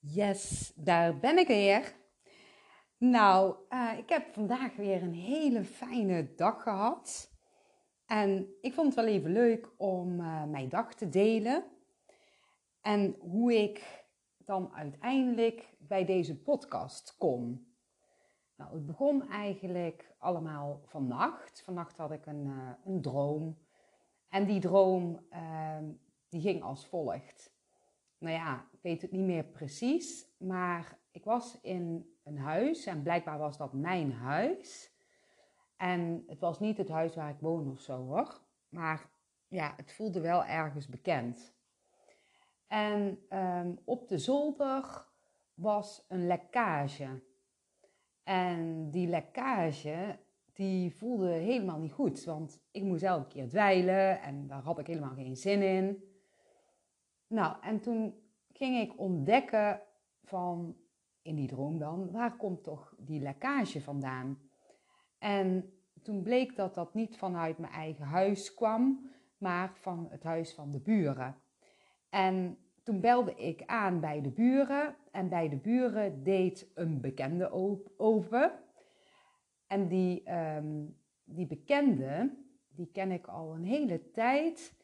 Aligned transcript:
Yes, 0.00 0.72
daar 0.76 1.18
ben 1.18 1.38
ik 1.38 1.46
weer. 1.46 1.94
Nou, 2.98 3.56
uh, 3.70 3.98
ik 3.98 4.08
heb 4.08 4.32
vandaag 4.32 4.76
weer 4.76 5.02
een 5.02 5.14
hele 5.14 5.64
fijne 5.64 6.34
dag 6.34 6.62
gehad. 6.62 7.30
En 8.06 8.54
ik 8.60 8.74
vond 8.74 8.86
het 8.86 9.04
wel 9.04 9.14
even 9.14 9.32
leuk 9.32 9.70
om 9.76 10.20
uh, 10.20 10.44
mijn 10.44 10.68
dag 10.68 10.94
te 10.94 11.08
delen. 11.08 11.64
En 12.80 13.16
hoe 13.18 13.62
ik 13.62 14.06
dan 14.36 14.72
uiteindelijk 14.74 15.76
bij 15.78 16.04
deze 16.04 16.42
podcast 16.42 17.16
kom. 17.16 17.66
Nou, 18.56 18.74
het 18.74 18.86
begon 18.86 19.28
eigenlijk 19.28 20.14
allemaal 20.18 20.80
vannacht. 20.84 21.62
Vannacht 21.62 21.96
had 21.96 22.12
ik 22.12 22.26
een, 22.26 22.46
uh, 22.46 22.70
een 22.84 23.02
droom. 23.02 23.58
En 24.28 24.46
die 24.46 24.60
droom 24.60 25.26
ehm, 25.30 25.92
die 26.28 26.40
ging 26.40 26.62
als 26.62 26.86
volgt. 26.86 27.57
Nou 28.18 28.34
ja, 28.34 28.68
ik 28.72 28.82
weet 28.82 29.02
het 29.02 29.10
niet 29.10 29.26
meer 29.26 29.44
precies, 29.44 30.26
maar 30.38 30.98
ik 31.10 31.24
was 31.24 31.60
in 31.60 32.14
een 32.24 32.38
huis 32.38 32.86
en 32.86 33.02
blijkbaar 33.02 33.38
was 33.38 33.56
dat 33.56 33.72
mijn 33.72 34.12
huis. 34.12 34.92
En 35.76 36.24
het 36.26 36.40
was 36.40 36.60
niet 36.60 36.78
het 36.78 36.88
huis 36.88 37.14
waar 37.14 37.30
ik 37.30 37.40
woon 37.40 37.70
of 37.70 37.80
zo 37.80 38.06
hoor, 38.06 38.40
maar 38.68 39.10
ja, 39.48 39.74
het 39.76 39.92
voelde 39.92 40.20
wel 40.20 40.44
ergens 40.44 40.88
bekend. 40.88 41.56
En 42.66 43.18
um, 43.30 43.78
op 43.84 44.08
de 44.08 44.18
zolder 44.18 45.06
was 45.54 46.04
een 46.08 46.26
lekkage. 46.26 47.22
En 48.22 48.90
die 48.90 49.06
lekkage, 49.06 50.18
die 50.52 50.94
voelde 50.96 51.28
helemaal 51.28 51.78
niet 51.78 51.92
goed. 51.92 52.24
Want 52.24 52.60
ik 52.70 52.82
moest 52.82 53.02
elke 53.02 53.28
keer 53.28 53.48
dweilen 53.48 54.20
en 54.20 54.46
daar 54.46 54.62
had 54.62 54.78
ik 54.78 54.86
helemaal 54.86 55.14
geen 55.14 55.36
zin 55.36 55.62
in. 55.62 56.07
Nou, 57.28 57.56
en 57.60 57.80
toen 57.80 58.14
ging 58.52 58.78
ik 58.78 58.98
ontdekken 58.98 59.82
van, 60.22 60.76
in 61.22 61.34
die 61.34 61.48
droom 61.48 61.78
dan, 61.78 62.10
waar 62.10 62.36
komt 62.36 62.62
toch 62.62 62.94
die 62.98 63.20
lekkage 63.20 63.80
vandaan? 63.80 64.38
En 65.18 65.72
toen 66.02 66.22
bleek 66.22 66.56
dat 66.56 66.74
dat 66.74 66.94
niet 66.94 67.16
vanuit 67.16 67.58
mijn 67.58 67.72
eigen 67.72 68.04
huis 68.04 68.54
kwam, 68.54 69.10
maar 69.38 69.72
van 69.74 70.06
het 70.10 70.22
huis 70.22 70.54
van 70.54 70.70
de 70.70 70.80
buren. 70.80 71.36
En 72.08 72.58
toen 72.82 73.00
belde 73.00 73.34
ik 73.34 73.62
aan 73.66 74.00
bij 74.00 74.20
de 74.20 74.30
buren 74.30 74.96
en 75.10 75.28
bij 75.28 75.48
de 75.48 75.56
buren 75.56 76.22
deed 76.22 76.70
een 76.74 77.00
bekende 77.00 77.50
open. 77.96 78.52
En 79.66 79.88
die, 79.88 80.32
um, 80.32 80.96
die 81.24 81.46
bekende, 81.46 82.36
die 82.68 82.90
ken 82.92 83.10
ik 83.10 83.26
al 83.26 83.54
een 83.54 83.64
hele 83.64 84.10
tijd, 84.10 84.77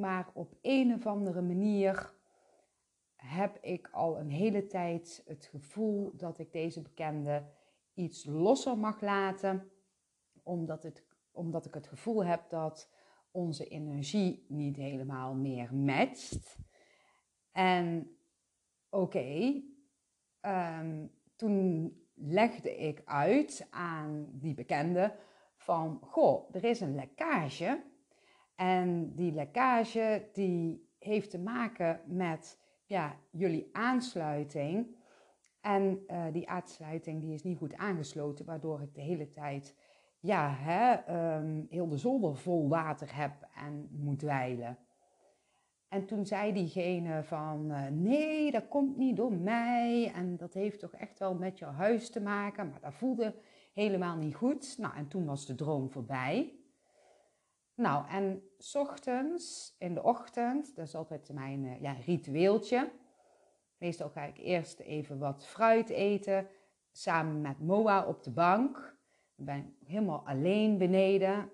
maar 0.00 0.30
op 0.34 0.54
een 0.62 0.94
of 0.94 1.06
andere 1.06 1.42
manier 1.42 2.14
heb 3.16 3.58
ik 3.60 3.88
al 3.92 4.18
een 4.18 4.30
hele 4.30 4.66
tijd 4.66 5.22
het 5.26 5.44
gevoel 5.44 6.16
dat 6.16 6.38
ik 6.38 6.52
deze 6.52 6.82
bekende 6.82 7.44
iets 7.94 8.24
losser 8.24 8.78
mag 8.78 9.00
laten, 9.00 9.70
omdat, 10.42 10.82
het, 10.82 11.04
omdat 11.30 11.66
ik 11.66 11.74
het 11.74 11.86
gevoel 11.86 12.24
heb 12.24 12.48
dat 12.48 12.90
onze 13.30 13.68
energie 13.68 14.44
niet 14.48 14.76
helemaal 14.76 15.34
meer 15.34 15.74
matcht. 15.74 16.58
En 17.52 18.16
oké, 18.88 19.62
ehm, 20.40 21.06
toen 21.36 21.94
legde 22.14 22.76
ik 22.76 23.02
uit 23.04 23.66
aan 23.70 24.28
die 24.32 24.54
bekende 24.54 25.16
van, 25.56 25.98
goh, 26.02 26.54
er 26.54 26.64
is 26.64 26.80
een 26.80 26.94
lekkage. 26.94 27.82
En 28.60 29.14
die 29.14 29.32
lekkage 29.32 30.28
die 30.32 30.88
heeft 30.98 31.30
te 31.30 31.38
maken 31.38 32.00
met 32.06 32.58
ja, 32.84 33.16
jullie 33.30 33.68
aansluiting. 33.72 34.96
En 35.60 36.04
uh, 36.08 36.24
die 36.32 36.48
aansluiting 36.48 37.20
die 37.20 37.34
is 37.34 37.42
niet 37.42 37.58
goed 37.58 37.76
aangesloten, 37.76 38.44
waardoor 38.44 38.82
ik 38.82 38.94
de 38.94 39.00
hele 39.00 39.28
tijd 39.28 39.74
ja, 40.18 40.54
hè, 40.54 40.92
um, 41.36 41.66
heel 41.70 41.88
de 41.88 41.96
zolder 41.96 42.36
vol 42.36 42.68
water 42.68 43.16
heb 43.16 43.48
en 43.54 43.88
moet 43.90 44.18
dweilen. 44.18 44.78
En 45.88 46.06
toen 46.06 46.26
zei 46.26 46.52
diegene 46.52 47.22
van, 47.22 47.70
uh, 47.70 47.86
nee, 47.86 48.50
dat 48.50 48.68
komt 48.68 48.96
niet 48.96 49.16
door 49.16 49.32
mij. 49.32 50.12
En 50.14 50.36
dat 50.36 50.54
heeft 50.54 50.78
toch 50.78 50.92
echt 50.94 51.18
wel 51.18 51.34
met 51.34 51.58
jouw 51.58 51.72
huis 51.72 52.10
te 52.10 52.20
maken. 52.20 52.70
Maar 52.70 52.80
dat 52.80 52.94
voelde 52.94 53.34
helemaal 53.74 54.16
niet 54.16 54.34
goed. 54.34 54.78
Nou, 54.78 54.96
en 54.96 55.08
toen 55.08 55.24
was 55.24 55.46
de 55.46 55.54
droom 55.54 55.90
voorbij. 55.90 56.59
Nou, 57.80 58.08
en 58.08 58.42
s 58.58 58.74
ochtends, 58.74 59.74
in 59.78 59.94
de 59.94 60.02
ochtend, 60.02 60.76
dat 60.76 60.86
is 60.86 60.94
altijd 60.94 61.32
mijn 61.32 61.64
uh, 61.64 61.80
ja, 61.80 61.92
ritueeltje. 61.92 62.90
Meestal 63.78 64.08
ga 64.08 64.24
ik 64.24 64.38
eerst 64.38 64.80
even 64.80 65.18
wat 65.18 65.46
fruit 65.46 65.88
eten, 65.88 66.48
samen 66.92 67.40
met 67.40 67.60
Moa 67.60 68.06
op 68.06 68.22
de 68.22 68.30
bank. 68.30 68.96
Ik 69.36 69.44
ben 69.44 69.76
helemaal 69.84 70.26
alleen 70.26 70.78
beneden. 70.78 71.50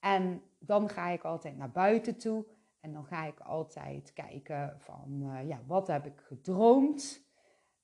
En 0.00 0.42
dan 0.58 0.88
ga 0.88 1.08
ik 1.08 1.22
altijd 1.22 1.56
naar 1.56 1.70
buiten 1.70 2.18
toe. 2.18 2.46
En 2.80 2.92
dan 2.92 3.04
ga 3.04 3.24
ik 3.24 3.40
altijd 3.40 4.12
kijken 4.12 4.74
van, 4.78 5.20
uh, 5.22 5.48
ja, 5.48 5.60
wat 5.66 5.86
heb 5.86 6.06
ik 6.06 6.20
gedroomd? 6.20 7.26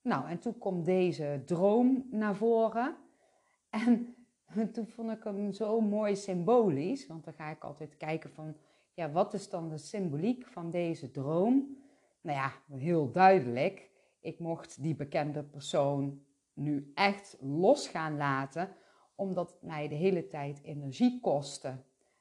Nou, 0.02 0.28
en 0.28 0.38
toen 0.38 0.58
komt 0.58 0.84
deze 0.84 1.42
droom 1.44 2.06
naar 2.10 2.36
voren. 2.36 2.96
En 3.70 4.17
toen 4.72 4.86
vond 4.86 5.10
ik 5.10 5.24
hem 5.24 5.52
zo 5.52 5.80
mooi 5.80 6.16
symbolisch, 6.16 7.06
want 7.06 7.24
dan 7.24 7.34
ga 7.34 7.50
ik 7.50 7.64
altijd 7.64 7.96
kijken 7.96 8.30
van, 8.30 8.56
ja, 8.94 9.10
wat 9.10 9.34
is 9.34 9.48
dan 9.48 9.68
de 9.68 9.78
symboliek 9.78 10.46
van 10.46 10.70
deze 10.70 11.10
droom? 11.10 11.76
Nou 12.20 12.38
ja, 12.38 12.76
heel 12.76 13.10
duidelijk. 13.10 13.90
Ik 14.20 14.38
mocht 14.38 14.82
die 14.82 14.94
bekende 14.94 15.42
persoon 15.42 16.22
nu 16.52 16.90
echt 16.94 17.36
los 17.40 17.88
gaan 17.88 18.16
laten, 18.16 18.68
omdat 19.14 19.50
het 19.50 19.62
mij 19.62 19.88
de 19.88 19.94
hele 19.94 20.26
tijd 20.26 20.62
energie 20.62 21.20
kostte. 21.20 21.76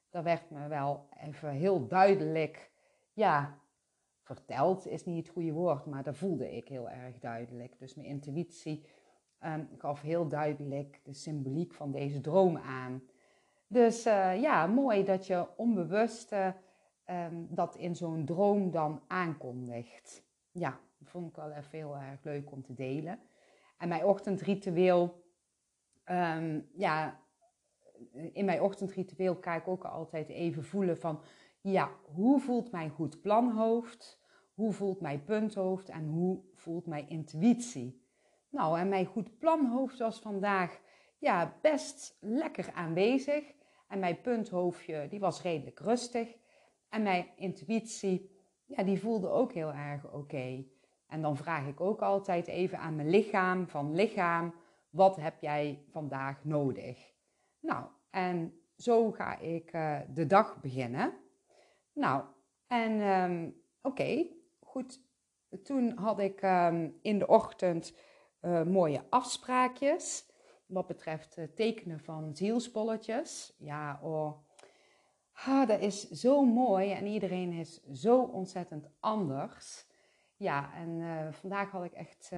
Dat 0.09 0.23
werd 0.23 0.49
me 0.49 0.67
wel 0.67 1.07
even 1.23 1.49
heel 1.49 1.87
duidelijk, 1.87 2.71
ja, 3.13 3.59
verteld 4.21 4.87
is 4.87 5.05
niet 5.05 5.25
het 5.25 5.33
goede 5.33 5.51
woord, 5.51 5.85
maar 5.85 6.03
dat 6.03 6.17
voelde 6.17 6.55
ik 6.55 6.67
heel 6.67 6.89
erg 6.89 7.19
duidelijk. 7.19 7.79
Dus 7.79 7.95
mijn 7.95 8.07
intuïtie 8.07 8.85
um, 9.45 9.69
gaf 9.77 10.01
heel 10.01 10.27
duidelijk 10.27 10.99
de 11.03 11.13
symboliek 11.13 11.73
van 11.73 11.91
deze 11.91 12.21
droom 12.21 12.57
aan. 12.57 13.01
Dus 13.67 14.05
uh, 14.05 14.41
ja, 14.41 14.67
mooi 14.67 15.03
dat 15.03 15.27
je 15.27 15.47
onbewust 15.57 16.31
uh, 16.31 16.47
um, 17.05 17.47
dat 17.49 17.75
in 17.75 17.95
zo'n 17.95 18.25
droom 18.25 18.71
dan 18.71 19.01
aankondigt. 19.07 20.23
Ja, 20.51 20.79
dat 20.97 21.09
vond 21.09 21.29
ik 21.29 21.35
wel 21.35 21.51
even 21.51 21.77
heel 21.77 21.97
erg 21.97 22.23
leuk 22.23 22.51
om 22.51 22.63
te 22.63 22.73
delen. 22.73 23.19
En 23.77 23.87
mijn 23.87 24.05
ochtendritueel, 24.05 25.23
um, 26.05 26.69
ja, 26.73 27.19
in 28.33 28.45
mijn 28.45 28.61
ochtendritueel 28.61 29.35
kijk 29.35 29.61
ik 29.61 29.67
ook 29.67 29.85
altijd 29.85 30.29
even 30.29 30.63
voelen 30.63 30.97
van, 30.97 31.21
ja, 31.61 31.91
hoe 32.03 32.39
voelt 32.39 32.71
mijn 32.71 32.89
goed 32.89 33.21
planhoofd? 33.21 34.19
Hoe 34.53 34.73
voelt 34.73 35.01
mijn 35.01 35.23
punthoofd 35.23 35.89
en 35.89 36.07
hoe 36.07 36.39
voelt 36.53 36.85
mijn 36.85 37.09
intuïtie? 37.09 38.06
Nou, 38.49 38.79
en 38.79 38.89
mijn 38.89 39.05
goed 39.05 39.37
planhoofd 39.37 39.99
was 39.99 40.19
vandaag 40.19 40.79
ja, 41.17 41.57
best 41.61 42.17
lekker 42.19 42.71
aanwezig. 42.73 43.53
En 43.87 43.99
mijn 43.99 44.21
punthoofdje, 44.21 45.07
die 45.07 45.19
was 45.19 45.41
redelijk 45.41 45.79
rustig. 45.79 46.35
En 46.89 47.03
mijn 47.03 47.27
intuïtie, 47.35 48.31
ja, 48.65 48.83
die 48.83 48.99
voelde 48.99 49.29
ook 49.29 49.53
heel 49.53 49.73
erg 49.73 50.11
oké. 50.11 50.65
En 51.07 51.21
dan 51.21 51.37
vraag 51.37 51.67
ik 51.67 51.81
ook 51.81 52.01
altijd 52.01 52.47
even 52.47 52.79
aan 52.79 52.95
mijn 52.95 53.09
lichaam, 53.09 53.67
van 53.67 53.95
lichaam, 53.95 54.53
wat 54.89 55.15
heb 55.15 55.41
jij 55.41 55.83
vandaag 55.89 56.43
nodig? 56.43 57.13
Nou, 57.59 57.85
en 58.09 58.59
zo 58.77 59.11
ga 59.11 59.37
ik 59.39 59.73
uh, 59.73 59.99
de 60.13 60.25
dag 60.25 60.61
beginnen. 60.61 61.13
Nou, 61.93 62.23
en 62.67 63.01
um, 63.01 63.61
oké, 63.81 64.27
goed. 64.59 65.05
Toen 65.63 65.97
had 65.97 66.19
ik 66.19 66.41
um, 66.41 66.97
in 67.01 67.19
de 67.19 67.27
ochtend 67.27 67.97
uh, 68.47 68.63
mooie 68.63 69.03
afspraakjes. 69.09 70.25
Wat 70.65 70.87
betreft 70.87 71.35
het 71.35 71.55
tekenen 71.55 71.99
van 71.99 72.35
zielsbolletjes. 72.35 73.53
Ja, 73.57 73.99
oh. 74.03 74.45
Ah, 75.33 75.67
dat 75.67 75.79
is 75.79 76.09
zo 76.09 76.45
mooi 76.45 76.91
en 76.91 77.05
iedereen 77.05 77.51
is 77.51 77.83
zo 77.93 78.21
ontzettend 78.21 78.89
anders. 78.99 79.85
Ja, 80.35 80.73
en 80.73 80.89
uh, 80.89 81.31
vandaag 81.31 81.71
had 81.71 81.83
ik 81.83 81.93
echt 81.93 82.31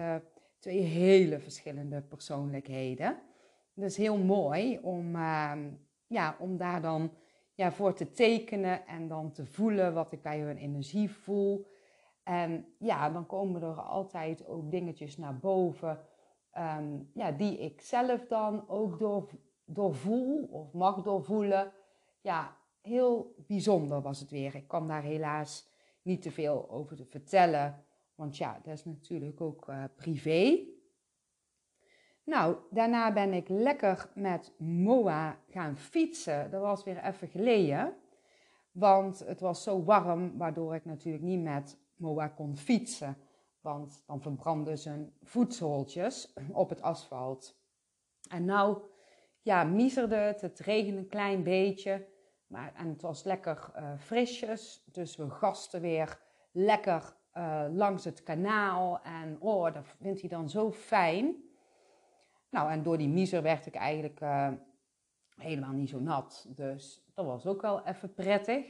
twee 0.59 0.81
hele 0.81 1.39
verschillende 1.39 2.01
persoonlijkheden. 2.01 3.21
Dus 3.73 3.97
heel 3.97 4.17
mooi 4.17 4.79
om, 4.81 5.15
ehm, 5.15 5.69
ja, 6.07 6.35
om 6.39 6.57
daar 6.57 6.81
dan 6.81 7.11
ja, 7.59 7.71
voor 7.71 7.93
te 7.93 8.11
tekenen 8.11 8.87
en 8.87 9.07
dan 9.07 9.31
te 9.31 9.45
voelen 9.45 9.93
wat 9.93 10.11
ik 10.11 10.21
bij 10.21 10.39
hun 10.39 10.57
energie 10.57 11.11
voel. 11.11 11.65
En 12.29 12.65
ja, 12.77 13.09
dan 13.09 13.25
komen 13.25 13.61
er 13.61 13.81
altijd 13.81 14.47
ook 14.47 14.71
dingetjes 14.71 15.17
naar 15.17 15.37
boven 15.37 15.99
um, 16.57 17.11
ja, 17.13 17.31
die 17.31 17.59
ik 17.59 17.81
zelf 17.81 18.27
dan 18.27 18.69
ook 18.69 18.99
door, 18.99 19.29
doorvoel 19.65 20.47
of 20.51 20.73
mag 20.73 21.01
doorvoelen. 21.01 21.71
Ja, 22.21 22.55
heel 22.81 23.35
bijzonder 23.47 24.01
was 24.01 24.19
het 24.19 24.29
weer. 24.29 24.55
Ik 24.55 24.67
kan 24.67 24.87
daar 24.87 25.01
helaas 25.01 25.69
niet 26.01 26.21
te 26.21 26.31
veel 26.31 26.69
over 26.69 26.95
te 26.95 27.05
vertellen, 27.05 27.83
Want 28.15 28.37
ja, 28.37 28.59
dat 28.63 28.73
is 28.73 28.85
natuurlijk 28.85 29.41
ook 29.41 29.69
uh, 29.69 29.83
privé. 29.95 30.59
Nou, 32.23 32.55
daarna 32.69 33.13
ben 33.13 33.33
ik 33.33 33.49
lekker 33.49 34.09
met 34.15 34.53
Moa 34.57 35.39
gaan 35.47 35.77
fietsen. 35.77 36.51
Dat 36.51 36.61
was 36.61 36.83
weer 36.83 37.03
even 37.03 37.27
geleden. 37.27 37.93
Want 38.71 39.19
het 39.19 39.39
was 39.39 39.63
zo 39.63 39.83
warm, 39.83 40.37
waardoor 40.37 40.75
ik 40.75 40.85
natuurlijk 40.85 41.23
niet 41.23 41.43
met 41.43 41.77
Moa 41.99 42.27
kon 42.27 42.57
fietsen. 42.57 43.17
Want 43.61 44.03
dan 44.05 44.21
verbrandden 44.21 44.77
zijn 44.77 45.13
voetzooltjes 45.21 46.33
op 46.51 46.69
het 46.69 46.81
asfalt. 46.81 47.57
En 48.29 48.45
nou, 48.45 48.81
ja, 49.41 49.63
miezerde 49.63 50.15
het. 50.15 50.41
Het 50.41 50.59
regende 50.59 50.99
een 50.99 51.07
klein 51.07 51.43
beetje. 51.43 52.07
Maar, 52.47 52.73
en 52.75 52.87
het 52.87 53.01
was 53.01 53.23
lekker 53.23 53.71
uh, 53.75 53.97
frisjes. 53.97 54.83
Dus 54.85 55.15
we 55.15 55.29
gasten 55.29 55.81
weer 55.81 56.19
lekker 56.51 57.15
uh, 57.33 57.65
langs 57.71 58.03
het 58.03 58.23
kanaal. 58.23 59.01
En 59.03 59.37
oh, 59.39 59.73
dat 59.73 59.85
vindt 60.01 60.19
hij 60.19 60.29
dan 60.29 60.49
zo 60.49 60.71
fijn. 60.71 61.35
Nou, 62.49 62.71
en 62.71 62.83
door 62.83 62.97
die 62.97 63.09
miezer 63.09 63.41
werd 63.41 63.65
ik 63.65 63.75
eigenlijk 63.75 64.21
uh, 64.21 64.51
helemaal 65.35 65.71
niet 65.71 65.89
zo 65.89 65.99
nat. 65.99 66.45
Dus 66.49 67.03
dat 67.13 67.25
was 67.25 67.45
ook 67.45 67.61
wel 67.61 67.85
even 67.85 68.13
prettig. 68.13 68.65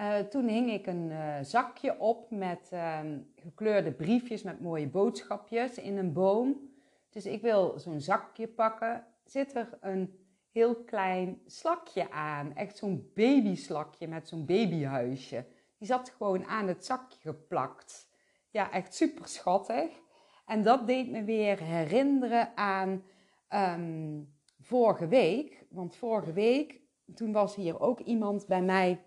Uh, 0.00 0.18
toen 0.18 0.48
hing 0.48 0.70
ik 0.70 0.86
een 0.86 1.10
uh, 1.10 1.36
zakje 1.42 1.98
op 1.98 2.30
met 2.30 2.68
ehm, 2.70 3.18
gekleurde 3.34 3.92
briefjes 3.92 4.42
met 4.42 4.60
mooie 4.60 4.88
boodschapjes 4.88 5.78
in 5.78 5.96
een 5.96 6.12
boom. 6.12 6.70
Dus 7.10 7.26
ik 7.26 7.42
wil 7.42 7.78
zo'n 7.78 8.00
zakje 8.00 8.48
pakken. 8.48 9.06
Zit 9.24 9.54
er 9.54 9.78
een 9.80 10.18
heel 10.50 10.84
klein 10.84 11.40
slakje 11.46 12.10
aan. 12.10 12.54
Echt 12.54 12.76
zo'n 12.76 13.10
babyslakje 13.14 14.08
met 14.08 14.28
zo'n 14.28 14.46
babyhuisje. 14.46 15.46
Die 15.78 15.88
zat 15.88 16.10
gewoon 16.16 16.44
aan 16.44 16.68
het 16.68 16.84
zakje 16.84 17.18
geplakt. 17.20 18.08
Ja, 18.50 18.70
echt 18.70 18.94
super 18.94 19.28
schattig. 19.28 20.00
En 20.46 20.62
dat 20.62 20.86
deed 20.86 21.10
me 21.10 21.24
weer 21.24 21.62
herinneren 21.62 22.56
aan 22.56 23.04
um, 23.48 24.34
vorige 24.60 25.08
week. 25.08 25.66
Want 25.70 25.96
vorige 25.96 26.32
week, 26.32 26.80
toen 27.14 27.32
was 27.32 27.54
hier 27.54 27.80
ook 27.80 28.00
iemand 28.00 28.46
bij 28.46 28.62
mij 28.62 29.02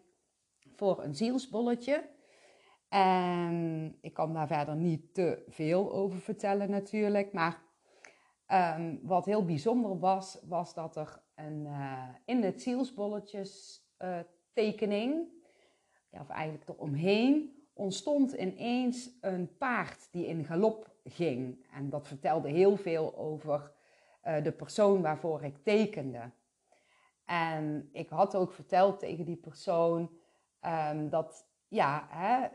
voor 0.75 1.03
een 1.03 1.15
zielsbolletje. 1.15 2.09
En 2.89 3.97
ik 4.01 4.13
kan 4.13 4.33
daar 4.33 4.47
verder 4.47 4.75
niet 4.75 5.13
te 5.13 5.43
veel 5.47 5.93
over 5.93 6.19
vertellen 6.19 6.69
natuurlijk. 6.69 7.33
Maar 7.33 7.63
um, 8.77 8.99
wat 9.03 9.25
heel 9.25 9.45
bijzonder 9.45 9.99
was, 9.99 10.39
was 10.47 10.73
dat 10.73 10.95
er 10.95 11.23
een, 11.35 11.65
uh, 11.65 12.07
in 12.25 12.43
het 12.43 12.61
zielsbolletjes 12.61 13.83
uh, 13.99 14.19
tekening, 14.53 15.27
ja, 16.09 16.21
of 16.21 16.29
eigenlijk 16.29 16.69
eromheen, 16.69 17.63
ontstond 17.73 18.33
ineens 18.33 19.09
een 19.21 19.57
paard 19.57 20.07
die 20.11 20.27
in 20.27 20.45
galop 20.45 20.95
ging. 21.03 21.67
En 21.71 21.89
dat 21.89 22.07
vertelde 22.07 22.49
heel 22.49 22.77
veel 22.77 23.17
over 23.17 23.71
uh, 24.23 24.43
de 24.43 24.51
persoon 24.51 25.01
waarvoor 25.01 25.43
ik 25.43 25.63
tekende. 25.63 26.31
En 27.25 27.89
ik 27.91 28.09
had 28.09 28.35
ook 28.35 28.51
verteld 28.53 28.99
tegen 28.99 29.25
die 29.25 29.35
persoon 29.35 30.09
um, 30.61 31.09
dat, 31.09 31.47
ja, 31.67 32.07
hè, 32.09 32.47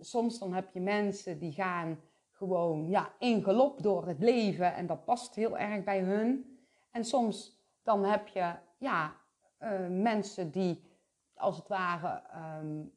soms 0.00 0.38
dan 0.38 0.52
heb 0.52 0.72
je 0.72 0.80
mensen 0.80 1.38
die 1.38 1.52
gaan 1.52 2.00
gewoon 2.30 2.88
ja, 2.88 3.12
in 3.18 3.42
galop 3.42 3.82
door 3.82 4.06
het 4.06 4.18
leven 4.18 4.74
en 4.74 4.86
dat 4.86 5.04
past 5.04 5.34
heel 5.34 5.58
erg 5.58 5.84
bij 5.84 6.00
hun. 6.00 6.58
En 6.90 7.04
soms 7.04 7.56
dan 7.82 8.04
heb 8.04 8.28
je 8.28 8.54
ja, 8.78 9.16
uh, 9.60 9.88
mensen 9.88 10.50
die 10.50 10.82
als 11.34 11.56
het 11.56 11.68
ware 11.68 12.22
um, 12.60 12.92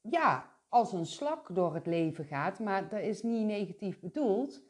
ja, 0.00 0.50
als 0.68 0.92
een 0.92 1.06
slak 1.06 1.54
door 1.54 1.74
het 1.74 1.86
leven 1.86 2.24
gaat. 2.24 2.58
Maar 2.58 2.88
dat 2.88 3.00
is 3.00 3.22
niet 3.22 3.46
negatief 3.46 4.00
bedoeld, 4.00 4.62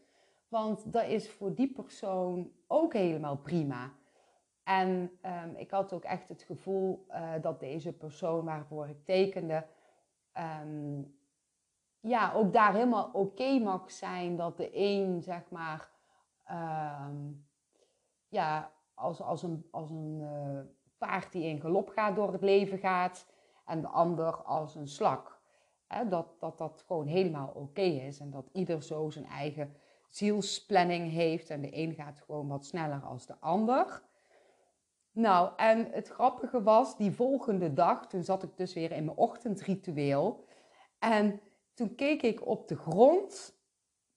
want 0.48 0.92
dat 0.92 1.06
is 1.06 1.30
voor 1.30 1.54
die 1.54 1.72
persoon 1.72 2.52
ook 2.66 2.92
helemaal 2.92 3.36
prima. 3.36 3.92
En 4.66 5.18
um, 5.22 5.56
ik 5.56 5.70
had 5.70 5.92
ook 5.92 6.04
echt 6.04 6.28
het 6.28 6.42
gevoel 6.42 7.06
uh, 7.10 7.32
dat 7.40 7.60
deze 7.60 7.92
persoon 7.92 8.44
waarvoor 8.44 8.88
ik 8.88 9.04
tekende, 9.04 9.66
um, 10.62 11.16
ja, 12.00 12.32
ook 12.32 12.52
daar 12.52 12.72
helemaal 12.72 13.10
oké 13.12 13.58
mag 13.58 13.90
zijn 13.90 14.36
dat 14.36 14.56
de 14.56 14.70
een, 14.72 15.22
zeg 15.22 15.50
maar, 15.50 15.90
um, 16.50 17.46
ja, 18.28 18.72
als, 18.94 19.20
als 19.20 19.42
een, 19.42 19.66
als 19.70 19.90
een 19.90 20.18
uh, 20.20 20.60
paard 20.98 21.32
die 21.32 21.44
in 21.44 21.60
galop 21.60 21.88
gaat 21.88 22.16
door 22.16 22.32
het 22.32 22.42
leven 22.42 22.78
gaat 22.78 23.26
en 23.64 23.80
de 23.80 23.88
ander 23.88 24.42
als 24.42 24.74
een 24.74 24.88
slak. 24.88 25.40
Hè, 25.86 26.08
dat, 26.08 26.40
dat 26.40 26.58
dat 26.58 26.84
gewoon 26.86 27.06
helemaal 27.06 27.52
oké 27.54 27.80
is 27.80 28.20
en 28.20 28.30
dat 28.30 28.48
ieder 28.52 28.82
zo 28.82 29.10
zijn 29.10 29.26
eigen 29.26 29.74
zielsplanning 30.08 31.10
heeft 31.10 31.50
en 31.50 31.60
de 31.60 31.76
een 31.76 31.94
gaat 31.94 32.20
gewoon 32.26 32.48
wat 32.48 32.66
sneller 32.66 33.02
als 33.02 33.26
de 33.26 33.36
ander. 33.40 34.02
Nou, 35.16 35.52
en 35.56 35.90
het 35.92 36.08
grappige 36.08 36.62
was, 36.62 36.96
die 36.96 37.12
volgende 37.12 37.72
dag, 37.72 38.06
toen 38.06 38.24
zat 38.24 38.42
ik 38.42 38.56
dus 38.56 38.74
weer 38.74 38.92
in 38.92 39.04
mijn 39.04 39.16
ochtendritueel. 39.16 40.44
En 40.98 41.40
toen 41.74 41.94
keek 41.94 42.22
ik 42.22 42.46
op 42.46 42.68
de 42.68 42.76
grond, 42.76 43.56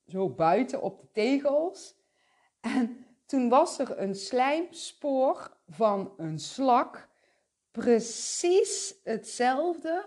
zo 0.07 0.30
buiten 0.30 0.81
op 0.81 1.00
de 1.00 1.12
tegels. 1.12 1.96
En 2.60 3.06
toen 3.25 3.50
was 3.50 3.80
er 3.80 4.00
een 4.00 4.16
slijmspoor 4.16 5.57
van 5.68 6.13
een 6.18 6.40
slak, 6.40 7.10
precies 7.72 8.95
hetzelfde 9.04 10.06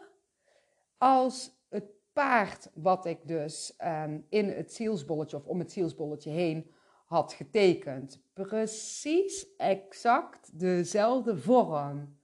als 0.99 1.51
het 1.69 1.91
paard 2.13 2.71
wat 2.75 3.07
ik 3.07 3.29
dus 3.29 3.75
um, 3.85 4.27
in 4.29 4.49
het 4.49 4.75
zielsbolletje 4.75 5.37
of 5.37 5.47
om 5.47 5.59
het 5.59 5.73
zielsbolletje 5.73 6.31
heen 6.31 6.72
had 7.13 7.33
getekend. 7.33 8.23
Precies 8.33 9.57
exact 9.57 10.59
dezelfde 10.59 11.37
vorm. 11.37 12.19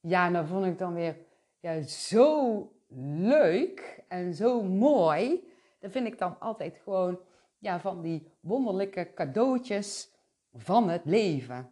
Ja, 0.00 0.30
dat 0.30 0.46
vond 0.46 0.66
ik 0.66 0.78
dan 0.78 0.94
weer 0.94 1.16
ja, 1.60 1.82
zo 1.82 2.72
leuk 3.18 4.04
en 4.08 4.34
zo 4.34 4.62
mooi. 4.62 5.48
Dat 5.80 5.92
vind 5.92 6.06
ik 6.06 6.18
dan 6.18 6.38
altijd 6.38 6.80
gewoon 6.82 7.20
ja, 7.58 7.80
van 7.80 8.02
die 8.02 8.32
wonderlijke 8.40 9.12
cadeautjes 9.14 10.10
van 10.52 10.88
het 10.88 11.04
leven. 11.04 11.70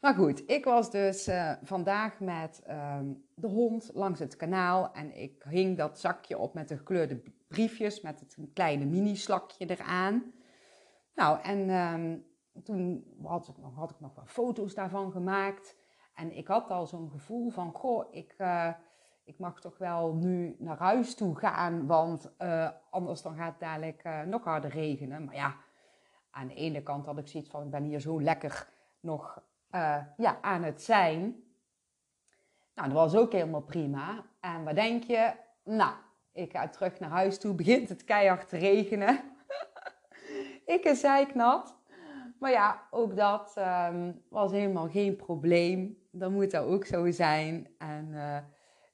Maar 0.00 0.14
goed, 0.14 0.50
ik 0.50 0.64
was 0.64 0.90
dus 0.90 1.28
uh, 1.28 1.52
vandaag 1.62 2.20
met 2.20 2.62
um, 2.68 3.24
de 3.34 3.46
hond 3.46 3.90
langs 3.94 4.20
het 4.20 4.36
kanaal 4.36 4.92
en 4.92 5.16
ik 5.16 5.44
hing 5.48 5.76
dat 5.76 6.00
zakje 6.00 6.38
op 6.38 6.54
met 6.54 6.68
de 6.68 6.76
gekleurde 6.76 7.22
briefjes 7.48 8.00
met 8.00 8.20
het 8.20 8.36
kleine 8.52 8.84
mini-slakje 8.84 9.66
eraan. 9.66 10.32
Nou, 11.20 11.40
en 11.42 11.70
um, 11.70 12.24
toen 12.64 13.04
had 13.22 13.48
ik, 13.48 13.56
nog, 13.58 13.74
had 13.74 13.90
ik 13.90 14.00
nog 14.00 14.14
wat 14.14 14.28
foto's 14.30 14.74
daarvan 14.74 15.12
gemaakt. 15.12 15.76
En 16.14 16.36
ik 16.36 16.46
had 16.46 16.70
al 16.70 16.86
zo'n 16.86 17.10
gevoel 17.10 17.50
van, 17.50 17.72
goh, 17.72 18.14
ik, 18.14 18.34
uh, 18.38 18.68
ik 19.24 19.38
mag 19.38 19.60
toch 19.60 19.78
wel 19.78 20.14
nu 20.14 20.56
naar 20.58 20.78
huis 20.78 21.14
toe 21.14 21.36
gaan, 21.36 21.86
want 21.86 22.32
uh, 22.38 22.70
anders 22.90 23.22
dan 23.22 23.34
gaat 23.34 23.50
het 23.50 23.60
dadelijk 23.60 24.04
uh, 24.04 24.22
nog 24.22 24.44
harder 24.44 24.70
regenen. 24.70 25.24
Maar 25.24 25.34
ja, 25.34 25.56
aan 26.30 26.48
de 26.48 26.54
ene 26.54 26.82
kant 26.82 27.06
had 27.06 27.18
ik 27.18 27.28
zoiets 27.28 27.50
van, 27.50 27.62
ik 27.62 27.70
ben 27.70 27.84
hier 27.84 28.00
zo 28.00 28.22
lekker 28.22 28.68
nog 29.00 29.42
ja, 30.16 30.38
aan 30.40 30.62
het 30.62 30.82
zijn. 30.82 31.20
Nou, 32.74 32.88
dat 32.88 32.92
was 32.92 33.14
ook 33.16 33.32
helemaal 33.32 33.62
prima. 33.62 34.24
En 34.40 34.64
wat 34.64 34.74
denk 34.74 35.02
je? 35.02 35.32
Nou, 35.64 35.92
ik 36.32 36.52
ga 36.52 36.68
terug 36.68 37.00
naar 37.00 37.10
huis 37.10 37.38
toe, 37.38 37.54
begint 37.54 37.88
het 37.88 38.04
keihard 38.04 38.48
te 38.48 38.56
regenen. 38.56 39.20
Ik 40.70 40.84
is 40.84 41.00
zeiknat. 41.00 41.78
Maar 42.38 42.50
ja, 42.50 42.86
ook 42.90 43.16
dat 43.16 43.54
um, 43.58 44.22
was 44.28 44.50
helemaal 44.50 44.88
geen 44.88 45.16
probleem. 45.16 45.98
Dan 46.10 46.32
moet 46.32 46.50
dat 46.50 46.64
ook 46.64 46.84
zo 46.84 47.10
zijn. 47.10 47.68
En 47.78 48.08
uh, 48.12 48.38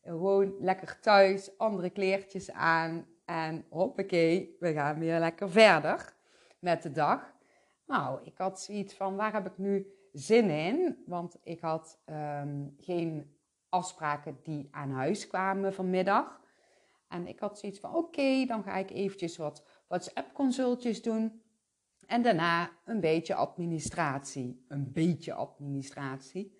gewoon 0.02 0.54
lekker 0.60 1.00
thuis, 1.00 1.58
andere 1.58 1.90
kleertjes 1.90 2.52
aan. 2.52 3.06
En 3.24 3.64
hoppakee, 3.68 4.56
we 4.60 4.72
gaan 4.72 4.98
weer 4.98 5.18
lekker 5.18 5.50
verder 5.50 6.14
met 6.58 6.82
de 6.82 6.92
dag. 6.92 7.34
Nou, 7.86 8.20
ik 8.24 8.38
had 8.38 8.60
zoiets 8.60 8.94
van, 8.94 9.16
waar 9.16 9.32
heb 9.32 9.46
ik 9.46 9.58
nu 9.58 9.86
zin 10.12 10.50
in? 10.50 11.02
Want 11.06 11.36
ik 11.42 11.60
had 11.60 12.02
um, 12.06 12.74
geen 12.78 13.36
afspraken 13.68 14.38
die 14.42 14.68
aan 14.70 14.90
huis 14.90 15.26
kwamen 15.26 15.74
vanmiddag. 15.74 16.40
En 17.08 17.26
ik 17.26 17.40
had 17.40 17.58
zoiets 17.58 17.80
van, 17.80 17.94
oké, 17.94 18.44
dan 18.46 18.62
ga 18.62 18.76
ik 18.76 18.90
eventjes 18.90 19.36
wat 19.36 19.66
WhatsApp-consultjes 19.88 21.02
doen. 21.02 21.42
En 22.06 22.22
daarna 22.22 22.70
een 22.84 23.00
beetje 23.00 23.34
administratie. 23.34 24.64
Een 24.68 24.92
beetje 24.92 25.34
administratie. 25.34 26.56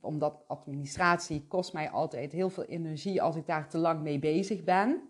Omdat 0.00 0.44
administratie 0.46 1.46
kost 1.46 1.72
mij 1.72 1.90
altijd 1.90 2.32
heel 2.32 2.50
veel 2.50 2.64
energie 2.64 3.22
als 3.22 3.36
ik 3.36 3.46
daar 3.46 3.68
te 3.68 3.78
lang 3.78 4.02
mee 4.02 4.18
bezig 4.18 4.64
ben. 4.64 5.08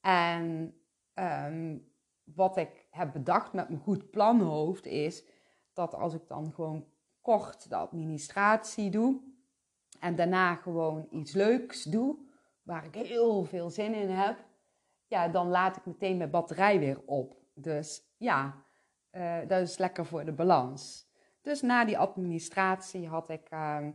En 0.00 0.74
um, 1.14 1.88
wat 2.24 2.56
ik 2.56 2.86
heb 2.90 3.12
bedacht 3.12 3.52
met 3.52 3.68
mijn 3.68 3.80
goed 3.80 4.10
planhoofd 4.10 4.86
is 4.86 5.24
dat 5.72 5.94
als 5.94 6.14
ik 6.14 6.28
dan 6.28 6.52
gewoon 6.52 6.86
kort 7.20 7.68
de 7.68 7.76
administratie 7.76 8.90
doe 8.90 9.20
en 10.00 10.16
daarna 10.16 10.54
gewoon 10.54 11.06
iets 11.10 11.32
leuks 11.32 11.82
doe 11.82 12.26
waar 12.62 12.84
ik 12.84 12.94
heel 12.94 13.44
veel 13.44 13.70
zin 13.70 13.94
in 13.94 14.08
heb, 14.08 14.44
ja, 15.06 15.28
dan 15.28 15.48
laat 15.48 15.76
ik 15.76 15.86
meteen 15.86 16.16
mijn 16.16 16.30
batterij 16.30 16.78
weer 16.78 17.02
op. 17.06 17.36
Dus 17.54 18.14
ja, 18.16 18.64
uh, 19.18 19.38
dat 19.46 19.62
is 19.62 19.78
lekker 19.78 20.06
voor 20.06 20.24
de 20.24 20.32
balans. 20.32 21.06
Dus 21.42 21.62
na 21.62 21.84
die 21.84 21.98
administratie 21.98 23.06
had 23.06 23.30
ik 23.30 23.50
uh, 23.50 23.86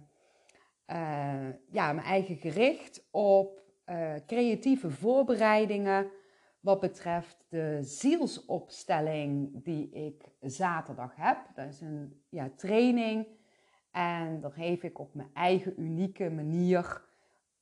ja, 1.72 1.94
mijn 1.94 2.00
eigen 2.00 2.36
gericht 2.36 3.08
op 3.12 3.62
uh, 3.86 4.14
creatieve 4.26 4.92
voorbereidingen 4.92 6.12
wat 6.60 6.80
betreft 6.80 7.46
de 7.50 7.80
zielsopstelling 7.82 9.64
die 9.64 9.90
ik 9.90 10.32
zaterdag 10.40 11.16
heb. 11.16 11.38
Dat 11.56 11.68
is 11.68 11.82
een 11.82 12.22
ja, 12.30 12.50
training 12.56 13.28
en 13.92 14.42
dan 14.42 14.52
geef 14.52 14.84
ik 14.84 15.00
op 15.00 15.14
mijn 15.14 15.30
eigen 15.34 15.82
unieke 15.82 16.30
manier 16.30 17.02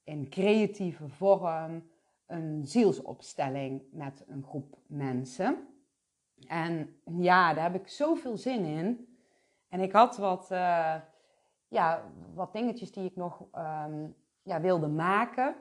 in 0.03 0.29
creatieve 0.29 1.09
vorm 1.09 1.89
een 2.27 2.65
zielsopstelling 2.65 3.81
met 3.91 4.23
een 4.27 4.43
groep 4.43 4.77
mensen. 4.87 5.70
En 6.47 6.95
ja, 7.05 7.53
daar 7.53 7.71
heb 7.71 7.81
ik 7.81 7.87
zoveel 7.87 8.37
zin 8.37 8.65
in. 8.65 9.17
En 9.69 9.79
ik 9.79 9.91
had 9.91 10.17
wat, 10.17 10.51
uh, 10.51 10.95
ja, 11.67 12.11
wat 12.33 12.53
dingetjes 12.53 12.91
die 12.91 13.05
ik 13.05 13.15
nog 13.15 13.45
um, 13.55 14.15
ja, 14.41 14.61
wilde 14.61 14.87
maken. 14.87 15.55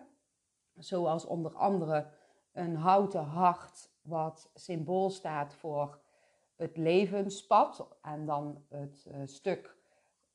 Zoals 0.75 1.27
onder 1.27 1.55
andere 1.55 2.11
een 2.53 2.77
houten 2.77 3.25
hart, 3.25 3.91
wat 4.03 4.51
symbool 4.55 5.11
staat 5.11 5.55
voor 5.55 6.01
het 6.57 6.77
levenspad. 6.77 7.89
En 8.03 8.27
dan 8.27 8.65
het 8.69 9.07
uh, 9.09 9.17
stuk 9.25 9.77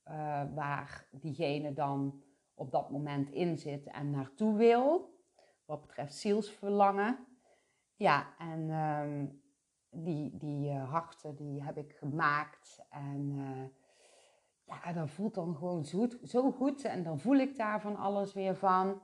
uh, 0.08 0.44
waar 0.54 1.08
diegene 1.12 1.74
dan 1.74 2.24
op 2.54 2.72
dat 2.72 2.90
moment 2.90 3.30
in 3.30 3.58
zit 3.58 3.86
en 3.86 4.10
naartoe 4.10 4.58
wil. 4.58 5.14
Wat 5.66 5.82
betreft 5.82 6.16
zielsverlangen. 6.16 7.26
Ja, 7.96 8.28
en 8.38 8.70
um, 8.70 9.44
die, 10.04 10.38
die 10.38 10.72
uh, 10.74 10.92
harten 10.92 11.36
die 11.36 11.64
heb 11.64 11.78
ik 11.78 11.96
gemaakt. 12.00 12.86
En 12.90 13.36
ja, 14.66 14.94
dat 14.94 15.10
voelt 15.10 15.34
dan 15.34 15.56
gewoon 15.56 15.86
zo, 15.86 16.08
zo 16.24 16.52
goed. 16.52 16.84
En 16.84 17.04
dan 17.04 17.20
voel 17.20 17.36
ik 17.36 17.58
daar 17.58 17.82
van 17.82 17.96
alles 17.96 18.34
weer 18.34 18.56
van. 18.56 19.02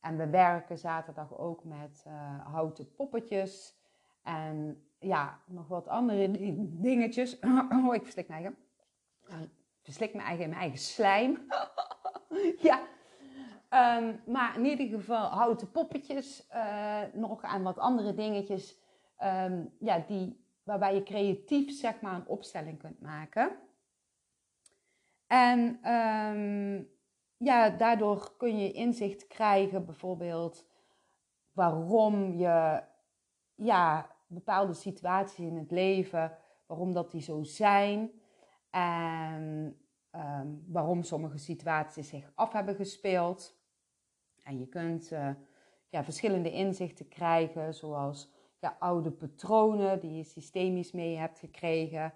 En 0.00 0.16
we 0.16 0.26
werken 0.26 0.78
zaterdag 0.78 1.38
ook 1.38 1.64
met 1.64 2.04
uh, 2.06 2.12
houten 2.46 2.92
poppetjes. 2.92 3.76
En 4.22 4.84
ja, 4.98 5.40
nog 5.46 5.68
wat 5.68 5.88
andere 5.88 6.30
dingetjes. 6.80 7.38
Oh, 7.84 7.94
ik 7.94 8.02
verslik 8.02 8.28
mijn 8.28 8.42
eigen. 8.42 8.58
Ik 9.42 9.48
verslik 9.82 10.14
mijn 10.14 10.26
eigen 10.26 10.48
mijn 10.48 10.60
eigen 10.60 10.78
slijm. 10.78 11.46
ja. 12.68 12.80
Um, 13.98 14.20
maar 14.26 14.56
in 14.56 14.64
ieder 14.64 14.86
geval 14.86 15.26
houten 15.26 15.70
poppetjes 15.70 16.48
nog 17.12 17.42
en 17.42 17.62
wat 17.62 17.78
andere 17.78 18.14
dingetjes. 18.14 18.81
Um, 19.24 19.72
ja, 19.78 19.98
die, 19.98 20.44
waarbij 20.62 20.94
je 20.94 21.02
creatief 21.02 21.78
zeg 21.78 22.00
maar 22.00 22.14
een 22.14 22.26
opstelling 22.26 22.78
kunt 22.78 23.00
maken. 23.00 23.58
En 25.26 25.90
um, 25.92 26.88
ja, 27.36 27.70
daardoor 27.70 28.36
kun 28.36 28.58
je 28.58 28.72
inzicht 28.72 29.26
krijgen, 29.26 29.84
bijvoorbeeld 29.84 30.66
waarom 31.52 32.32
je 32.32 32.82
ja, 33.54 34.16
bepaalde 34.26 34.74
situaties 34.74 35.46
in 35.46 35.56
het 35.56 35.70
leven, 35.70 36.38
waarom 36.66 36.92
dat 36.92 37.10
die 37.10 37.22
zo 37.22 37.42
zijn. 37.42 38.10
En 38.70 39.76
um, 40.10 40.64
waarom 40.68 41.02
sommige 41.02 41.38
situaties 41.38 42.08
zich 42.08 42.32
af 42.34 42.52
hebben 42.52 42.74
gespeeld. 42.74 43.60
En 44.42 44.58
je 44.58 44.66
kunt 44.66 45.10
uh, 45.12 45.30
ja, 45.88 46.04
verschillende 46.04 46.52
inzichten 46.52 47.08
krijgen, 47.08 47.74
zoals 47.74 48.32
ja, 48.62 48.76
oude 48.78 49.10
patronen 49.10 50.00
die 50.00 50.16
je 50.16 50.24
systemisch 50.24 50.92
mee 50.92 51.16
hebt 51.16 51.38
gekregen. 51.38 52.14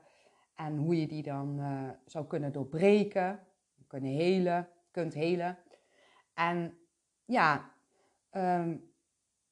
En 0.54 0.76
hoe 0.76 1.00
je 1.00 1.06
die 1.06 1.22
dan 1.22 1.58
uh, 1.58 1.90
zou 2.04 2.26
kunnen 2.26 2.52
doorbreken, 2.52 3.40
kunnen 3.86 4.10
helen, 4.10 4.68
kunt 4.90 5.14
helen. 5.14 5.58
En 6.34 6.78
ja, 7.24 7.70
um, 8.32 8.90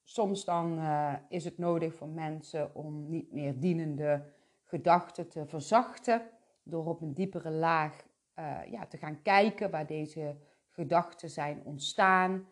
soms 0.02 0.44
dan 0.44 0.78
uh, 0.78 1.14
is 1.28 1.44
het 1.44 1.58
nodig 1.58 1.94
voor 1.94 2.08
mensen 2.08 2.74
om 2.74 3.08
niet 3.08 3.32
meer 3.32 3.60
dienende 3.60 4.32
gedachten 4.62 5.28
te 5.28 5.46
verzachten. 5.46 6.22
Door 6.62 6.86
op 6.86 7.00
een 7.00 7.14
diepere 7.14 7.50
laag 7.50 8.06
uh, 8.38 8.58
ja, 8.70 8.86
te 8.86 8.96
gaan 8.96 9.22
kijken 9.22 9.70
waar 9.70 9.86
deze 9.86 10.36
gedachten 10.68 11.30
zijn 11.30 11.62
ontstaan. 11.64 12.46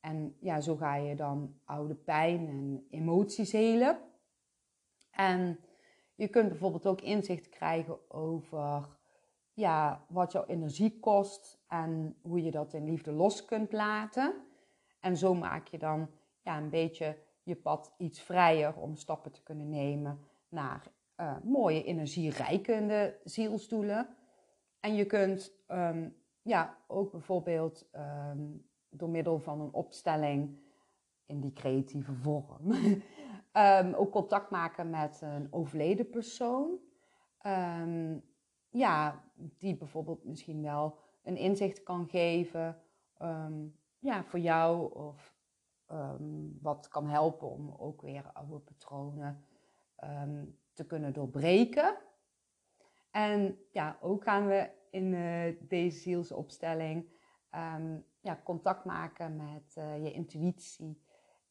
En 0.00 0.36
ja, 0.40 0.60
zo 0.60 0.76
ga 0.76 0.94
je 0.94 1.16
dan 1.16 1.54
oude 1.64 1.94
pijn 1.94 2.48
en 2.48 2.86
emoties 2.90 3.52
helen. 3.52 3.98
En 5.10 5.58
je 6.14 6.28
kunt 6.28 6.48
bijvoorbeeld 6.48 6.86
ook 6.86 7.00
inzicht 7.00 7.48
krijgen 7.48 8.10
over 8.10 8.88
ja, 9.52 10.04
wat 10.08 10.32
jouw 10.32 10.44
energie 10.46 11.00
kost 11.00 11.60
en 11.68 12.16
hoe 12.22 12.42
je 12.42 12.50
dat 12.50 12.72
in 12.72 12.84
liefde 12.84 13.12
los 13.12 13.44
kunt 13.44 13.72
laten. 13.72 14.34
En 15.00 15.16
zo 15.16 15.34
maak 15.34 15.68
je 15.68 15.78
dan 15.78 16.10
ja, 16.42 16.58
een 16.58 16.70
beetje 16.70 17.18
je 17.42 17.56
pad 17.56 17.94
iets 17.98 18.20
vrijer 18.20 18.76
om 18.76 18.96
stappen 18.96 19.32
te 19.32 19.42
kunnen 19.42 19.68
nemen 19.68 20.20
naar 20.48 20.92
uh, 21.16 21.36
mooie 21.42 21.84
energierijkende 21.84 23.18
zielsdoelen. 23.24 24.16
En 24.80 24.94
je 24.94 25.04
kunt 25.04 25.52
um, 25.68 26.16
ja, 26.42 26.78
ook 26.86 27.10
bijvoorbeeld 27.10 27.88
um, 27.92 28.69
door 28.90 29.08
middel 29.08 29.38
van 29.38 29.60
een 29.60 29.72
opstelling 29.72 30.58
in 31.26 31.40
die 31.40 31.52
creatieve 31.52 32.12
vorm 32.12 32.72
Um, 33.52 33.94
ook 34.00 34.10
contact 34.10 34.50
maken 34.50 34.90
met 34.90 35.20
een 35.20 35.48
overleden 35.50 36.10
persoon. 36.10 36.78
Um, 37.46 38.22
ja, 38.68 39.24
die 39.58 39.76
bijvoorbeeld 39.76 40.24
misschien 40.24 40.62
wel 40.62 40.98
een 41.22 41.36
inzicht 41.36 41.82
kan 41.82 42.08
geven 42.08 42.82
um, 43.22 43.76
ja, 43.98 44.24
voor 44.24 44.38
jou. 44.38 44.94
Of 44.94 45.38
wat 46.60 46.88
kan 46.88 47.08
helpen 47.08 47.50
om 47.50 47.74
ook 47.78 48.02
weer 48.02 48.30
oude 48.32 48.58
patronen 48.58 49.44
te 50.72 50.86
kunnen 50.86 51.12
doorbreken. 51.12 51.96
En 53.10 53.58
ja, 53.72 53.98
ook 54.00 54.22
gaan 54.22 54.46
we 54.46 54.70
in 54.90 55.12
uh, 55.12 55.56
deze 55.60 55.98
zielsopstelling 55.98 57.08
ja, 58.20 58.40
contact 58.44 58.84
maken 58.84 59.36
met 59.36 59.74
uh, 59.78 60.04
je 60.04 60.12
intuïtie 60.12 61.02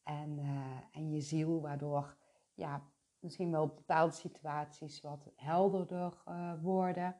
en, 0.02 0.38
uh, 0.38 0.46
en 0.92 1.10
je 1.10 1.20
ziel, 1.20 1.60
waardoor 1.60 2.16
ja, 2.54 2.82
misschien 3.18 3.50
wel 3.50 3.66
bepaalde 3.66 4.12
situaties 4.12 5.00
wat 5.00 5.30
helderder 5.36 6.22
uh, 6.28 6.52
worden. 6.62 7.16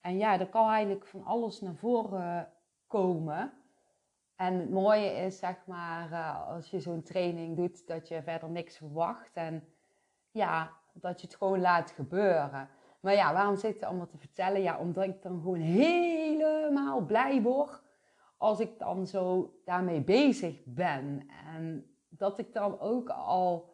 En 0.00 0.18
ja, 0.18 0.40
er 0.40 0.48
kan 0.48 0.68
eigenlijk 0.68 1.06
van 1.06 1.24
alles 1.24 1.60
naar 1.60 1.74
voren 1.74 2.52
komen. 2.86 3.52
En 4.36 4.54
het 4.54 4.70
mooie 4.70 5.10
is, 5.10 5.38
zeg 5.38 5.66
maar, 5.66 6.34
als 6.46 6.70
je 6.70 6.80
zo'n 6.80 7.02
training 7.02 7.56
doet, 7.56 7.86
dat 7.86 8.08
je 8.08 8.22
verder 8.22 8.50
niks 8.50 8.76
verwacht. 8.76 9.32
En 9.34 9.68
ja, 10.30 10.72
dat 10.92 11.20
je 11.20 11.26
het 11.26 11.36
gewoon 11.36 11.60
laat 11.60 11.90
gebeuren. 11.90 12.68
Maar 13.00 13.14
ja, 13.14 13.32
waarom 13.32 13.56
zit 13.56 13.74
het 13.74 13.82
allemaal 13.82 14.06
te 14.06 14.18
vertellen? 14.18 14.60
Ja, 14.60 14.78
omdat 14.78 15.04
ik 15.04 15.22
dan 15.22 15.40
gewoon 15.40 15.60
helemaal 15.60 17.00
blij 17.00 17.42
word 17.42 17.82
als 18.38 18.60
ik 18.60 18.78
dan 18.78 19.06
zo 19.06 19.54
daarmee 19.64 20.00
bezig 20.00 20.64
ben. 20.64 21.28
En 21.46 21.86
dat 22.08 22.38
ik 22.38 22.52
dan 22.52 22.80
ook 22.80 23.08
al, 23.08 23.70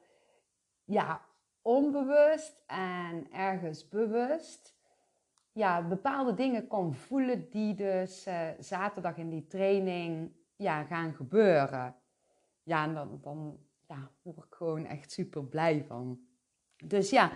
ja, 0.85 1.21
onbewust 1.63 2.63
en 2.67 3.33
ergens 3.33 3.89
bewust, 3.89 4.77
ja, 5.53 5.83
bepaalde 5.83 6.35
dingen 6.35 6.67
kan 6.67 6.95
voelen 6.95 7.51
die 7.51 7.75
dus 7.75 8.27
uh, 8.27 8.49
zaterdag 8.59 9.17
in 9.17 9.31
die 9.31 9.47
training, 9.47 10.33
ja, 10.57 10.85
gaan 10.85 11.15
gebeuren. 11.15 11.97
Ja, 12.63 12.85
en 12.85 12.95
dan, 12.95 13.19
dan 13.23 13.59
ja, 13.89 14.11
word 14.23 14.37
ik 14.37 14.55
gewoon 14.55 14.85
echt 14.87 15.13
super 15.13 15.45
blij 15.45 15.85
van. 15.89 16.21
Dus 16.85 17.11
ja, 17.11 17.33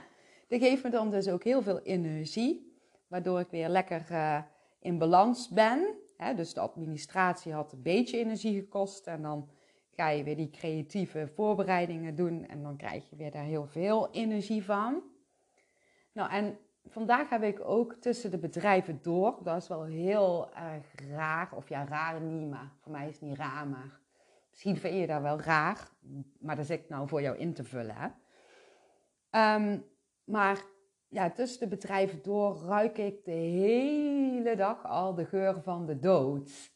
dat 0.48 0.60
geeft 0.60 0.82
me 0.82 0.90
dan 0.90 1.10
dus 1.10 1.28
ook 1.28 1.44
heel 1.44 1.62
veel 1.62 1.80
energie, 1.80 2.78
waardoor 3.06 3.40
ik 3.40 3.50
weer 3.50 3.68
lekker 3.68 4.06
uh, 4.10 4.42
in 4.80 4.98
balans 4.98 5.48
ben. 5.48 5.98
Dus 6.36 6.54
de 6.54 6.60
administratie 6.60 7.52
had 7.52 7.72
een 7.72 7.82
beetje 7.82 8.18
energie 8.18 8.60
gekost 8.60 9.06
en 9.06 9.22
dan 9.22 9.48
ga 9.90 10.08
je 10.08 10.24
weer 10.24 10.36
die 10.36 10.50
creatieve 10.50 11.28
voorbereidingen 11.34 12.14
doen 12.14 12.46
en 12.46 12.62
dan 12.62 12.76
krijg 12.76 13.10
je 13.10 13.16
weer 13.16 13.30
daar 13.30 13.44
heel 13.44 13.66
veel 13.66 14.10
energie 14.10 14.64
van. 14.64 15.02
Nou, 16.12 16.30
en 16.30 16.58
vandaag 16.84 17.28
heb 17.28 17.42
ik 17.42 17.60
ook 17.60 17.94
tussen 17.94 18.30
de 18.30 18.38
bedrijven 18.38 18.98
door, 19.02 19.38
dat 19.42 19.62
is 19.62 19.68
wel 19.68 19.84
heel 19.84 20.54
erg 20.54 20.94
raar, 21.10 21.52
of 21.54 21.68
ja, 21.68 21.84
raar 21.84 22.20
niet, 22.20 22.50
maar 22.50 22.72
voor 22.80 22.92
mij 22.92 23.08
is 23.08 23.12
het 23.20 23.28
niet 23.28 23.38
raar, 23.38 23.66
maar 23.66 24.00
misschien 24.50 24.76
vind 24.76 24.94
je 24.94 25.06
dat 25.06 25.22
wel 25.22 25.40
raar, 25.40 25.88
maar 26.38 26.56
dat 26.56 26.66
zit 26.66 26.80
ik 26.80 26.88
nou 26.88 27.08
voor 27.08 27.22
jou 27.22 27.36
in 27.36 27.54
te 27.54 27.64
vullen. 27.64 27.94
Hè? 27.96 28.08
Um, 29.54 29.84
maar 30.24 30.62
ja, 31.08 31.30
tussen 31.30 31.60
de 31.60 31.76
bedrijven 31.76 32.22
door 32.22 32.56
ruik 32.56 32.98
ik 32.98 33.24
de 33.24 33.30
hele 33.30 34.56
dag 34.56 34.84
al 34.86 35.14
de 35.14 35.24
geur 35.24 35.62
van 35.62 35.86
de 35.86 35.98
dood. 35.98 36.70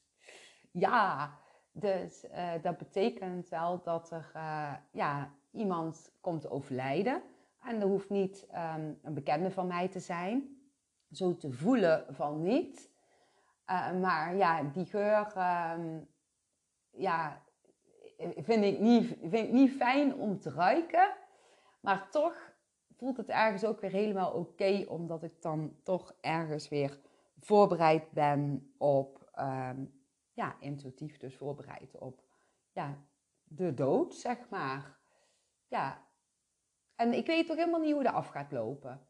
Ja, 0.70 1.38
dus 1.72 2.24
uh, 2.24 2.52
dat 2.62 2.78
betekent 2.78 3.48
wel 3.48 3.82
dat 3.82 4.10
er 4.10 4.32
uh, 4.36 4.74
ja, 4.92 5.32
iemand 5.50 6.12
komt 6.20 6.50
overlijden. 6.50 7.22
En 7.60 7.80
dat 7.80 7.88
hoeft 7.88 8.10
niet 8.10 8.46
ehm, 8.50 8.92
een 9.02 9.14
bekende 9.14 9.50
van 9.50 9.66
mij 9.66 9.88
te 9.88 10.00
zijn. 10.00 10.60
Zo 11.10 11.36
te 11.36 11.52
voelen 11.52 12.06
van 12.14 12.42
niet. 12.42 12.90
Uh, 13.66 14.00
maar 14.00 14.36
ja, 14.36 14.62
die 14.62 14.86
geur 14.86 15.32
ehm, 15.34 15.98
ja, 16.90 17.42
vind, 18.36 18.64
ik 18.64 18.78
niet, 18.78 19.16
vind 19.20 19.46
ik 19.46 19.52
niet 19.52 19.72
fijn 19.72 20.14
om 20.14 20.40
te 20.40 20.50
ruiken. 20.50 21.14
Maar 21.80 22.10
toch 22.10 22.51
voelt 23.02 23.16
het 23.16 23.28
ergens 23.28 23.64
ook 23.64 23.80
weer 23.80 23.90
helemaal 23.90 24.32
oké. 24.32 24.84
omdat 24.88 25.22
ik 25.22 25.42
dan 25.42 25.76
toch 25.82 26.14
ergens 26.20 26.68
weer 26.68 27.00
voorbereid 27.40 28.10
ben 28.10 28.72
op, 28.78 29.30
um, 29.40 29.92
ja, 30.32 30.56
intuïtief 30.60 31.18
dus 31.18 31.36
voorbereid 31.36 31.98
op 31.98 32.22
ja, 32.72 32.98
de 33.44 33.74
dood, 33.74 34.14
zeg 34.14 34.48
maar. 34.50 34.98
Ja, 35.66 36.06
en 36.96 37.12
ik 37.12 37.26
weet 37.26 37.46
toch 37.46 37.56
helemaal 37.56 37.80
niet 37.80 37.92
hoe 37.92 38.02
dat 38.02 38.14
af 38.14 38.28
gaat 38.28 38.52
lopen. 38.52 39.06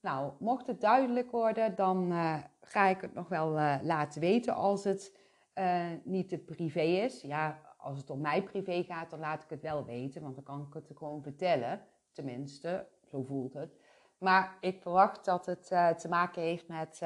Nou, 0.00 0.32
mocht 0.38 0.66
het 0.66 0.80
duidelijk 0.80 1.30
worden, 1.30 1.74
dan 1.74 2.12
uh, 2.12 2.38
ga 2.60 2.86
ik 2.86 3.00
het 3.00 3.14
nog 3.14 3.28
wel 3.28 3.56
uh, 3.58 3.78
laten 3.82 4.20
weten 4.20 4.54
als 4.54 4.84
het 4.84 5.18
uh, 5.54 5.90
niet 6.04 6.28
te 6.28 6.38
privé 6.38 6.80
is. 6.80 7.20
Ja, 7.20 7.60
als 7.76 7.98
het 7.98 8.10
om 8.10 8.20
mij 8.20 8.42
privé 8.42 8.82
gaat, 8.82 9.10
dan 9.10 9.18
laat 9.18 9.42
ik 9.42 9.50
het 9.50 9.62
wel 9.62 9.84
weten, 9.84 10.22
want 10.22 10.34
dan 10.34 10.44
kan 10.44 10.66
ik 10.66 10.74
het 10.74 10.90
gewoon 10.96 11.22
vertellen. 11.22 11.86
Tenminste, 12.12 12.88
zo 13.08 13.22
voelt 13.22 13.52
het. 13.52 13.76
Maar 14.18 14.56
ik 14.60 14.82
verwacht 14.82 15.24
dat 15.24 15.46
het 15.46 15.66
te 15.98 16.06
maken 16.08 16.42
heeft 16.42 16.68
met, 16.68 17.00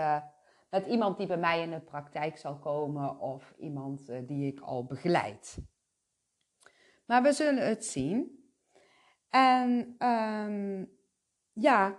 met 0.71 0.87
iemand 0.87 1.16
die 1.16 1.26
bij 1.26 1.38
mij 1.38 1.62
in 1.62 1.71
de 1.71 1.80
praktijk 1.80 2.38
zal 2.38 2.59
komen 2.59 3.19
of 3.19 3.54
iemand 3.59 4.07
die 4.26 4.52
ik 4.52 4.61
al 4.61 4.85
begeleid. 4.85 5.59
Maar 7.11 7.23
we 7.23 7.33
zullen 7.33 7.66
het 7.66 7.85
zien. 7.85 8.45
En 9.28 9.97
um, 9.99 10.90
ja, 11.52 11.99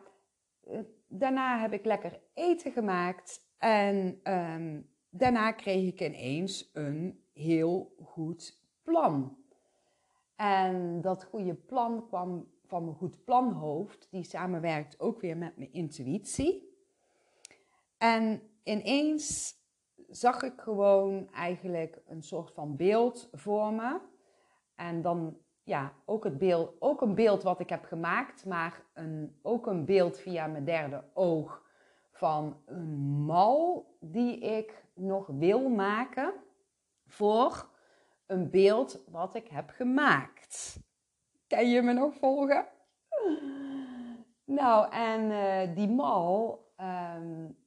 eh, 0.63 0.79
daarna 1.07 1.59
heb 1.59 1.73
ik 1.73 1.85
lekker 1.85 2.19
eten 2.33 2.71
gemaakt. 2.71 3.49
En 3.57 4.19
um, 4.23 4.89
daarna 5.09 5.51
kreeg 5.51 5.87
ik 5.93 6.01
ineens 6.01 6.69
een 6.73 7.23
heel 7.33 7.95
goed 8.03 8.59
plan. 8.83 9.37
En 10.35 11.01
dat 11.01 11.23
goede 11.23 11.55
plan 11.55 12.07
kwam 12.07 12.50
van 12.71 12.83
mijn 12.83 12.95
goed 12.95 13.23
planhoofd, 13.23 14.07
die 14.11 14.23
samenwerkt 14.23 14.99
ook 14.99 15.21
weer 15.21 15.37
met 15.37 15.57
mijn 15.57 15.73
intuïtie. 15.73 16.77
En 17.97 18.41
ineens 18.63 19.55
zag 20.07 20.43
ik 20.43 20.61
gewoon 20.61 21.31
eigenlijk 21.31 22.01
een 22.05 22.23
soort 22.23 22.51
van 22.51 22.75
beeld 22.75 23.29
voor 23.31 23.73
me. 23.73 23.99
En 24.75 25.01
dan 25.01 25.37
ja, 25.63 25.93
ook, 26.05 26.23
het 26.23 26.37
beeld, 26.37 26.75
ook 26.79 27.01
een 27.01 27.15
beeld 27.15 27.43
wat 27.43 27.59
ik 27.59 27.69
heb 27.69 27.85
gemaakt, 27.85 28.45
maar 28.45 28.85
een, 28.93 29.39
ook 29.41 29.67
een 29.67 29.85
beeld 29.85 30.19
via 30.19 30.47
mijn 30.47 30.65
derde 30.65 31.03
oog 31.13 31.63
van 32.11 32.61
een 32.65 32.97
mal 33.25 33.85
die 33.99 34.39
ik 34.39 34.85
nog 34.93 35.27
wil 35.27 35.69
maken 35.69 36.33
voor 37.05 37.69
een 38.25 38.49
beeld 38.49 39.03
wat 39.07 39.35
ik 39.35 39.47
heb 39.47 39.69
gemaakt. 39.69 40.79
Kan 41.51 41.69
je 41.69 41.81
me 41.81 41.93
nog 41.93 42.13
volgen? 42.15 42.65
Nou, 44.45 44.91
en 44.91 45.21
uh, 45.21 45.75
die 45.75 45.89
mal, 45.89 46.65
um, 46.77 47.57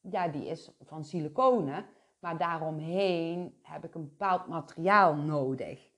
ja, 0.00 0.28
die 0.28 0.46
is 0.46 0.70
van 0.80 1.04
siliconen, 1.04 1.86
maar 2.18 2.38
daaromheen 2.38 3.58
heb 3.62 3.84
ik 3.84 3.94
een 3.94 4.08
bepaald 4.08 4.46
materiaal 4.46 5.14
nodig. 5.14 5.90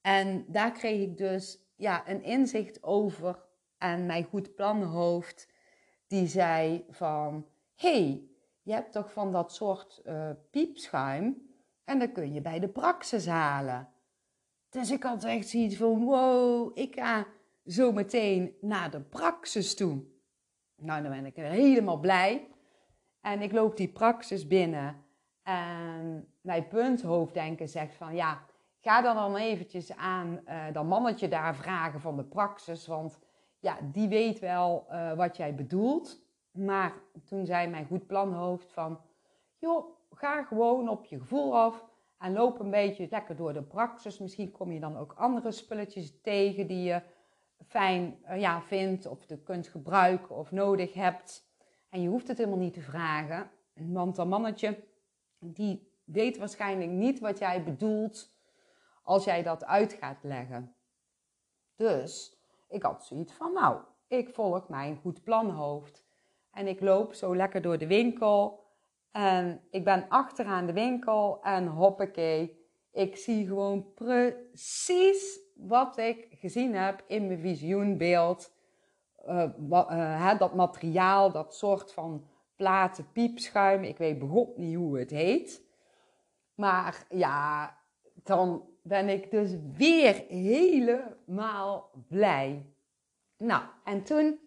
En 0.00 0.44
daar 0.48 0.72
kreeg 0.72 1.00
ik 1.00 1.16
dus 1.18 1.58
ja, 1.76 2.08
een 2.08 2.22
inzicht 2.22 2.82
over 2.82 3.38
en 3.78 4.06
mijn 4.06 4.24
goed 4.24 4.54
planhoofd 4.54 5.52
die 6.06 6.26
zei 6.26 6.86
van... 6.90 7.46
hey, 7.74 8.28
je 8.62 8.72
hebt 8.72 8.92
toch 8.92 9.12
van 9.12 9.32
dat 9.32 9.52
soort 9.52 10.02
uh, 10.04 10.30
piepschuim 10.50 11.50
en 11.84 11.98
dat 11.98 12.12
kun 12.12 12.32
je 12.32 12.40
bij 12.40 12.60
de 12.60 12.68
praxis 12.68 13.26
halen. 13.26 13.88
Dus 14.68 14.90
ik 14.90 15.02
had 15.02 15.24
echt 15.24 15.48
zoiets 15.48 15.76
van, 15.76 16.04
wow, 16.04 16.78
ik 16.78 16.94
ga 16.94 17.26
zo 17.66 17.92
meteen 17.92 18.54
naar 18.60 18.90
de 18.90 19.00
praxis 19.00 19.74
toe. 19.74 20.04
Nou, 20.76 21.02
dan 21.02 21.10
ben 21.10 21.26
ik 21.26 21.36
helemaal 21.36 22.00
blij. 22.00 22.48
En 23.20 23.42
ik 23.42 23.52
loop 23.52 23.76
die 23.76 23.88
praxis 23.88 24.46
binnen. 24.46 25.04
En 25.42 26.28
mijn 26.40 26.68
punthoofddenken 26.68 27.68
zegt 27.68 27.94
van, 27.94 28.14
ja, 28.14 28.46
Ga 28.86 29.02
dan 29.02 29.14
dan 29.14 29.36
eventjes 29.36 29.96
aan 29.96 30.40
uh, 30.48 30.64
dat 30.72 30.84
mannetje 30.84 31.28
daar 31.28 31.54
vragen 31.54 32.00
van 32.00 32.16
de 32.16 32.24
praxis, 32.24 32.86
want 32.86 33.18
ja, 33.58 33.78
die 33.82 34.08
weet 34.08 34.38
wel 34.38 34.86
uh, 34.90 35.12
wat 35.12 35.36
jij 35.36 35.54
bedoelt. 35.54 36.20
Maar 36.52 36.92
toen 37.24 37.46
zei 37.46 37.68
mijn 37.68 37.86
goed 37.86 38.06
planhoofd 38.06 38.72
van, 38.72 39.00
joh, 39.58 39.86
ga 40.10 40.42
gewoon 40.42 40.88
op 40.88 41.04
je 41.04 41.18
gevoel 41.18 41.56
af 41.56 41.84
en 42.18 42.32
loop 42.32 42.60
een 42.60 42.70
beetje 42.70 43.06
lekker 43.10 43.36
door 43.36 43.52
de 43.52 43.62
praxis. 43.62 44.18
Misschien 44.18 44.50
kom 44.50 44.72
je 44.72 44.80
dan 44.80 44.96
ook 44.96 45.14
andere 45.16 45.52
spulletjes 45.52 46.20
tegen 46.22 46.66
die 46.66 46.82
je 46.82 47.02
fijn 47.66 48.18
uh, 48.28 48.40
ja, 48.40 48.62
vindt 48.62 49.06
of 49.06 49.26
de 49.26 49.38
kunt 49.38 49.68
gebruiken 49.68 50.36
of 50.36 50.50
nodig 50.50 50.94
hebt. 50.94 51.48
En 51.88 52.02
je 52.02 52.08
hoeft 52.08 52.28
het 52.28 52.38
helemaal 52.38 52.58
niet 52.58 52.74
te 52.74 52.80
vragen, 52.80 53.50
want 53.74 54.16
dat 54.16 54.26
mannetje, 54.26 54.84
die 55.38 55.92
weet 56.04 56.36
waarschijnlijk 56.38 56.90
niet 56.90 57.18
wat 57.18 57.38
jij 57.38 57.64
bedoelt 57.64 58.30
als 59.02 59.24
jij 59.24 59.42
dat 59.42 59.64
uit 59.64 59.92
gaat 59.92 60.22
leggen. 60.22 60.74
Dus 61.76 62.36
ik 62.68 62.82
had 62.82 63.04
zoiets 63.04 63.32
van, 63.32 63.52
nou, 63.52 63.80
ik 64.06 64.28
volg 64.28 64.68
mijn 64.68 64.96
goed 64.96 65.22
planhoofd. 65.22 66.04
En 66.50 66.66
ik 66.66 66.80
loop 66.80 67.14
zo 67.14 67.36
lekker 67.36 67.62
door 67.62 67.78
de 67.78 67.86
winkel. 67.86 68.65
En 69.16 69.60
ik 69.70 69.84
ben 69.84 70.08
achteraan 70.08 70.66
de 70.66 70.72
winkel 70.72 71.38
en 71.42 71.66
hoppakee. 71.66 72.66
Ik 72.92 73.16
zie 73.16 73.46
gewoon 73.46 73.92
precies 73.94 75.40
wat 75.54 75.98
ik 75.98 76.28
gezien 76.30 76.74
heb 76.74 77.04
in 77.06 77.26
mijn 77.26 77.40
visioenbeeld. 77.40 78.52
Uh, 79.28 79.48
uh, 79.70 80.38
dat 80.38 80.54
materiaal, 80.54 81.32
dat 81.32 81.54
soort 81.54 81.92
van 81.92 82.26
platen 82.56 83.12
piepschuim. 83.12 83.82
Ik 83.82 83.98
weet 83.98 84.18
begot 84.18 84.56
niet 84.56 84.76
hoe 84.76 84.98
het 84.98 85.10
heet. 85.10 85.62
Maar 86.54 87.06
ja, 87.08 87.76
dan 88.14 88.68
ben 88.82 89.08
ik 89.08 89.30
dus 89.30 89.50
weer 89.76 90.24
helemaal 90.28 91.90
blij. 92.08 92.66
Nou, 93.36 93.62
en 93.84 94.02
toen 94.02 94.38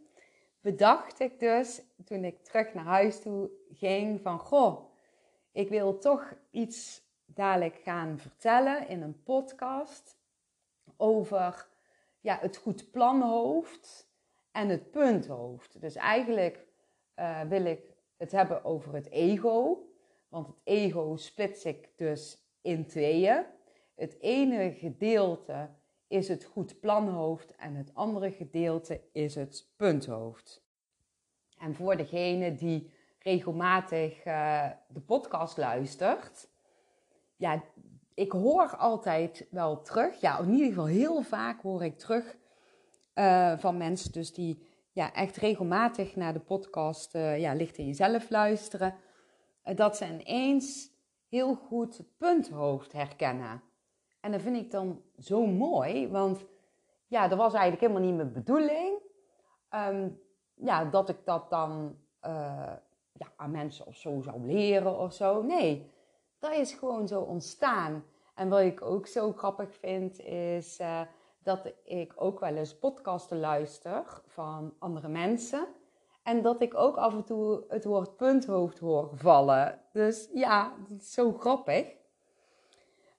bedacht 0.62 1.20
ik 1.20 1.40
dus, 1.40 1.82
toen 2.06 2.24
ik 2.24 2.44
terug 2.44 2.74
naar 2.74 2.86
huis 2.86 3.22
toe 3.22 3.50
ging, 3.72 4.22
van 4.22 4.40
goh, 4.40 4.92
ik 5.52 5.70
wil 5.70 5.98
toch 5.98 6.34
iets 6.52 7.02
dadelijk 7.26 7.76
gaan 7.84 8.20
vertellen 8.20 8.88
in 8.88 9.02
een 9.02 9.24
podcast 9.24 10.18
over 10.98 11.68
ja, 12.20 12.38
het 12.42 12.58
goed 12.58 12.92
planhoofd 12.92 14.08
en 14.52 14.70
het 14.70 14.92
punthoofd. 14.92 15.82
Dus 15.82 15.96
eigenlijk 15.96 16.68
uh, 17.16 17.42
wil 17.42 17.66
ik 17.66 17.94
het 18.18 18.32
hebben 18.32 18.64
over 18.64 18.94
het 18.94 19.10
ego, 19.10 19.88
want 20.30 20.48
het 20.48 20.56
ego 20.64 21.16
splits 21.16 21.66
ik 21.66 21.90
dus 21.96 22.38
in 22.62 22.88
tweeën. 22.88 23.46
Het 23.96 24.20
ene 24.20 24.72
gedeelte 24.72 25.70
is 26.10 26.28
het 26.28 26.44
goed 26.44 26.80
planhoofd 26.80 27.56
en 27.56 27.76
het 27.76 27.94
andere 27.94 28.32
gedeelte 28.32 29.02
is 29.12 29.36
het 29.36 29.68
punthoofd. 29.76 30.64
En 31.58 31.76
voor 31.76 31.98
degene 31.98 32.56
die 32.56 32.92
regelmatig 33.20 34.26
uh, 34.26 34.70
de 34.88 35.00
podcast 35.00 35.58
luistert, 35.58 36.50
ja, 37.36 37.64
ik 38.14 38.32
hoor 38.32 38.76
altijd 38.76 39.48
wel 39.52 39.82
terug, 39.82 40.22
ja, 40.22 40.40
in 40.40 40.52
ieder 40.52 40.68
geval 40.68 40.86
heel 40.86 41.22
vaak 41.22 41.62
hoor 41.62 41.84
ik 41.84 41.98
terug 41.98 42.38
uh, 43.16 43.58
van 43.58 43.78
mensen 43.78 44.12
dus 44.12 44.34
die 44.34 44.68
ja, 44.92 45.14
echt 45.14 45.36
regelmatig 45.36 46.16
naar 46.16 46.34
de 46.34 46.40
podcast 46.40 47.16
uh, 47.16 47.40
ja, 47.40 47.54
Licht 47.54 47.78
in 47.78 47.86
Jezelf 47.86 48.30
luisteren, 48.30 48.96
dat 49.76 49.98
ze 49.98 50.06
ineens 50.06 50.92
heel 51.28 51.56
goed 51.56 51.98
het 51.98 52.18
punthoofd 52.18 52.92
herkennen. 52.92 53.69
En 54.20 54.32
dat 54.32 54.42
vind 54.42 54.56
ik 54.56 54.72
dan 54.72 55.02
zo 55.18 55.46
mooi, 55.46 56.10
want 56.10 56.46
ja, 57.08 57.28
dat 57.28 57.38
was 57.38 57.54
eigenlijk 57.54 57.82
helemaal 57.82 58.10
niet 58.10 58.16
mijn 58.16 58.34
bedoeling. 58.34 58.98
Um, 59.76 60.20
ja, 60.54 60.86
dat 60.86 61.10
ik 61.10 61.18
dat 61.26 61.50
dan 61.50 61.98
uh, 62.26 62.74
ja, 63.14 63.28
aan 63.36 63.52
mensen 63.52 63.86
of 63.86 63.96
zo 63.96 64.22
zou 64.22 64.46
leren 64.46 64.98
of 64.98 65.14
zo. 65.14 65.42
Nee, 65.42 65.92
dat 66.40 66.52
is 66.52 66.74
gewoon 66.74 67.08
zo 67.08 67.22
ontstaan. 67.22 68.04
En 68.36 68.50
wat 68.50 68.60
ik 68.60 68.82
ook 68.82 69.08
zo 69.08 69.34
grappig 69.34 69.76
vind, 69.76 70.20
is 70.20 70.80
uh, 70.80 71.02
dat 71.44 71.74
ik 71.84 72.14
ook 72.16 72.40
wel 72.40 72.56
eens 72.56 72.78
podcasten 72.78 73.40
luister 73.40 74.22
van 74.26 74.74
andere 74.80 75.08
mensen. 75.08 75.68
En 76.24 76.42
dat 76.42 76.62
ik 76.62 76.76
ook 76.76 76.98
af 76.98 77.14
en 77.14 77.24
toe 77.24 77.64
het 77.68 77.86
woord 77.86 78.16
punthoofd 78.16 78.80
hoor 78.80 79.10
vallen. 79.14 79.82
Dus 79.92 80.30
ja, 80.34 80.74
dat 80.88 81.00
is 81.00 81.14
zo 81.14 81.32
grappig. 81.32 81.98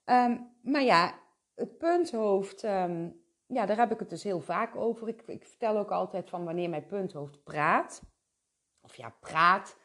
Um, 0.04 0.50
maar 0.62 0.82
ja, 0.82 1.18
het 1.54 1.78
punthoofd, 1.78 2.62
um, 2.62 3.22
ja, 3.46 3.66
daar 3.66 3.76
heb 3.76 3.92
ik 3.92 3.98
het 3.98 4.10
dus 4.10 4.22
heel 4.22 4.40
vaak 4.40 4.76
over. 4.76 5.08
Ik, 5.08 5.22
ik 5.26 5.46
vertel 5.46 5.78
ook 5.78 5.90
altijd 5.90 6.28
van 6.28 6.44
wanneer 6.44 6.70
mijn 6.70 6.86
punthoofd 6.86 7.42
praat. 7.42 8.02
Of 8.80 8.96
ja, 8.96 9.14
praat. 9.20 9.76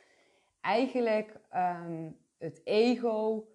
Eigenlijk 0.61 1.39
ehm, 1.49 2.11
het 2.37 2.61
ego 2.63 3.47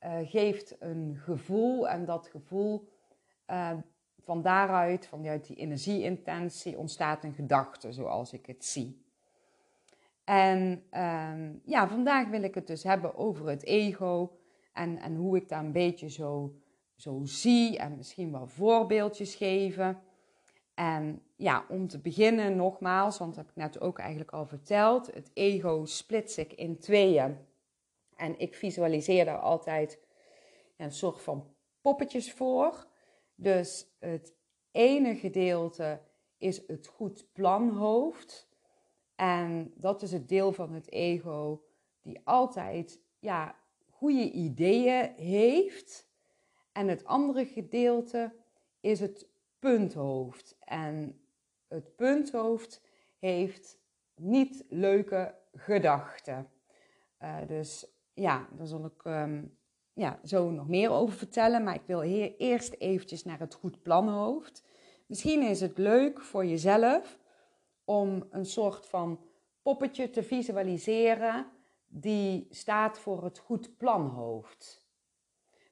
uh, 0.00 0.18
geeft 0.22 0.76
een 0.80 1.16
gevoel 1.16 1.88
en 1.88 2.04
dat 2.04 2.28
gevoel 2.28 2.92
van 4.24 4.42
daaruit, 4.42 5.06
vanuit 5.06 5.46
die 5.46 5.56
energieintentie, 5.56 6.78
ontstaat 6.78 7.24
een 7.24 7.34
gedachte 7.34 7.92
zoals 7.92 8.32
ik 8.32 8.46
het 8.46 8.64
zie. 8.64 9.04
En 10.24 10.84
um, 10.90 11.60
ja, 11.64 11.88
vandaag 11.88 12.28
wil 12.28 12.42
ik 12.42 12.54
het 12.54 12.66
dus 12.66 12.82
hebben 12.82 13.16
over 13.16 13.48
het 13.48 13.64
ego 13.64 14.38
en, 14.74 14.98
en 14.98 15.16
hoe 15.16 15.36
ik 15.36 15.48
daar 15.48 15.64
een 15.64 15.72
beetje 15.72 16.08
zo 16.08 16.54
zo 16.96 17.20
zie 17.24 17.78
en 17.78 17.96
misschien 17.96 18.32
wel 18.32 18.46
voorbeeldjes 18.46 19.34
geven. 19.34 20.02
En 20.74 21.22
ja, 21.36 21.64
om 21.68 21.88
te 21.88 21.98
beginnen 21.98 22.56
nogmaals, 22.56 23.18
want 23.18 23.34
dat 23.34 23.44
heb 23.44 23.50
ik 23.50 23.62
net 23.62 23.80
ook 23.80 23.98
eigenlijk 23.98 24.30
al 24.30 24.46
verteld, 24.46 25.14
het 25.14 25.30
ego 25.34 25.84
splits 25.84 26.38
ik 26.38 26.52
in 26.52 26.78
tweeën. 26.78 27.36
En 28.16 28.38
ik 28.38 28.54
visualiseer 28.54 29.24
daar 29.24 29.38
altijd 29.38 30.00
een 30.76 30.92
soort 30.92 31.22
van 31.22 31.54
poppetjes 31.80 32.32
voor. 32.32 32.86
Dus 33.34 33.86
het 33.98 34.34
ene 34.70 35.14
gedeelte 35.16 36.00
is 36.38 36.66
het 36.66 36.86
goed 36.86 37.32
planhoofd. 37.32 38.48
En 39.14 39.72
dat 39.76 40.02
is 40.02 40.12
het 40.12 40.28
deel 40.28 40.52
van 40.52 40.72
het 40.72 40.90
ego 40.90 41.64
die 42.00 42.20
altijd 42.24 43.00
ja, 43.18 43.56
goede 44.04 44.30
ideeën 44.30 45.12
heeft 45.16 46.08
en 46.72 46.88
het 46.88 47.04
andere 47.04 47.46
gedeelte 47.46 48.32
is 48.80 49.00
het 49.00 49.28
punthoofd. 49.58 50.56
En 50.60 51.20
het 51.68 51.96
punthoofd 51.96 52.82
heeft 53.18 53.78
niet 54.14 54.64
leuke 54.68 55.34
gedachten. 55.52 56.50
Uh, 57.22 57.36
dus 57.46 57.86
ja, 58.14 58.48
daar 58.56 58.66
zal 58.66 58.84
ik 58.84 59.04
um, 59.04 59.58
ja, 59.92 60.20
zo 60.24 60.50
nog 60.50 60.68
meer 60.68 60.90
over 60.90 61.14
vertellen. 61.16 61.62
Maar 61.62 61.74
ik 61.74 61.86
wil 61.86 62.00
hier 62.00 62.34
eerst 62.36 62.74
eventjes 62.78 63.24
naar 63.24 63.38
het 63.38 63.54
goed 63.54 63.82
planhoofd. 63.82 64.64
Misschien 65.06 65.42
is 65.42 65.60
het 65.60 65.78
leuk 65.78 66.20
voor 66.20 66.46
jezelf 66.46 67.18
om 67.84 68.26
een 68.30 68.46
soort 68.46 68.86
van 68.86 69.20
poppetje 69.62 70.10
te 70.10 70.22
visualiseren 70.22 71.46
die 71.96 72.46
staat 72.50 72.98
voor 72.98 73.24
het 73.24 73.38
goed 73.38 73.76
planhoofd. 73.76 74.86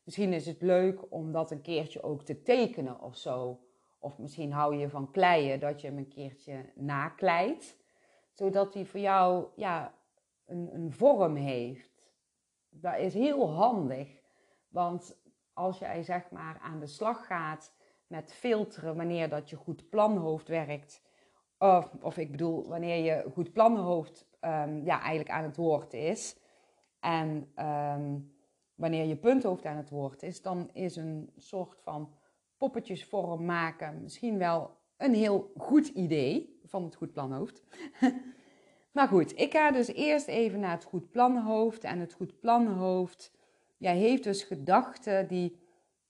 Misschien 0.05 0.33
is 0.33 0.47
het 0.47 0.63
leuk 0.63 1.13
om 1.13 1.33
dat 1.33 1.51
een 1.51 1.63
keertje 1.63 2.03
ook 2.03 2.23
te 2.23 2.43
tekenen 2.43 3.01
of 3.01 3.17
zo. 3.17 3.61
Of 3.99 4.19
misschien 4.19 4.53
hou 4.53 4.77
je 4.77 4.89
van 4.89 5.11
kleien, 5.11 5.61
dat 5.61 5.81
je 5.81 5.87
hem 5.87 5.99
een 5.99 6.09
keertje 6.09 6.73
nakleit. 6.75 7.77
Zodat 8.33 8.75
hij 8.75 8.85
voor 8.85 9.01
jou 9.01 9.47
ja, 9.57 9.95
een, 10.47 10.75
een 10.75 10.93
vorm 10.93 11.37
heeft. 11.37 12.11
Dat 12.69 12.99
is 12.99 13.15
heel 13.15 13.51
handig. 13.51 14.21
Want 14.69 15.17
als 15.53 15.79
jij 15.79 16.03
zeg 16.03 16.31
maar 16.31 16.59
aan 16.59 16.81
de 16.81 16.87
slag 16.87 17.27
gaat 17.27 17.75
met 18.07 18.33
filteren 18.33 18.97
wanneer 18.97 19.29
dat 19.29 19.51
je 19.51 19.57
goed 19.57 19.89
planhoofd 19.89 20.49
werkt. 20.49 21.03
Of, 21.59 21.91
of 22.01 22.17
ik 22.17 22.31
bedoel, 22.31 22.69
wanneer 22.69 23.05
je 23.05 23.31
goed 23.33 23.53
planhoofd 23.53 24.31
um, 24.45 24.85
ja, 24.85 25.01
eigenlijk 25.01 25.31
aan 25.31 25.45
het 25.45 25.57
woord 25.57 25.93
is. 25.93 26.37
En 27.01 27.53
um, 27.57 28.35
wanneer 28.75 29.05
je 29.05 29.17
punthoofd 29.17 29.65
aan 29.65 29.77
het 29.77 29.91
woord 29.91 30.23
is, 30.23 30.43
dan 30.43 30.71
is 30.73 30.97
een 30.97 31.31
soort 31.37 31.81
van 31.83 32.15
poppetjesvorm 32.57 33.45
maken 33.45 34.03
misschien 34.03 34.39
wel 34.39 34.77
een 34.97 35.15
heel 35.15 35.53
goed 35.57 35.89
idee 35.89 36.61
van 36.65 36.85
het 36.85 36.95
goed 36.95 37.13
planhoofd. 37.13 37.63
maar 38.93 39.09
goed, 39.09 39.39
ik 39.39 39.53
ga 39.53 39.71
dus 39.71 39.89
eerst 39.89 40.27
even 40.27 40.61
naar 40.61 40.71
het 40.71 40.85
goed 40.85 41.11
planhoofd. 41.11 41.85
En 41.85 41.99
het 41.99 42.13
goed 42.13 42.41
planhoofd 42.41 43.33
ja, 43.77 43.93
heeft 43.93 44.25
dus 44.25 44.43
gedachten 44.43 45.29
die 45.29 45.61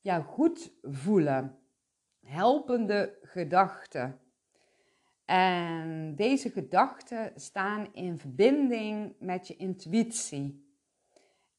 ja, 0.00 0.20
goed 0.20 0.72
voelen. 0.82 1.58
Helpende 2.24 3.18
gedachten. 3.22 4.20
En 5.32 6.14
deze 6.14 6.50
gedachten 6.50 7.32
staan 7.40 7.94
in 7.94 8.18
verbinding 8.18 9.14
met 9.18 9.48
je 9.48 9.56
intuïtie. 9.56 10.76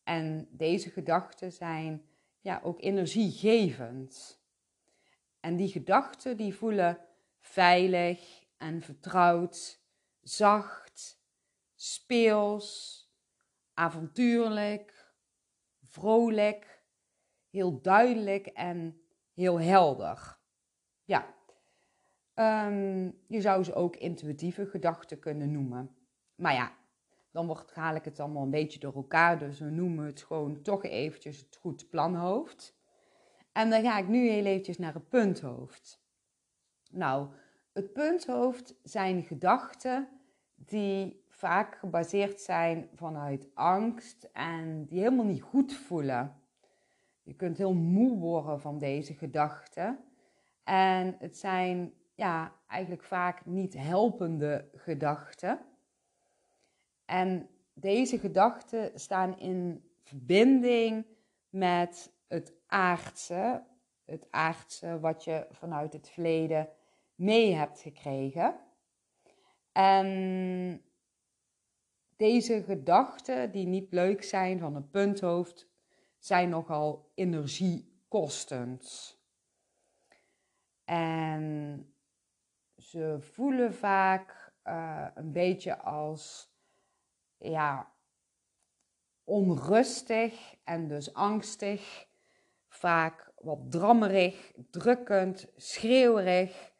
En 0.04 0.48
deze 0.52 0.90
gedachten 0.90 1.52
zijn 1.52 2.06
ja, 2.42 2.60
ook 2.64 2.82
energiegevend. 2.82 4.42
En 5.40 5.56
die 5.56 5.68
gedachten 5.68 6.38
die 6.38 6.54
voelen 6.54 7.00
veilig 7.40 8.44
en 8.58 8.82
vertrouwd, 8.82 9.80
zacht, 10.22 11.20
speels, 11.76 13.00
avontuurlijk, 13.74 15.14
vrolijk, 15.84 16.84
heel 17.50 17.82
duidelijk 17.82 18.48
en 18.48 19.02
heel 19.32 19.60
helder. 19.60 20.38
Ja, 21.04 21.36
um, 22.36 23.18
je 23.28 23.42
zou 23.42 23.64
ze 23.64 23.74
ook 23.74 23.96
intuïtieve 23.96 24.66
gedachten 24.66 25.20
kunnen 25.20 25.52
noemen. 25.52 25.96
Maar 26.36 26.54
ja, 26.54 26.72
dan 27.32 27.48
wordt, 27.48 27.74
haal 27.74 27.96
ik 27.96 28.06
het 28.06 28.20
allemaal 28.20 28.44
een 28.44 28.50
beetje 28.50 28.80
door 28.80 28.96
elkaar. 28.96 29.40
Dus 29.40 29.60
we 29.60 29.70
noemen 29.70 30.06
het 30.06 30.22
gewoon 30.22 30.62
toch 30.62 30.84
eventjes 30.84 31.38
het 31.38 31.58
goed 31.62 31.90
planhoofd. 31.90 32.76
En 33.52 33.70
dan 33.70 33.82
ga 33.82 33.98
ik 33.98 34.08
nu 34.08 34.30
heel 34.30 34.46
eventjes 34.46 34.78
naar 34.78 34.94
het 34.94 35.10
punthoofd. 35.10 36.02
Nou, 36.92 37.28
het 37.74 37.94
punthoofd 37.94 38.76
zijn 38.84 39.24
gedachten 39.24 40.08
die 40.56 41.24
vaak 41.30 41.76
gebaseerd 41.76 42.42
zijn 42.42 42.90
vanuit 42.96 43.50
angst 43.54 44.30
en 44.34 44.86
die 44.86 45.00
helemaal 45.00 45.26
niet 45.26 45.42
goed 45.42 45.74
voelen. 45.74 46.36
Je 47.24 47.34
kunt 47.34 47.58
heel 47.58 47.74
moe 47.74 48.18
worden 48.18 48.62
van 48.62 48.78
deze 48.78 49.14
gedachten. 49.14 50.00
En 50.64 51.16
het 51.20 51.38
zijn 51.38 51.94
ja, 52.16 52.56
eigenlijk 52.68 53.04
vaak 53.04 53.46
niet 53.46 53.74
helpende 53.74 54.70
gedachten. 54.76 55.60
En 57.06 57.50
deze 57.74 58.20
gedachten 58.20 59.00
staan 59.00 59.40
in 59.40 59.90
verbinding 60.04 61.06
met 61.50 62.12
het 62.28 62.54
aardse, 62.68 63.64
het 64.06 64.28
aardse 64.32 65.00
wat 65.00 65.24
je 65.24 65.48
vanuit 65.52 65.94
het 65.94 66.10
verleden 66.10 66.70
mee 67.16 67.54
hebt 67.54 67.80
gekregen. 67.80 68.60
En 69.72 70.82
deze 72.16 72.64
gedachten, 72.64 73.52
die 73.52 73.68
niet 73.68 73.92
leuk 73.92 74.24
zijn 74.24 74.60
van 74.60 74.76
een 74.76 74.90
punthoofd, 74.90 75.68
zijn 76.20 76.50
nogal 76.50 77.12
energiekostend. 77.16 79.18
En 80.86 81.93
ze 82.94 83.18
voelen 83.20 83.74
vaak 83.74 84.54
uh, 84.64 85.08
een 85.14 85.32
beetje 85.32 85.78
als 85.78 86.52
ja, 87.38 87.92
onrustig 89.24 90.56
en 90.64 90.88
dus 90.88 91.14
angstig. 91.14 92.08
Vaak 92.68 93.32
wat 93.36 93.72
drammerig, 93.72 94.52
drukkend, 94.70 95.52
schreeuwerig. 95.56 96.72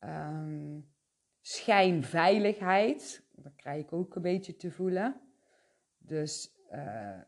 Um, 0.00 0.94
schijnveiligheid, 1.40 3.26
dat 3.30 3.56
krijg 3.56 3.84
ik 3.84 3.92
ook 3.92 4.14
een 4.14 4.22
beetje 4.22 4.56
te 4.56 4.70
voelen. 4.70 5.20
Dus 5.98 6.54
uh, 6.72 7.20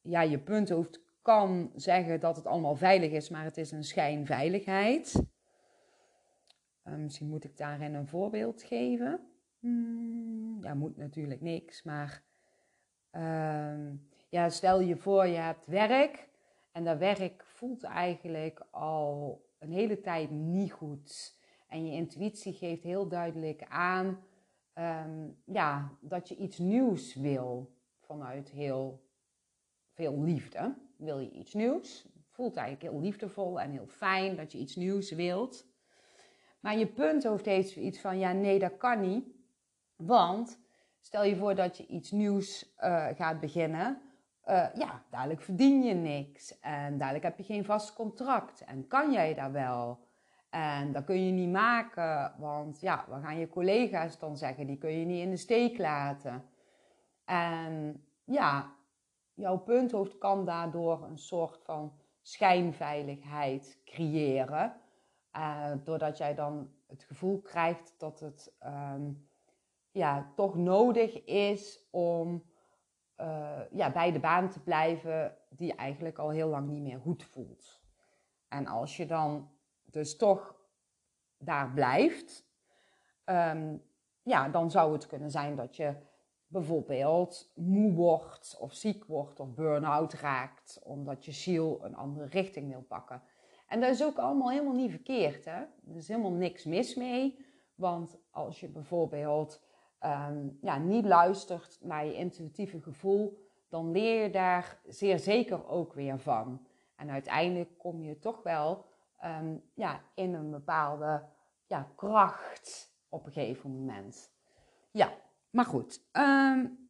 ja, 0.00 0.20
je 0.20 0.38
punthoofd 0.38 1.00
kan 1.22 1.72
zeggen 1.74 2.20
dat 2.20 2.36
het 2.36 2.46
allemaal 2.46 2.76
veilig 2.76 3.10
is, 3.10 3.28
maar 3.28 3.44
het 3.44 3.56
is 3.56 3.70
een 3.70 3.84
schijnveiligheid. 3.84 5.24
Uh, 6.88 6.94
misschien 6.94 7.28
moet 7.28 7.44
ik 7.44 7.56
daarin 7.56 7.94
een 7.94 8.08
voorbeeld 8.08 8.62
geven. 8.62 9.20
Hmm, 9.58 10.58
ja, 10.62 10.74
moet 10.74 10.96
natuurlijk 10.96 11.40
niks, 11.40 11.82
maar 11.82 12.22
uh, 13.12 13.90
ja, 14.28 14.48
stel 14.48 14.80
je 14.80 14.96
voor 14.96 15.26
je 15.26 15.36
hebt 15.36 15.66
werk 15.66 16.28
en 16.72 16.84
dat 16.84 16.98
werk 16.98 17.44
voelt 17.44 17.82
eigenlijk 17.82 18.66
al 18.70 19.44
een 19.58 19.72
hele 19.72 20.00
tijd 20.00 20.30
niet 20.30 20.72
goed. 20.72 21.38
En 21.68 21.86
je 21.86 21.92
intuïtie 21.92 22.52
geeft 22.52 22.82
heel 22.82 23.08
duidelijk 23.08 23.64
aan 23.68 24.06
um, 24.74 25.36
ja, 25.44 25.92
dat 26.00 26.28
je 26.28 26.36
iets 26.36 26.58
nieuws 26.58 27.14
wil 27.14 27.74
vanuit 28.00 28.50
heel 28.50 29.04
veel 29.92 30.22
liefde. 30.22 30.74
Wil 30.96 31.18
je 31.18 31.30
iets 31.30 31.54
nieuws? 31.54 32.08
Voelt 32.30 32.56
eigenlijk 32.56 32.92
heel 32.92 33.02
liefdevol 33.02 33.60
en 33.60 33.70
heel 33.70 33.86
fijn 33.86 34.36
dat 34.36 34.52
je 34.52 34.58
iets 34.58 34.76
nieuws 34.76 35.10
wilt. 35.10 35.66
Maar 36.66 36.78
je 36.78 36.86
punthoofd 36.86 37.44
heeft 37.44 37.70
zoiets 37.70 38.00
van, 38.00 38.18
ja 38.18 38.32
nee, 38.32 38.58
dat 38.58 38.76
kan 38.76 39.00
niet. 39.00 39.26
Want 39.96 40.60
stel 41.00 41.24
je 41.24 41.36
voor 41.36 41.54
dat 41.54 41.76
je 41.76 41.86
iets 41.86 42.10
nieuws 42.10 42.74
uh, 42.78 43.06
gaat 43.14 43.40
beginnen. 43.40 44.00
uh, 44.44 44.66
ja, 44.74 45.02
dadelijk 45.10 45.40
verdien 45.40 45.82
je 45.82 45.94
niks. 45.94 46.60
En 46.60 46.98
dadelijk 46.98 47.24
heb 47.24 47.38
je 47.38 47.44
geen 47.44 47.64
vast 47.64 47.94
contract. 47.94 48.64
En 48.64 48.86
kan 48.86 49.12
jij 49.12 49.34
daar 49.34 49.52
wel? 49.52 49.98
En 50.50 50.92
dat 50.92 51.04
kun 51.04 51.26
je 51.26 51.32
niet 51.32 51.50
maken, 51.50 52.34
want 52.38 52.80
ja, 52.80 53.04
wat 53.08 53.22
gaan 53.22 53.38
je 53.38 53.48
collega's 53.48 54.18
dan 54.18 54.36
zeggen? 54.36 54.66
Die 54.66 54.78
kun 54.78 54.98
je 54.98 55.04
niet 55.04 55.22
in 55.22 55.30
de 55.30 55.36
steek 55.36 55.78
laten. 55.78 56.44
En 57.24 58.04
ja, 58.24 58.72
jouw 59.34 59.58
punthoofd 59.58 60.18
kan 60.18 60.44
daardoor 60.44 61.04
een 61.04 61.18
soort 61.18 61.58
van 61.64 61.92
schijnveiligheid 62.22 63.78
creëren. 63.84 64.84
Uh, 65.36 65.72
doordat 65.84 66.18
jij 66.18 66.34
dan 66.34 66.70
het 66.86 67.02
gevoel 67.02 67.40
krijgt 67.40 67.94
dat 67.98 68.20
het 68.20 68.52
um, 68.64 69.28
ja, 69.90 70.32
toch 70.34 70.56
nodig 70.56 71.24
is 71.24 71.88
om 71.90 72.44
uh, 73.20 73.60
ja, 73.70 73.92
bij 73.92 74.12
de 74.12 74.20
baan 74.20 74.50
te 74.50 74.60
blijven 74.60 75.36
die 75.48 75.66
je 75.66 75.74
eigenlijk 75.74 76.18
al 76.18 76.30
heel 76.30 76.48
lang 76.48 76.68
niet 76.68 76.82
meer 76.82 77.00
goed 77.00 77.24
voelt. 77.24 77.80
En 78.48 78.66
als 78.66 78.96
je 78.96 79.06
dan 79.06 79.50
dus 79.84 80.16
toch 80.16 80.56
daar 81.38 81.70
blijft, 81.70 82.46
um, 83.24 83.82
ja, 84.22 84.48
dan 84.48 84.70
zou 84.70 84.92
het 84.92 85.06
kunnen 85.06 85.30
zijn 85.30 85.56
dat 85.56 85.76
je 85.76 85.94
bijvoorbeeld 86.46 87.52
moe 87.54 87.92
wordt 87.92 88.56
of 88.58 88.72
ziek 88.72 89.04
wordt 89.04 89.40
of 89.40 89.54
burn-out 89.54 90.12
raakt, 90.12 90.80
omdat 90.82 91.24
je 91.24 91.32
ziel 91.32 91.84
een 91.84 91.96
andere 91.96 92.26
richting 92.26 92.68
wil 92.68 92.82
pakken. 92.82 93.22
En 93.66 93.80
dat 93.80 93.90
is 93.90 94.04
ook 94.04 94.18
allemaal 94.18 94.50
helemaal 94.50 94.74
niet 94.74 94.90
verkeerd. 94.90 95.44
Hè? 95.44 95.60
Er 95.60 95.96
is 95.96 96.08
helemaal 96.08 96.32
niks 96.32 96.64
mis 96.64 96.94
mee. 96.94 97.44
Want 97.74 98.18
als 98.30 98.60
je 98.60 98.68
bijvoorbeeld 98.68 99.62
um, 100.00 100.58
ja, 100.60 100.78
niet 100.78 101.04
luistert 101.04 101.78
naar 101.80 102.06
je 102.06 102.14
intuïtieve 102.14 102.80
gevoel, 102.80 103.38
dan 103.68 103.90
leer 103.90 104.22
je 104.22 104.30
daar 104.30 104.80
zeer 104.86 105.18
zeker 105.18 105.68
ook 105.68 105.92
weer 105.92 106.18
van. 106.18 106.66
En 106.96 107.10
uiteindelijk 107.10 107.78
kom 107.78 108.02
je 108.02 108.18
toch 108.18 108.42
wel 108.42 108.84
um, 109.24 109.62
ja, 109.74 110.00
in 110.14 110.34
een 110.34 110.50
bepaalde 110.50 111.24
ja, 111.66 111.92
kracht 111.96 112.94
op 113.08 113.26
een 113.26 113.32
gegeven 113.32 113.70
moment. 113.70 114.32
Ja, 114.90 115.12
maar 115.50 115.64
goed. 115.64 116.00
Um, 116.12 116.88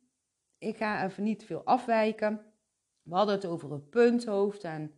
ik 0.58 0.76
ga 0.76 1.04
even 1.04 1.22
niet 1.22 1.44
veel 1.44 1.64
afwijken. 1.64 2.52
We 3.02 3.14
hadden 3.14 3.34
het 3.34 3.46
over 3.46 3.72
het 3.72 3.90
punthoofd 3.90 4.64
en 4.64 4.95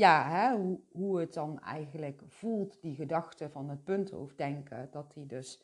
ja, 0.00 0.56
hoe, 0.56 0.80
hoe 0.92 1.20
het 1.20 1.34
dan 1.34 1.60
eigenlijk 1.60 2.22
voelt, 2.26 2.80
die 2.82 2.94
gedachte 2.94 3.50
van 3.50 3.68
het 3.68 3.84
punthoofd 3.84 4.36
denken. 4.36 4.88
Dat 4.90 5.12
die 5.14 5.26
dus 5.26 5.62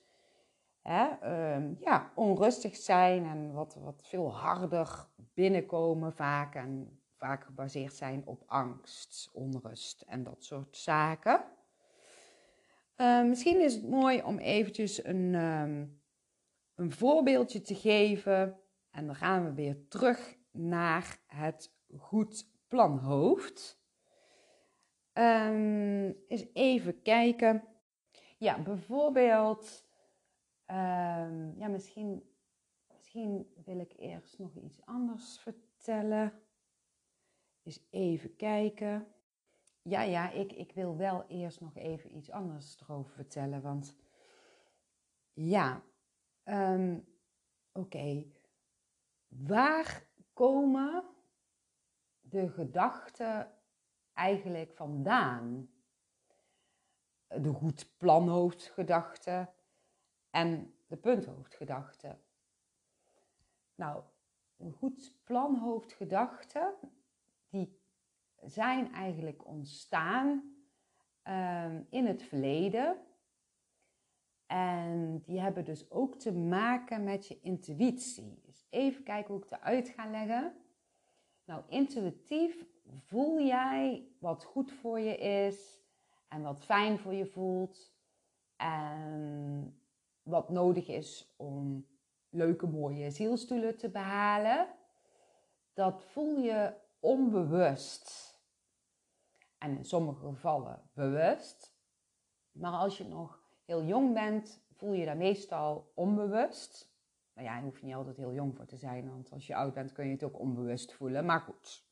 hè, 0.83 1.07
um, 1.55 1.77
ja, 1.81 2.13
onrustig 2.15 2.77
zijn 2.77 3.25
en 3.25 3.53
wat, 3.53 3.75
wat 3.75 4.03
veel 4.03 4.35
harder 4.35 5.07
binnenkomen 5.35 6.13
vaak. 6.13 6.55
En 6.55 7.01
vaak 7.17 7.45
gebaseerd 7.45 7.95
zijn 7.95 8.23
op 8.27 8.43
angst, 8.47 9.31
onrust 9.33 10.03
en 10.03 10.23
dat 10.23 10.45
soort 10.45 10.77
zaken. 10.77 11.45
Uh, 12.97 13.25
misschien 13.25 13.61
is 13.61 13.75
het 13.75 13.89
mooi 13.89 14.23
om 14.23 14.39
eventjes 14.39 15.05
een, 15.05 15.35
um, 15.35 16.01
een 16.75 16.93
voorbeeldje 16.93 17.61
te 17.61 17.75
geven. 17.75 18.61
En 18.91 19.07
dan 19.07 19.15
gaan 19.15 19.45
we 19.45 19.53
weer 19.53 19.89
terug 19.89 20.37
naar 20.51 21.19
het 21.27 21.73
goed 21.99 22.49
planhoofd. 22.69 23.85
Um, 25.19 26.17
eens 26.29 26.47
even 26.53 27.03
kijken. 27.03 27.65
Ja, 28.39 28.63
bijvoorbeeld. 28.63 29.87
Um, 30.67 31.55
ja, 31.59 31.69
misschien, 31.69 32.31
misschien 32.89 33.53
wil 33.65 33.79
ik 33.79 33.93
eerst 33.97 34.39
nog 34.39 34.55
iets 34.55 34.85
anders 34.85 35.39
vertellen. 35.39 36.33
Eens 37.63 37.87
even 37.91 38.37
kijken. 38.37 39.07
Ja, 39.83 40.03
ja, 40.03 40.31
ik, 40.31 40.53
ik 40.53 40.73
wil 40.73 40.97
wel 40.97 41.25
eerst 41.29 41.61
nog 41.61 41.77
even 41.77 42.17
iets 42.17 42.31
anders 42.31 42.81
erover 42.81 43.13
vertellen. 43.13 43.63
Want 43.63 43.97
ja, 45.33 45.83
um, 46.45 47.09
oké. 47.73 48.25
Waar 49.29 50.07
komen 50.33 51.05
de 52.21 52.49
gedachten 52.49 53.56
eigenlijk 54.17 54.73
vandaan? 54.73 55.71
De 57.29 57.53
goed 57.53 57.97
planhoofdgedachte 57.97 59.49
en 60.31 60.75
de 60.87 60.97
punthoofdgedachte. 60.97 62.19
Nou, 63.75 64.03
een 64.57 64.73
goed 64.73 65.15
planhoofdgedachte, 65.25 66.75
die 67.49 67.81
zijn 68.41 68.93
eigenlijk 68.93 69.47
ontstaan 69.47 70.57
um, 71.23 71.87
in 71.91 72.07
het 72.07 72.23
verleden. 72.23 73.01
En 74.47 75.23
die 75.23 75.41
hebben 75.41 75.65
dus 75.65 75.91
ook 75.91 76.15
te 76.15 76.33
maken 76.33 77.05
met 77.05 77.27
je 77.27 77.41
intuïtie. 77.41 78.41
Dus 78.43 78.67
even 78.71 79.03
kijken 79.03 79.35
hoe 79.35 79.43
ik 79.43 79.51
het 79.51 79.61
eruit 79.61 79.89
ga 79.89 80.11
leggen. 80.11 80.57
Nou, 81.45 81.63
intuïtief 81.69 82.67
voel 82.95 83.41
jij 83.41 84.09
wat 84.19 84.45
goed 84.45 84.73
voor 84.73 85.01
je 85.01 85.17
is 85.17 85.81
en 86.29 86.43
wat 86.43 86.65
fijn 86.65 86.99
voor 86.99 87.15
je 87.15 87.27
voelt. 87.27 87.95
En 88.57 89.81
wat 90.23 90.49
nodig 90.49 90.89
is 90.89 91.35
om 91.37 91.87
leuke, 92.29 92.67
mooie 92.67 93.11
zielstoelen 93.11 93.77
te 93.77 93.89
behalen. 93.89 94.69
Dat 95.75 96.05
voel 96.05 96.39
je 96.39 96.75
onbewust. 97.01 98.35
En 99.59 99.77
in 99.77 99.85
sommige 99.85 100.27
gevallen 100.27 100.91
bewust. 100.93 101.75
Maar 102.53 102.73
als 102.73 102.99
je 102.99 103.05
nog 103.05 103.43
heel 103.65 103.85
jong 103.85 104.15
bent, 104.15 104.65
voel 104.73 104.93
je 104.93 105.07
dat 105.07 105.17
meestal 105.17 105.93
onbewust. 105.95 106.95
Nou 107.35 107.49
ja, 107.49 107.57
je 107.57 107.63
hoeft 107.63 107.83
niet 107.83 107.95
altijd 107.95 108.17
heel 108.17 108.33
jong 108.33 108.57
voor 108.57 108.67
te 108.67 108.77
zijn, 108.77 109.09
want 109.09 109.33
als 109.33 109.47
je 109.47 109.55
oud 109.55 109.75
bent 109.75 109.93
kun 109.93 110.05
je 110.07 110.13
het 110.13 110.23
ook 110.23 110.39
onbewust 110.39 110.93
voelen. 110.93 111.25
Maar 111.25 111.41
goed. 111.41 111.85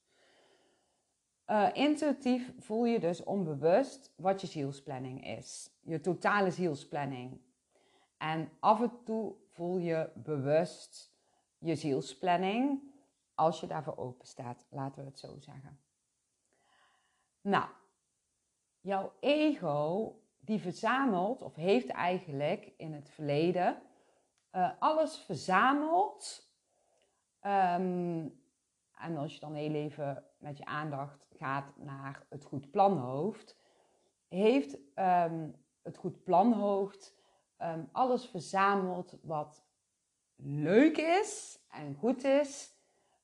Uh, 1.46 1.68
intuïtief 1.72 2.52
voel 2.58 2.84
je 2.84 3.00
dus 3.00 3.22
onbewust 3.22 4.12
wat 4.16 4.40
je 4.40 4.46
zielsplanning 4.46 5.26
is. 5.26 5.70
Je 5.80 6.00
totale 6.00 6.50
zielsplanning. 6.50 7.40
En 8.18 8.50
af 8.60 8.80
en 8.80 8.92
toe 9.04 9.34
voel 9.52 9.78
je 9.78 10.10
bewust 10.14 11.12
je 11.58 11.74
zielsplanning 11.74 12.92
als 13.34 13.60
je 13.60 13.66
daarvoor 13.66 13.96
open 13.96 14.26
staat, 14.26 14.66
laten 14.70 15.02
we 15.02 15.08
het 15.08 15.18
zo 15.18 15.38
zeggen. 15.38 15.80
Nou, 17.40 17.68
jouw 18.80 19.12
ego 19.20 20.14
die 20.38 20.60
verzamelt 20.60 21.42
of 21.42 21.54
heeft 21.54 21.88
eigenlijk 21.88 22.72
in 22.76 22.92
het 22.92 23.10
verleden 23.10 23.82
uh, 24.52 24.70
alles 24.78 25.16
verzameld. 25.16 26.48
Um, 27.42 28.43
en 28.94 29.16
als 29.16 29.34
je 29.34 29.40
dan 29.40 29.54
heel 29.54 29.74
even 29.74 30.24
met 30.38 30.58
je 30.58 30.64
aandacht 30.64 31.26
gaat 31.30 31.76
naar 31.76 32.26
het 32.28 32.44
goed 32.44 32.70
planhoofd, 32.70 33.56
heeft 34.28 34.78
um, 34.94 35.54
het 35.82 35.96
goed 35.96 36.24
planhoofd 36.24 37.16
um, 37.58 37.88
alles 37.92 38.26
verzameld 38.26 39.18
wat 39.22 39.64
leuk 40.36 40.96
is 40.96 41.58
en 41.68 41.94
goed 41.94 42.24
is 42.24 42.76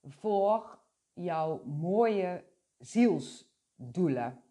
voor 0.02 0.78
jouw 1.12 1.62
mooie 1.64 2.44
zielsdoelen. 2.78 4.42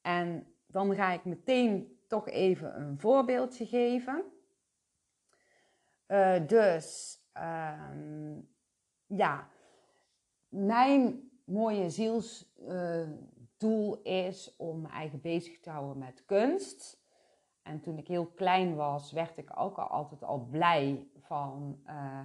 En 0.00 0.54
dan 0.66 0.94
ga 0.94 1.10
ik 1.10 1.24
meteen 1.24 1.98
toch 2.06 2.28
even 2.28 2.80
een 2.80 2.98
voorbeeldje 2.98 3.66
geven. 3.66 4.24
Uh, 6.06 6.46
dus 6.46 7.18
um, 7.34 8.48
ja, 9.06 9.48
mijn 10.50 11.30
mooie 11.44 11.90
zielsdoel 11.90 12.42
is 14.02 14.56
om 14.56 14.80
me 14.80 14.88
eigen 14.88 15.20
bezig 15.20 15.60
te 15.60 15.70
houden 15.70 15.98
met 15.98 16.24
kunst. 16.24 16.98
En 17.62 17.80
toen 17.80 17.98
ik 17.98 18.08
heel 18.08 18.26
klein 18.26 18.76
was, 18.76 19.12
werd 19.12 19.36
ik 19.36 19.50
ook 19.60 19.78
al 19.78 19.86
altijd 19.86 20.22
al 20.22 20.46
blij 20.50 21.08
van 21.18 21.80
uh, 21.86 22.20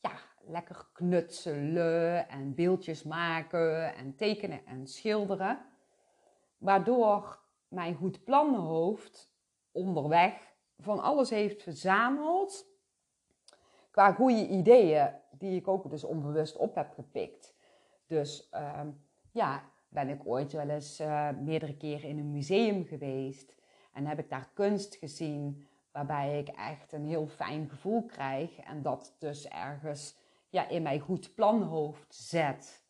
ja, 0.00 0.12
lekker 0.40 0.88
knutselen 0.92 2.28
en 2.28 2.54
beeldjes 2.54 3.02
maken 3.02 3.94
en 3.94 4.16
tekenen 4.16 4.66
en 4.66 4.86
schilderen. 4.86 5.58
Waardoor 6.58 7.40
mijn 7.68 7.94
goed 7.94 8.24
plannenhoofd 8.24 9.32
onderweg 9.72 10.54
van 10.78 11.00
alles 11.00 11.30
heeft 11.30 11.62
verzameld. 11.62 12.66
Qua 13.90 14.12
goede 14.12 14.46
ideeën, 14.46 15.10
die 15.30 15.56
ik 15.56 15.68
ook 15.68 15.90
dus 15.90 16.04
onbewust 16.04 16.56
op 16.56 16.74
heb 16.74 16.92
gepikt. 16.94 17.54
Dus 18.10 18.48
uh, 18.54 18.80
ja, 19.32 19.62
ben 19.88 20.08
ik 20.08 20.26
ooit 20.26 20.52
wel 20.52 20.68
eens 20.68 21.00
uh, 21.00 21.28
meerdere 21.30 21.76
keren 21.76 22.08
in 22.08 22.18
een 22.18 22.32
museum 22.32 22.84
geweest. 22.84 23.54
En 23.92 24.06
heb 24.06 24.18
ik 24.18 24.28
daar 24.28 24.50
kunst 24.54 24.94
gezien 24.94 25.66
waarbij 25.92 26.38
ik 26.38 26.48
echt 26.48 26.92
een 26.92 27.06
heel 27.06 27.26
fijn 27.26 27.68
gevoel 27.68 28.06
krijg. 28.06 28.58
En 28.58 28.82
dat 28.82 29.16
dus 29.18 29.48
ergens 29.48 30.16
ja, 30.48 30.68
in 30.68 30.82
mijn 30.82 31.00
goed 31.00 31.34
planhoofd 31.34 32.14
zet. 32.14 32.84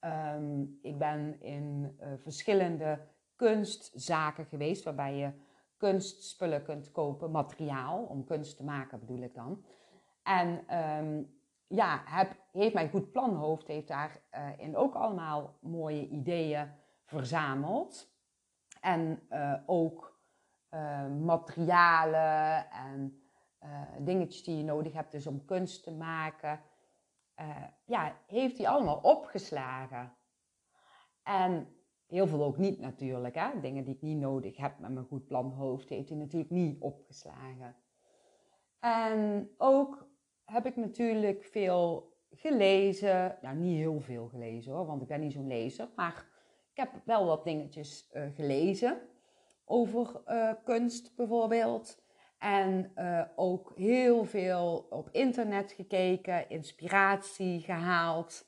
Ehm, 0.00 0.62
ik 0.82 0.98
ben 0.98 1.40
in 1.40 1.96
uh, 2.00 2.08
verschillende 2.16 3.00
kunstzaken 3.36 4.44
geweest 4.44 4.84
waarbij 4.84 5.16
je 5.16 5.32
kunstspullen 5.76 6.62
kunt 6.62 6.92
kopen, 6.92 7.30
materiaal 7.30 8.04
om 8.04 8.24
kunst 8.24 8.56
te 8.56 8.64
maken 8.64 8.98
bedoel 8.98 9.22
ik 9.22 9.34
dan. 9.34 9.64
En 10.22 10.78
um, 10.78 11.35
ja, 11.68 12.02
heb, 12.04 12.36
heeft 12.52 12.74
mijn 12.74 12.90
goed 12.90 13.12
planhoofd 13.12 13.66
heeft 13.66 13.88
daarin 13.88 14.20
uh, 14.34 14.48
in 14.56 14.76
ook 14.76 14.94
allemaal 14.94 15.58
mooie 15.60 16.08
ideeën 16.08 16.70
verzameld. 17.04 18.14
En 18.80 19.26
uh, 19.30 19.54
ook 19.66 20.20
uh, 20.70 21.06
materialen 21.06 22.70
en 22.70 23.20
dingetjes 23.98 24.44
die 24.44 24.56
je 24.56 24.64
nodig 24.64 24.92
hebt 24.92 25.12
dus 25.12 25.26
om 25.26 25.44
kunst 25.44 25.82
te 25.82 25.92
maken. 25.92 26.60
ja, 27.84 28.16
heeft 28.26 28.58
hij 28.58 28.68
allemaal 28.68 28.98
opgeslagen. 28.98 30.16
En 31.22 31.76
heel 32.06 32.26
veel 32.26 32.44
ook 32.44 32.56
niet 32.56 32.80
natuurlijk. 32.80 33.34
Hè? 33.34 33.60
Dingen 33.60 33.84
die 33.84 33.94
ik 33.94 34.02
niet 34.02 34.18
nodig 34.18 34.56
heb 34.56 34.78
met 34.78 34.90
mijn 34.90 35.06
goed 35.06 35.26
planhoofd 35.26 35.88
heeft 35.88 36.08
hij 36.08 36.18
natuurlijk 36.18 36.50
niet 36.50 36.80
opgeslagen. 36.80 37.76
En 38.80 39.50
ook 39.56 40.05
heb 40.46 40.66
ik 40.66 40.76
natuurlijk 40.76 41.44
veel 41.44 42.14
gelezen. 42.30 43.38
Nou, 43.42 43.56
niet 43.56 43.78
heel 43.78 44.00
veel 44.00 44.28
gelezen 44.28 44.72
hoor, 44.72 44.86
want 44.86 45.02
ik 45.02 45.08
ben 45.08 45.20
niet 45.20 45.32
zo'n 45.32 45.46
lezer. 45.46 45.88
Maar 45.96 46.26
ik 46.72 46.76
heb 46.76 46.90
wel 47.04 47.26
wat 47.26 47.44
dingetjes 47.44 48.10
uh, 48.12 48.22
gelezen 48.34 48.98
over 49.64 50.22
uh, 50.28 50.52
kunst 50.64 51.16
bijvoorbeeld. 51.16 52.04
En 52.38 52.92
uh, 52.96 53.22
ook 53.36 53.72
heel 53.76 54.24
veel 54.24 54.86
op 54.90 55.08
internet 55.12 55.72
gekeken, 55.72 56.48
inspiratie 56.48 57.60
gehaald. 57.60 58.46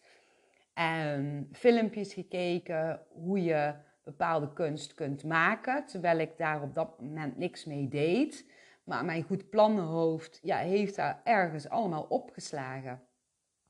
En 0.75 1.49
filmpjes 1.53 2.15
gekeken 2.15 3.07
hoe 3.13 3.43
je 3.43 3.75
bepaalde 4.05 4.53
kunst 4.53 4.95
kunt 4.95 5.25
maken. 5.25 5.87
Terwijl 5.87 6.19
ik 6.19 6.37
daar 6.37 6.63
op 6.63 6.75
dat 6.75 7.01
moment 7.01 7.37
niks 7.37 7.65
mee 7.65 7.89
deed. 7.89 8.51
Maar 8.89 9.05
mijn 9.05 9.23
goed 9.23 9.51
plannenhoofd 9.51 10.39
ja, 10.43 10.57
heeft 10.57 10.97
daar 10.97 11.21
ergens 11.25 11.69
allemaal 11.69 12.03
opgeslagen. 12.03 13.03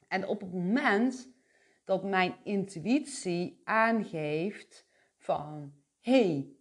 En 0.09 0.27
op 0.27 0.41
het 0.41 0.53
moment 0.53 1.31
dat 1.85 2.05
mijn 2.05 2.35
intuïtie 2.45 3.61
aangeeft 3.65 4.87
van... 5.17 5.73
hey, 6.01 6.57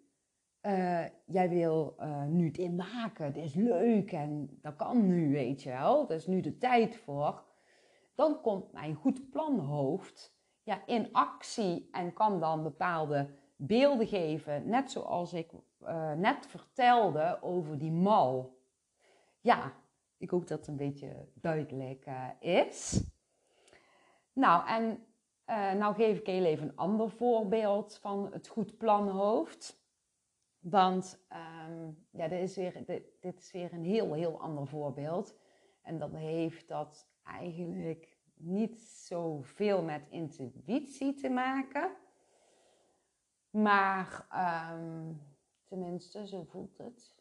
uh, 0.62 1.06
jij 1.26 1.50
wil 1.50 1.96
uh, 2.00 2.26
nu 2.26 2.52
dit 2.52 2.76
maken, 2.76 3.34
dit 3.34 3.44
is 3.44 3.54
leuk 3.54 4.12
en 4.12 4.58
dat 4.62 4.76
kan 4.76 5.08
nu, 5.08 5.32
weet 5.32 5.64
je 5.64 5.70
wel. 5.70 6.10
Er 6.10 6.16
is 6.16 6.28
nu 6.28 6.42
de 6.42 6.58
tijd 6.58 6.96
voor. 6.96 7.44
Dan 8.16 8.42
komt 8.42 8.72
mijn 8.72 8.96
goed 8.96 9.30
planhoofd 9.30 10.36
ja, 10.64 10.86
in 10.86 11.10
actie 11.12 11.88
en 11.92 12.14
kan 12.14 12.40
dan 12.40 12.64
bepaalde 12.64 13.30
beelden 13.56 14.08
geven. 14.08 14.70
Net 14.70 14.92
zoals 14.92 15.34
ik 15.34 15.52
uh, 15.82 16.14
net 16.14 16.48
vertelde 16.48 17.38
over 17.42 17.78
die 17.78 17.92
mal. 17.92 18.60
Ja, 19.40 19.74
ik 20.18 20.30
hoop 20.30 20.48
dat 20.48 20.60
het 20.60 20.68
een 20.68 20.76
beetje 20.76 21.30
duidelijk 21.34 22.06
uh, 22.06 22.30
is. 22.40 23.04
Nou, 24.34 24.68
en 24.68 25.06
uh, 25.50 25.74
nou 25.74 25.96
geef 25.96 26.18
ik 26.18 26.26
heel 26.26 26.46
even 26.46 26.68
een 26.68 26.76
ander 26.76 27.10
voorbeeld 27.10 27.98
van 27.98 28.30
het 28.32 28.48
goed 28.48 28.78
planhoofd. 28.78 29.86
Want 30.60 31.26
um, 31.70 32.06
ja, 32.12 32.28
dit 32.28 32.42
is, 32.42 32.56
weer, 32.56 32.86
dit 33.20 33.40
is 33.40 33.52
weer 33.52 33.74
een 33.74 33.84
heel, 33.84 34.14
heel 34.14 34.42
ander 34.42 34.68
voorbeeld. 34.68 35.36
En 35.82 36.00
dat 36.00 36.12
heeft 36.12 36.68
dat 36.68 37.10
eigenlijk 37.24 38.18
niet 38.34 38.80
zoveel 38.80 39.84
met 39.84 40.08
intuïtie 40.10 41.14
te 41.14 41.30
maken. 41.30 41.92
Maar 43.50 44.28
um, 44.74 45.22
tenminste, 45.68 46.28
zo 46.28 46.44
voelt 46.44 46.78
het. 46.78 47.16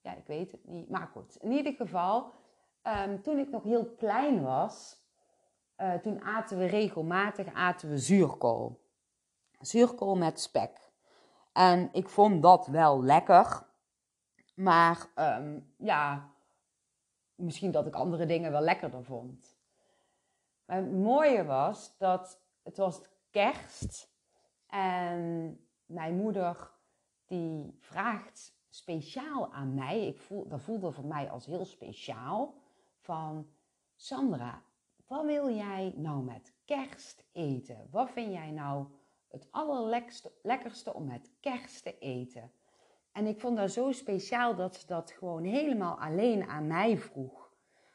Ja, 0.00 0.14
ik 0.14 0.26
weet 0.26 0.52
het 0.52 0.64
niet. 0.66 0.88
Maar 0.88 1.06
goed, 1.06 1.36
in 1.36 1.50
ieder 1.50 1.72
geval, 1.72 2.32
um, 2.82 3.22
toen 3.22 3.38
ik 3.38 3.50
nog 3.50 3.62
heel 3.62 3.94
klein 3.94 4.42
was, 4.42 5.00
uh, 5.76 5.94
toen 5.94 6.22
aten 6.22 6.58
we 6.58 6.64
regelmatig 6.64 7.54
aten 7.54 7.88
we 7.88 7.98
zuurkool. 7.98 8.80
Zuurkool 9.60 10.16
met 10.16 10.40
spek. 10.40 10.90
En 11.52 11.88
ik 11.92 12.08
vond 12.08 12.42
dat 12.42 12.66
wel 12.66 13.02
lekker. 13.02 13.66
Maar 14.54 15.06
um, 15.16 15.74
ja, 15.76 16.30
misschien 17.34 17.70
dat 17.70 17.86
ik 17.86 17.94
andere 17.94 18.26
dingen 18.26 18.52
wel 18.52 18.60
lekkerder 18.60 19.04
vond. 19.04 19.56
Maar 20.64 20.76
het 20.76 20.92
mooie 20.92 21.44
was 21.44 21.96
dat 21.98 22.40
het 22.62 22.76
was 22.76 23.02
kerst 23.30 24.10
en 24.66 25.58
mijn 25.86 26.16
moeder 26.16 26.71
die 27.32 27.74
vraagt 27.78 28.54
speciaal 28.68 29.52
aan 29.52 29.74
mij, 29.74 30.06
ik 30.06 30.20
voel, 30.20 30.48
dat 30.48 30.60
voelde 30.60 30.92
voor 30.92 31.04
mij 31.04 31.30
als 31.30 31.46
heel 31.46 31.64
speciaal, 31.64 32.54
van 32.98 33.46
Sandra, 33.96 34.62
wat 35.06 35.24
wil 35.24 35.54
jij 35.54 35.92
nou 35.96 36.22
met 36.22 36.52
kerst 36.64 37.24
eten? 37.32 37.88
Wat 37.90 38.10
vind 38.10 38.32
jij 38.32 38.50
nou 38.50 38.86
het 39.28 39.48
allerlekkerste 39.50 40.94
om 40.94 41.06
met 41.06 41.30
kerst 41.40 41.82
te 41.82 41.98
eten? 41.98 42.52
En 43.12 43.26
ik 43.26 43.40
vond 43.40 43.56
dat 43.56 43.70
zo 43.70 43.92
speciaal 43.92 44.54
dat 44.54 44.76
ze 44.76 44.86
dat 44.86 45.10
gewoon 45.10 45.44
helemaal 45.44 45.98
alleen 45.98 46.44
aan 46.44 46.66
mij 46.66 46.98
vroeg. 46.98 47.50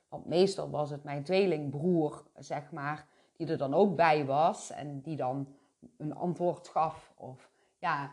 Want 0.09 0.25
meestal 0.25 0.69
was 0.69 0.89
het 0.89 1.03
mijn 1.03 1.23
tweelingbroer, 1.23 2.23
zeg 2.35 2.71
maar, 2.71 3.07
die 3.35 3.47
er 3.47 3.57
dan 3.57 3.73
ook 3.73 3.95
bij 3.95 4.25
was 4.25 4.71
en 4.71 5.01
die 5.01 5.15
dan 5.15 5.55
een 5.97 6.15
antwoord 6.15 6.67
gaf. 6.67 7.13
Of 7.17 7.49
ja, 7.77 8.11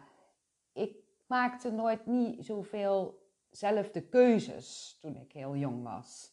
ik 0.73 1.04
maakte 1.27 1.71
nooit 1.71 2.07
niet 2.07 2.45
zoveel 2.45 3.23
zelf 3.51 3.91
de 3.91 4.03
keuzes 4.03 4.99
toen 5.01 5.17
ik 5.17 5.33
heel 5.33 5.57
jong 5.57 5.83
was. 5.83 6.33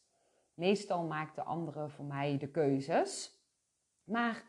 Meestal 0.54 1.04
maakten 1.04 1.45
anderen 1.45 1.91
voor 1.91 2.06
mij 2.06 2.38
de 2.38 2.47
keuzes. 2.47 3.39
Maar 4.04 4.43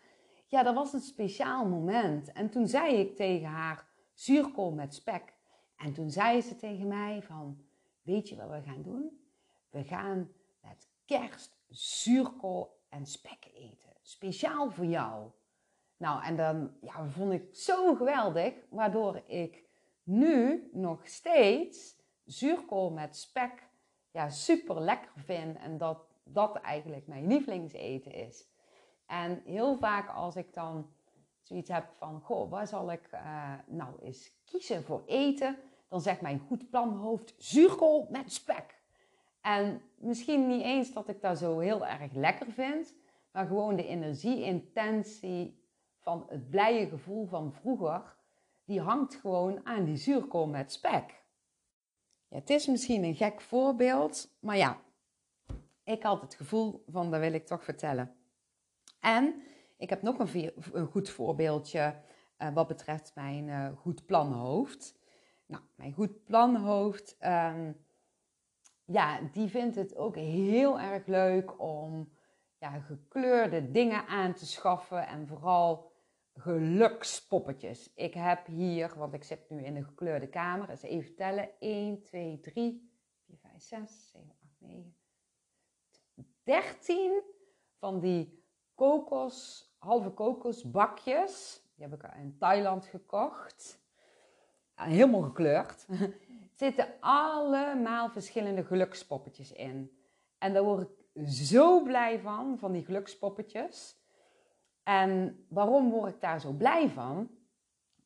ja, 0.46 0.62
dat 0.62 0.74
was 0.74 0.92
een 0.92 1.00
speciaal 1.00 1.66
moment. 1.66 2.32
En 2.32 2.50
toen 2.50 2.68
zei 2.68 2.96
ik 2.96 3.16
tegen 3.16 3.48
haar 3.48 3.86
zuurkool 4.14 4.72
met 4.72 4.94
spek. 4.94 5.32
En 5.76 5.92
toen 5.92 6.10
zei 6.10 6.40
ze 6.40 6.56
tegen 6.56 6.86
mij 6.86 7.22
van, 7.22 7.64
weet 8.02 8.28
je 8.28 8.36
wat 8.36 8.50
we 8.50 8.62
gaan 8.62 8.82
doen? 8.82 9.20
We 9.70 9.84
gaan 9.84 10.32
met 10.60 10.88
kerst 11.04 11.56
zuurkool 11.68 12.80
en 12.88 13.06
spek 13.06 13.50
eten. 13.54 13.92
Speciaal 14.02 14.70
voor 14.70 14.84
jou. 14.84 15.30
Nou, 15.96 16.24
en 16.24 16.36
dan 16.36 16.70
ja, 16.80 17.08
vond 17.08 17.32
ik 17.32 17.54
zo 17.54 17.94
geweldig, 17.94 18.54
waardoor 18.70 19.22
ik 19.26 19.61
nu 20.02 20.68
nog 20.72 21.06
steeds 21.06 21.96
zuurkool 22.24 22.90
met 22.90 23.16
spek 23.16 23.70
ja, 24.10 24.28
super 24.28 24.80
lekker 24.80 25.12
vind 25.16 25.56
en 25.56 25.78
dat 25.78 25.98
dat 26.24 26.56
eigenlijk 26.56 27.06
mijn 27.06 27.26
lievelingseten 27.26 28.12
is. 28.12 28.46
En 29.06 29.42
heel 29.44 29.76
vaak 29.76 30.08
als 30.08 30.36
ik 30.36 30.54
dan 30.54 30.90
zoiets 31.42 31.70
heb 31.70 31.92
van, 31.98 32.20
goh, 32.20 32.50
waar 32.50 32.66
zal 32.66 32.92
ik 32.92 33.08
uh, 33.12 33.54
nou 33.66 33.98
eens 34.02 34.32
kiezen 34.44 34.84
voor 34.84 35.02
eten? 35.06 35.56
Dan 35.88 36.00
zegt 36.00 36.20
mijn 36.20 36.38
goed 36.38 36.70
planhoofd 36.70 37.34
zuurkool 37.38 38.06
met 38.10 38.32
spek. 38.32 38.80
En 39.40 39.82
misschien 39.96 40.46
niet 40.46 40.62
eens 40.62 40.92
dat 40.92 41.08
ik 41.08 41.20
dat 41.20 41.38
zo 41.38 41.58
heel 41.58 41.86
erg 41.86 42.12
lekker 42.12 42.52
vind, 42.52 42.94
maar 43.30 43.46
gewoon 43.46 43.76
de 43.76 43.86
energie-intentie 43.86 45.60
van 45.98 46.26
het 46.28 46.50
blije 46.50 46.88
gevoel 46.88 47.26
van 47.26 47.52
vroeger, 47.52 48.16
die 48.64 48.80
hangt 48.80 49.14
gewoon 49.14 49.66
aan 49.66 49.84
die 49.84 49.96
zuurkool 49.96 50.46
met 50.46 50.72
spek. 50.72 51.22
Ja, 52.28 52.38
het 52.38 52.50
is 52.50 52.66
misschien 52.66 53.04
een 53.04 53.14
gek 53.14 53.40
voorbeeld, 53.40 54.36
maar 54.40 54.56
ja, 54.56 54.80
ik 55.84 56.02
had 56.02 56.20
het 56.20 56.34
gevoel 56.34 56.84
van 56.86 57.10
dat 57.10 57.20
wil 57.20 57.32
ik 57.32 57.46
toch 57.46 57.64
vertellen. 57.64 58.16
En 59.00 59.42
ik 59.76 59.90
heb 59.90 60.02
nog 60.02 60.18
een, 60.18 60.52
een 60.72 60.86
goed 60.86 61.10
voorbeeldje 61.10 62.02
uh, 62.38 62.54
wat 62.54 62.66
betreft 62.66 63.12
mijn 63.14 63.46
uh, 63.48 63.68
goed 63.76 64.06
planhoofd. 64.06 65.00
Nou, 65.46 65.62
mijn 65.74 65.92
goed 65.92 66.24
planhoofd, 66.24 67.16
um, 67.20 67.84
ja, 68.84 69.20
die 69.32 69.48
vindt 69.48 69.76
het 69.76 69.96
ook 69.96 70.16
heel 70.16 70.80
erg 70.80 71.06
leuk 71.06 71.60
om 71.60 72.12
ja, 72.58 72.80
gekleurde 72.80 73.70
dingen 73.70 74.06
aan 74.06 74.34
te 74.34 74.46
schaffen 74.46 75.06
en 75.06 75.26
vooral 75.26 75.91
gelukspoppetjes. 76.34 77.92
Ik 77.94 78.14
heb 78.14 78.46
hier, 78.46 78.92
want 78.96 79.14
ik 79.14 79.24
zit 79.24 79.50
nu 79.50 79.64
in 79.64 79.76
een 79.76 79.84
gekleurde 79.84 80.28
kamer, 80.28 80.70
eens 80.70 80.82
even 80.82 81.14
tellen. 81.14 81.48
1, 81.58 82.02
2, 82.02 82.40
3, 82.40 82.90
4, 83.26 83.36
5, 83.36 83.62
6, 83.62 84.10
7, 84.10 84.30
8, 84.42 84.52
9, 84.58 84.94
13 86.42 87.22
van 87.78 88.00
die 88.00 88.44
kokos, 88.74 89.66
halve 89.78 90.10
kokosbakjes. 90.10 91.62
Die 91.74 91.88
heb 91.88 92.04
ik 92.04 92.10
in 92.16 92.36
Thailand 92.38 92.86
gekocht. 92.86 93.80
Helemaal 94.74 95.22
gekleurd. 95.22 95.86
zitten 96.54 96.88
allemaal 97.00 98.10
verschillende 98.10 98.64
gelukspoppetjes 98.64 99.52
in. 99.52 99.96
En 100.38 100.52
daar 100.52 100.64
word 100.64 100.88
ik 101.12 101.28
zo 101.28 101.82
blij 101.82 102.20
van, 102.20 102.58
van 102.58 102.72
die 102.72 102.84
gelukspoppetjes. 102.84 104.01
En 104.82 105.44
waarom 105.48 105.90
word 105.90 106.14
ik 106.14 106.20
daar 106.20 106.40
zo 106.40 106.52
blij 106.52 106.88
van? 106.88 107.30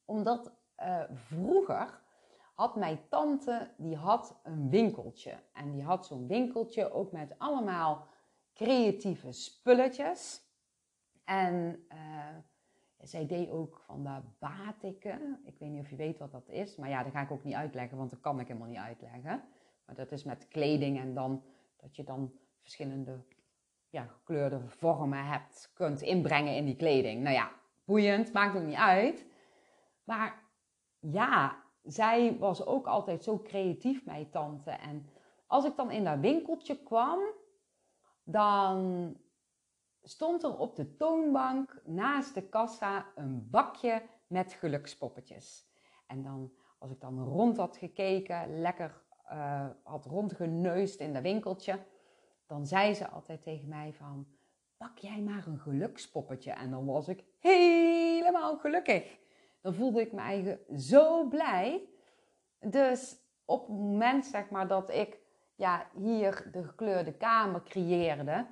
Omdat 0.05 0.53
uh, 0.79 1.03
vroeger 1.13 2.03
had 2.55 2.77
mijn 2.77 2.99
tante, 3.09 3.71
die 3.77 3.97
had 3.97 4.41
een 4.43 4.71
winkeltje. 4.71 5.43
En 5.53 5.73
die 5.73 5.83
had 5.83 6.07
zo'n 6.07 6.27
winkeltje 6.27 6.93
ook 6.93 7.13
met 7.13 7.35
allemaal 7.39 8.07
creatieve 8.55 9.33
spulletjes. 9.33 10.45
En 11.25 11.87
uh, 11.93 12.37
zij 12.99 13.27
deed 13.27 13.51
ook 13.51 13.83
van 13.87 14.03
de 14.03 14.21
batiken. 14.39 15.41
Ik 15.45 15.59
weet 15.59 15.71
niet 15.71 15.81
of 15.81 15.91
je 15.91 15.97
weet 15.97 16.19
wat 16.19 16.33
dat 16.33 16.49
is. 16.49 16.77
Maar 16.77 16.89
ja, 16.89 17.03
dat 17.03 17.13
ga 17.13 17.21
ik 17.21 17.31
ook 17.31 17.45
niet 17.45 17.55
uitleggen, 17.55 17.99
want 17.99 18.11
dat 18.11 18.21
kan 18.21 18.41
ik 18.41 18.47
helemaal 18.47 18.69
niet 18.69 18.79
uitleggen. 18.79 19.45
Maar 19.85 19.95
dat 19.95 20.13
is 20.13 20.25
met 20.25 20.49
kleding 20.49 20.99
en 20.99 21.15
dan 21.15 21.43
dat 21.77 21.97
je 21.97 22.05
dan 22.05 22.33
verschillende 22.61 23.25
ja, 23.97 24.05
gekleurde 24.05 24.61
vormen 24.69 25.27
hebt, 25.27 25.71
kunt 25.75 26.01
inbrengen 26.01 26.55
in 26.55 26.65
die 26.65 26.77
kleding. 26.77 27.23
Nou 27.23 27.35
ja, 27.35 27.51
boeiend, 27.85 28.33
maakt 28.33 28.57
ook 28.57 28.63
niet 28.63 28.77
uit. 28.77 29.27
Maar 30.05 30.43
ja, 31.01 31.63
zij 31.83 32.39
was 32.39 32.67
ook 32.67 32.87
altijd 32.87 33.25
zo 33.25 33.39
creatief, 33.39 34.05
mijn 34.05 34.31
tante. 34.31 34.71
En 34.71 35.09
als 35.47 35.65
ik 35.65 35.77
dan 35.77 35.91
in 35.91 36.05
dat 36.05 36.19
winkeltje 36.19 36.83
kwam, 36.83 37.19
dan 38.25 39.17
stond 40.03 40.43
er 40.43 40.59
op 40.59 40.77
de 40.77 40.97
toonbank 40.97 41.81
naast 41.85 42.35
de 42.35 42.49
kassa 42.49 43.07
een 43.15 43.49
bakje 43.51 44.03
met 44.27 44.53
gelukspoppetjes. 44.53 45.67
En 46.07 46.23
dan, 46.23 46.53
als 46.79 46.91
ik 46.91 47.01
dan 47.01 47.25
rond 47.25 47.57
had 47.57 47.77
gekeken, 47.77 48.61
lekker 48.61 49.05
uh, 49.33 49.67
had 49.83 50.05
rondgeneust 50.05 51.01
in 51.01 51.13
dat 51.13 51.23
winkeltje, 51.23 51.79
dan 52.47 52.67
zei 52.67 52.95
ze 52.95 53.09
altijd 53.09 53.43
tegen 53.43 53.69
mij 53.69 53.93
van, 53.93 54.27
pak 54.77 54.99
jij 54.99 55.21
maar 55.21 55.47
een 55.47 55.59
gelukspoppetje. 55.59 56.51
En 56.51 56.71
dan 56.71 56.87
was 56.87 57.09
ik 57.09 57.25
helemaal 57.41 58.57
gelukkig. 58.57 59.19
Dan 59.61 59.75
voelde 59.75 60.01
ik 60.01 60.13
me 60.13 60.21
eigen 60.21 60.61
zo 60.79 61.29
blij. 61.29 61.89
Dus 62.61 63.17
op 63.45 63.67
het 63.67 63.77
moment 63.77 64.25
zeg 64.25 64.51
maar 64.51 64.69
dat 64.69 64.91
ik 64.91 65.19
ja, 65.55 65.91
hier 65.95 66.49
de 66.53 66.65
gekleurde 66.65 67.13
kamer 67.13 67.63
creëerde, 67.63 68.47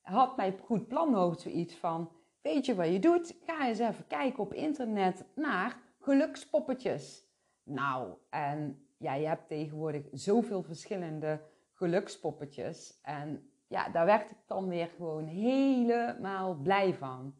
had 0.00 0.36
mijn 0.36 0.58
goed 0.64 0.88
planhoofd 0.88 1.40
zoiets 1.40 1.74
van, 1.74 2.10
weet 2.42 2.66
je 2.66 2.74
wat 2.74 2.88
je 2.88 2.98
doet? 2.98 3.36
Ga 3.46 3.68
eens 3.68 3.78
even 3.78 4.06
kijken 4.06 4.38
op 4.38 4.54
internet 4.54 5.24
naar 5.34 5.76
gelukspoppetjes. 5.98 7.26
Nou, 7.62 8.12
en 8.30 8.86
ja, 8.96 9.14
je 9.14 9.26
hebt 9.26 9.48
tegenwoordig 9.48 10.06
zoveel 10.12 10.62
verschillende 10.62 11.40
gelukspoppetjes. 11.78 12.98
En 13.02 13.50
ja, 13.66 13.88
daar 13.88 14.06
werd 14.06 14.30
ik 14.30 14.36
dan 14.46 14.68
weer 14.68 14.88
gewoon 14.96 15.26
helemaal 15.26 16.54
blij 16.54 16.94
van. 16.94 17.34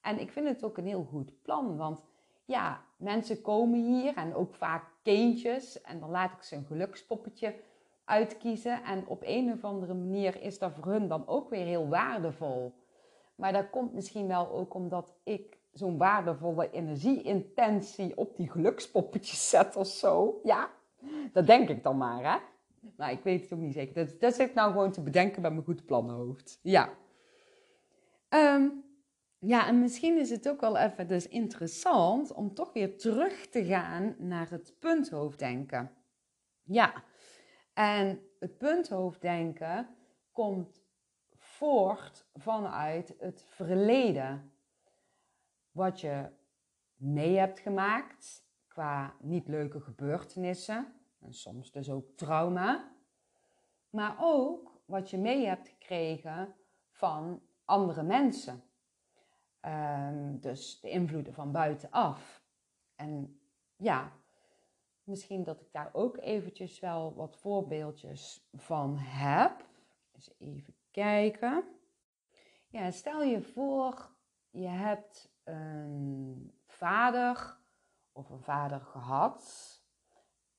En 0.00 0.20
ik 0.20 0.32
vind 0.32 0.48
het 0.48 0.64
ook 0.64 0.78
een 0.78 0.86
heel 0.86 1.04
goed 1.04 1.42
plan, 1.42 1.76
want 1.76 2.00
ja, 2.44 2.84
mensen 2.96 3.42
komen 3.42 3.80
hier 3.80 4.16
en 4.16 4.34
ook 4.34 4.54
vaak 4.54 4.84
kindjes. 5.02 5.80
En 5.80 6.00
dan 6.00 6.10
laat 6.10 6.32
ik 6.32 6.42
ze 6.42 6.56
een 6.56 6.66
gelukspoppetje 6.66 7.54
uitkiezen. 8.04 8.82
En 8.84 9.06
op 9.06 9.22
een 9.24 9.52
of 9.52 9.64
andere 9.64 9.94
manier 9.94 10.42
is 10.42 10.58
dat 10.58 10.72
voor 10.72 10.92
hun 10.92 11.08
dan 11.08 11.26
ook 11.26 11.50
weer 11.50 11.66
heel 11.66 11.88
waardevol. 11.88 12.74
Maar 13.34 13.52
dat 13.52 13.70
komt 13.70 13.92
misschien 13.92 14.26
wel 14.26 14.50
ook 14.50 14.74
omdat 14.74 15.14
ik 15.22 15.58
zo'n 15.72 15.98
waardevolle 15.98 16.70
energieintentie 16.70 18.16
op 18.16 18.36
die 18.36 18.50
gelukspoppetjes 18.50 19.48
zet 19.48 19.76
of 19.76 19.86
zo. 19.86 20.40
Ja, 20.42 20.70
dat 21.32 21.46
denk 21.46 21.68
ik 21.68 21.82
dan 21.82 21.96
maar, 21.96 22.32
hè. 22.32 22.38
Maar 22.96 23.12
ik 23.12 23.22
weet 23.22 23.42
het 23.42 23.52
ook 23.52 23.58
niet 23.58 23.72
zeker. 23.72 23.94
Dat, 23.94 24.20
dat 24.20 24.34
zit 24.34 24.54
nou 24.54 24.72
gewoon 24.72 24.92
te 24.92 25.02
bedenken 25.02 25.42
bij 25.42 25.50
mijn 25.50 25.64
goed 25.64 25.84
plannenhoofd. 25.84 26.58
Ja. 26.62 26.94
Ehm, 28.28 28.68
ja, 29.38 29.66
en 29.66 29.80
misschien 29.80 30.18
is 30.18 30.30
het 30.30 30.48
ook 30.48 30.60
wel 30.60 30.76
even 30.76 31.08
dus 31.08 31.28
interessant 31.28 32.32
om 32.32 32.54
toch 32.54 32.72
weer 32.72 32.98
terug 32.98 33.46
te 33.46 33.64
gaan 33.64 34.14
naar 34.18 34.50
het 34.50 34.74
punthoofddenken. 34.78 35.90
Ja, 36.62 37.04
en 37.74 38.20
het 38.38 38.58
punthoofddenken 38.58 39.88
komt 40.32 40.82
voort 41.36 42.26
vanuit 42.34 43.14
het 43.18 43.44
verleden. 43.48 44.52
Wat 45.70 46.00
je 46.00 46.28
mee 46.96 47.36
hebt 47.36 47.58
gemaakt 47.60 48.44
qua 48.68 49.14
niet 49.20 49.48
leuke 49.48 49.80
gebeurtenissen 49.80 51.03
en 51.24 51.34
soms 51.34 51.70
dus 51.70 51.90
ook 51.90 52.16
trauma. 52.16 52.92
Maar 53.90 54.16
ook 54.20 54.80
wat 54.84 55.10
je 55.10 55.18
mee 55.18 55.46
hebt 55.46 55.68
gekregen 55.68 56.54
van 56.90 57.42
andere 57.64 58.02
mensen. 58.02 58.62
Um, 59.60 60.40
dus 60.40 60.80
de 60.80 60.90
invloeden 60.90 61.34
van 61.34 61.52
buitenaf. 61.52 62.42
En 62.94 63.40
ja, 63.76 64.12
misschien 65.02 65.44
dat 65.44 65.60
ik 65.60 65.72
daar 65.72 65.90
ook 65.92 66.16
eventjes 66.16 66.80
wel 66.80 67.14
wat 67.14 67.36
voorbeeldjes 67.36 68.48
van 68.52 68.96
heb. 68.98 69.66
Even 70.38 70.74
kijken. 70.90 71.64
Ja, 72.68 72.90
stel 72.90 73.22
je 73.22 73.42
voor, 73.42 74.10
je 74.50 74.68
hebt 74.68 75.32
een 75.44 76.52
vader 76.66 77.56
of 78.12 78.30
een 78.30 78.42
vader 78.42 78.80
gehad. 78.80 79.83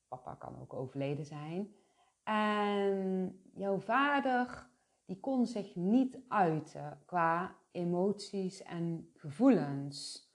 Papa 0.08 0.34
kan 0.34 0.60
ook 0.60 0.74
overleden 0.74 1.24
zijn. 1.24 1.74
En 2.22 3.40
jouw 3.54 3.78
vader, 3.78 4.68
die 5.04 5.20
kon 5.20 5.46
zich 5.46 5.74
niet 5.74 6.18
uiten 6.28 7.02
qua 7.04 7.56
emoties 7.70 8.62
en 8.62 9.10
gevoelens. 9.14 10.28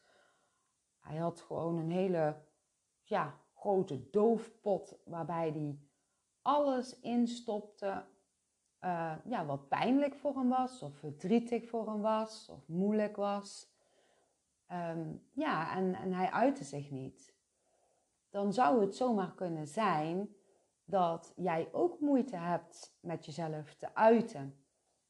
Hij 1.00 1.18
had 1.18 1.42
gewoon 1.42 1.78
een 1.78 1.92
hele 1.92 2.36
ja, 3.04 3.40
grote 3.54 4.10
doofpot 4.10 5.00
waarbij 5.06 5.50
hij 5.50 5.80
alles 6.42 7.00
instopte 7.00 8.06
uh, 8.82 9.16
ja, 9.26 9.46
wat 9.46 9.68
pijnlijk 9.68 10.16
voor 10.16 10.36
hem 10.36 10.50
was, 10.50 10.82
of 10.82 10.98
verdrietig 10.98 11.70
voor 11.70 11.90
hem 11.90 12.02
was, 12.02 12.50
of 12.50 12.68
moeilijk 12.68 13.16
was. 13.16 13.70
Um, 14.72 15.28
ja, 15.32 15.76
en, 15.76 15.96
en 15.96 16.14
hij 16.14 16.32
uitte 16.32 16.64
zich 16.64 16.92
niet. 16.92 17.36
Dan 18.32 18.54
zou 18.54 18.82
het 18.82 18.96
zomaar 18.96 19.34
kunnen 19.34 19.68
zijn 19.68 20.36
dat 20.86 21.34
jij 21.36 21.70
ook 21.72 22.00
moeite 22.00 22.38
hebt 22.38 22.98
met 23.00 23.26
jezelf 23.26 23.76
te 23.76 23.96
uiten. 23.96 24.56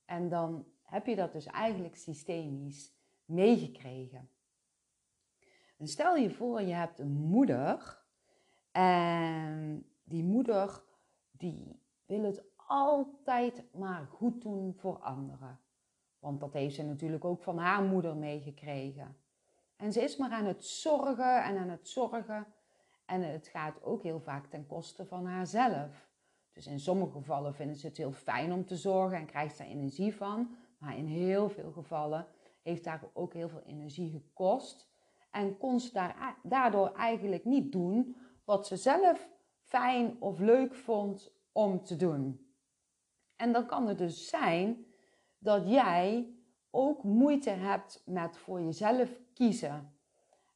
En 0.06 0.30
dan 0.30 0.66
heb 0.82 1.06
je 1.06 1.16
dat 1.16 1.32
dus 1.32 1.46
eigenlijk 1.46 1.96
systemisch 1.96 2.94
meegekregen. 3.26 4.30
En 5.78 5.88
stel 5.88 6.16
je 6.16 6.32
voor, 6.32 6.62
je 6.62 6.74
hebt 6.74 7.00
een 7.00 7.12
moeder 7.12 8.04
en 8.72 9.86
die 10.04 10.24
moeder 10.24 10.84
die 11.32 11.82
wil 12.06 12.24
het 12.24 12.44
altijd 12.56 13.64
maar 13.74 14.06
goed 14.06 14.42
doen 14.42 14.74
voor 14.74 14.98
anderen. 14.98 15.60
Want 16.20 16.40
dat 16.40 16.54
heeft 16.54 16.76
ze 16.76 16.84
natuurlijk 16.84 17.26
ook 17.26 17.44
van 17.44 17.58
haar 17.58 17.84
moeder 17.84 18.16
meegekregen. 18.16 19.18
En 19.76 19.94
ze 19.94 20.02
is 20.02 20.18
maar 20.18 20.32
aan 20.32 20.46
het 20.46 20.66
zorgen 20.66 21.44
en 21.44 21.58
aan 21.58 21.70
het 21.70 21.90
zorgen. 21.90 22.48
En 23.12 23.22
het 23.22 23.48
gaat 23.48 23.84
ook 23.84 24.04
heel 24.04 24.20
vaak 24.20 24.46
ten 24.46 24.66
koste 24.68 25.06
van 25.06 25.26
haarzelf. 25.26 26.10
Dus 26.52 26.68
in 26.68 26.80
sommige 26.80 27.12
gevallen 27.12 27.54
vinden 27.54 27.76
ze 27.76 27.88
het 27.88 27.98
heel 27.98 28.12
fijn 28.12 28.54
om 28.54 28.66
te 28.66 28.76
zorgen 28.76 29.18
en 29.18 29.26
krijgt 29.26 29.56
ze 29.56 29.64
energie 29.64 30.16
van. 30.16 30.56
Maar 30.78 30.98
in 30.98 31.06
heel 31.06 31.50
veel 31.50 31.72
gevallen 31.72 32.28
heeft 32.62 32.84
daar 32.84 33.04
ook 33.14 33.34
heel 33.34 33.50
veel 33.50 33.62
energie 33.62 34.12
gekost. 34.12 34.90
En 35.32 35.58
kon 35.58 35.80
ze 35.80 36.14
daardoor 36.44 36.94
eigenlijk 36.96 37.46
niet 37.46 37.72
doen 37.72 38.16
wat 38.46 38.68
ze 38.68 38.78
zelf 38.78 39.30
fijn 39.62 40.22
of 40.22 40.40
leuk 40.40 40.76
vond 40.76 41.32
om 41.52 41.84
te 41.84 41.96
doen. 41.96 42.54
En 43.36 43.52
dan 43.52 43.66
kan 43.66 43.88
het 43.88 43.98
dus 43.98 44.28
zijn 44.28 44.86
dat 45.38 45.70
jij 45.70 46.36
ook 46.70 47.04
moeite 47.04 47.50
hebt 47.50 48.04
met 48.06 48.38
voor 48.38 48.62
jezelf 48.62 49.20
kiezen. 49.34 50.01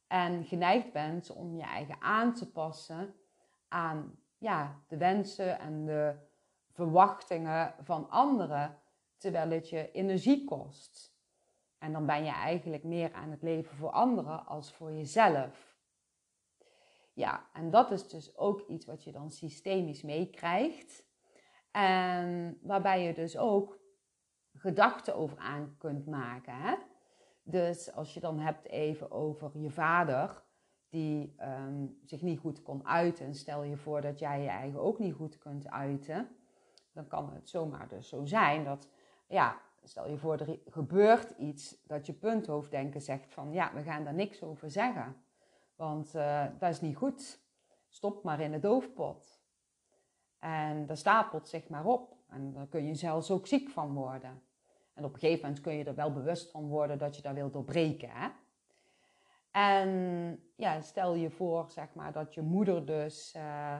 En 0.06 0.44
geneigd 0.44 0.92
bent 0.92 1.30
om 1.30 1.56
je 1.56 1.62
eigen 1.62 2.00
aan 2.00 2.34
te 2.34 2.50
passen 2.50 3.14
aan 3.68 4.18
ja, 4.38 4.82
de 4.88 4.96
wensen 4.96 5.58
en 5.58 5.84
de 5.84 6.14
verwachtingen 6.70 7.74
van 7.82 8.10
anderen, 8.10 8.78
terwijl 9.16 9.50
het 9.50 9.68
je 9.68 9.90
energie 9.90 10.44
kost. 10.44 11.14
En 11.78 11.92
dan 11.92 12.06
ben 12.06 12.24
je 12.24 12.30
eigenlijk 12.30 12.84
meer 12.84 13.12
aan 13.12 13.30
het 13.30 13.42
leven 13.42 13.76
voor 13.76 13.90
anderen 13.90 14.46
als 14.46 14.72
voor 14.72 14.92
jezelf. 14.92 15.76
Ja, 17.12 17.48
en 17.52 17.70
dat 17.70 17.90
is 17.90 18.08
dus 18.08 18.36
ook 18.36 18.60
iets 18.60 18.86
wat 18.86 19.04
je 19.04 19.12
dan 19.12 19.30
systemisch 19.30 20.02
meekrijgt. 20.02 21.04
En 21.70 22.58
waarbij 22.62 23.02
je 23.02 23.14
dus 23.14 23.38
ook 23.38 23.78
gedachten 24.52 25.16
over 25.16 25.38
aan 25.38 25.74
kunt 25.78 26.06
maken. 26.06 26.54
Hè? 26.54 26.74
Dus 27.48 27.92
als 27.92 28.14
je 28.14 28.20
dan 28.20 28.38
hebt 28.38 28.66
even 28.68 29.10
over 29.10 29.50
je 29.58 29.70
vader, 29.70 30.42
die 30.88 31.34
ehm, 31.36 31.86
zich 32.04 32.22
niet 32.22 32.38
goed 32.38 32.62
kon 32.62 32.86
uiten. 32.86 33.26
En 33.26 33.34
stel 33.34 33.62
je 33.62 33.76
voor 33.76 34.00
dat 34.00 34.18
jij 34.18 34.42
je 34.42 34.48
eigen 34.48 34.80
ook 34.80 34.98
niet 34.98 35.14
goed 35.14 35.38
kunt 35.38 35.70
uiten. 35.70 36.28
Dan 36.92 37.06
kan 37.06 37.32
het 37.32 37.48
zomaar 37.48 37.88
dus 37.88 38.08
zo 38.08 38.24
zijn 38.24 38.64
dat 38.64 38.88
ja, 39.28 39.60
stel 39.82 40.08
je 40.08 40.16
voor, 40.16 40.38
er 40.38 40.58
gebeurt 40.66 41.30
iets 41.30 41.82
dat 41.86 42.06
je 42.06 42.12
punthoofddenken 42.12 43.00
zegt 43.00 43.32
van 43.32 43.52
ja, 43.52 43.72
we 43.74 43.82
gaan 43.82 44.04
daar 44.04 44.14
niks 44.14 44.42
over 44.42 44.70
zeggen. 44.70 45.16
Want 45.76 46.14
uh, 46.14 46.44
dat 46.58 46.70
is 46.70 46.80
niet 46.80 46.96
goed. 46.96 47.40
Stop 47.88 48.22
maar 48.22 48.40
in 48.40 48.52
de 48.52 48.60
doofpot. 48.60 49.40
En 50.38 50.86
dat 50.86 50.98
stapelt 50.98 51.48
zich 51.48 51.68
maar 51.68 51.84
op. 51.84 52.16
En 52.28 52.52
daar 52.52 52.66
kun 52.66 52.86
je 52.86 52.94
zelfs 52.94 53.30
ook 53.30 53.46
ziek 53.46 53.70
van 53.70 53.94
worden. 53.94 54.42
En 54.96 55.04
op 55.04 55.12
een 55.12 55.18
gegeven 55.18 55.42
moment 55.42 55.60
kun 55.60 55.74
je 55.74 55.84
er 55.84 55.94
wel 55.94 56.12
bewust 56.12 56.50
van 56.50 56.68
worden 56.68 56.98
dat 56.98 57.16
je 57.16 57.22
dat 57.22 57.34
wil 57.34 57.50
doorbreken. 57.50 58.10
Hè? 58.10 58.28
En 59.50 60.40
ja, 60.56 60.80
stel 60.80 61.14
je 61.14 61.30
voor, 61.30 61.70
zeg 61.70 61.94
maar, 61.94 62.12
dat 62.12 62.34
je 62.34 62.42
moeder 62.42 62.86
dus 62.86 63.34
uh, 63.36 63.76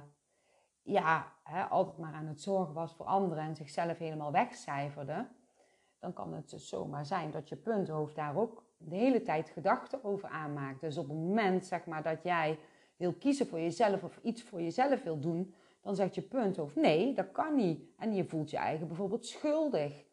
ja, 0.82 1.32
hè, 1.42 1.62
altijd 1.62 1.98
maar 1.98 2.12
aan 2.12 2.26
het 2.26 2.40
zorgen 2.40 2.74
was 2.74 2.94
voor 2.94 3.06
anderen 3.06 3.44
en 3.44 3.56
zichzelf 3.56 3.98
helemaal 3.98 4.32
wegcijferde. 4.32 5.26
Dan 5.98 6.12
kan 6.12 6.32
het 6.34 6.50
dus 6.50 6.68
zomaar 6.68 7.06
zijn 7.06 7.30
dat 7.30 7.48
je 7.48 7.56
punthoofd 7.56 8.14
daar 8.14 8.36
ook 8.36 8.64
de 8.78 8.96
hele 8.96 9.22
tijd 9.22 9.48
gedachten 9.48 10.04
over 10.04 10.28
aanmaakt. 10.28 10.80
Dus 10.80 10.98
op 10.98 11.08
het 11.08 11.16
moment, 11.16 11.66
zeg 11.66 11.86
maar, 11.86 12.02
dat 12.02 12.22
jij 12.22 12.58
wil 12.96 13.12
kiezen 13.12 13.46
voor 13.46 13.60
jezelf 13.60 14.02
of 14.02 14.18
iets 14.22 14.42
voor 14.42 14.62
jezelf 14.62 15.02
wil 15.02 15.20
doen, 15.20 15.54
dan 15.80 15.94
zegt 15.94 16.14
je 16.14 16.22
punthoofd 16.22 16.76
nee, 16.76 17.14
dat 17.14 17.32
kan 17.32 17.54
niet. 17.54 17.84
En 17.98 18.14
je 18.14 18.24
voelt 18.24 18.50
je 18.50 18.56
eigen 18.56 18.86
bijvoorbeeld 18.86 19.26
schuldig. 19.26 20.04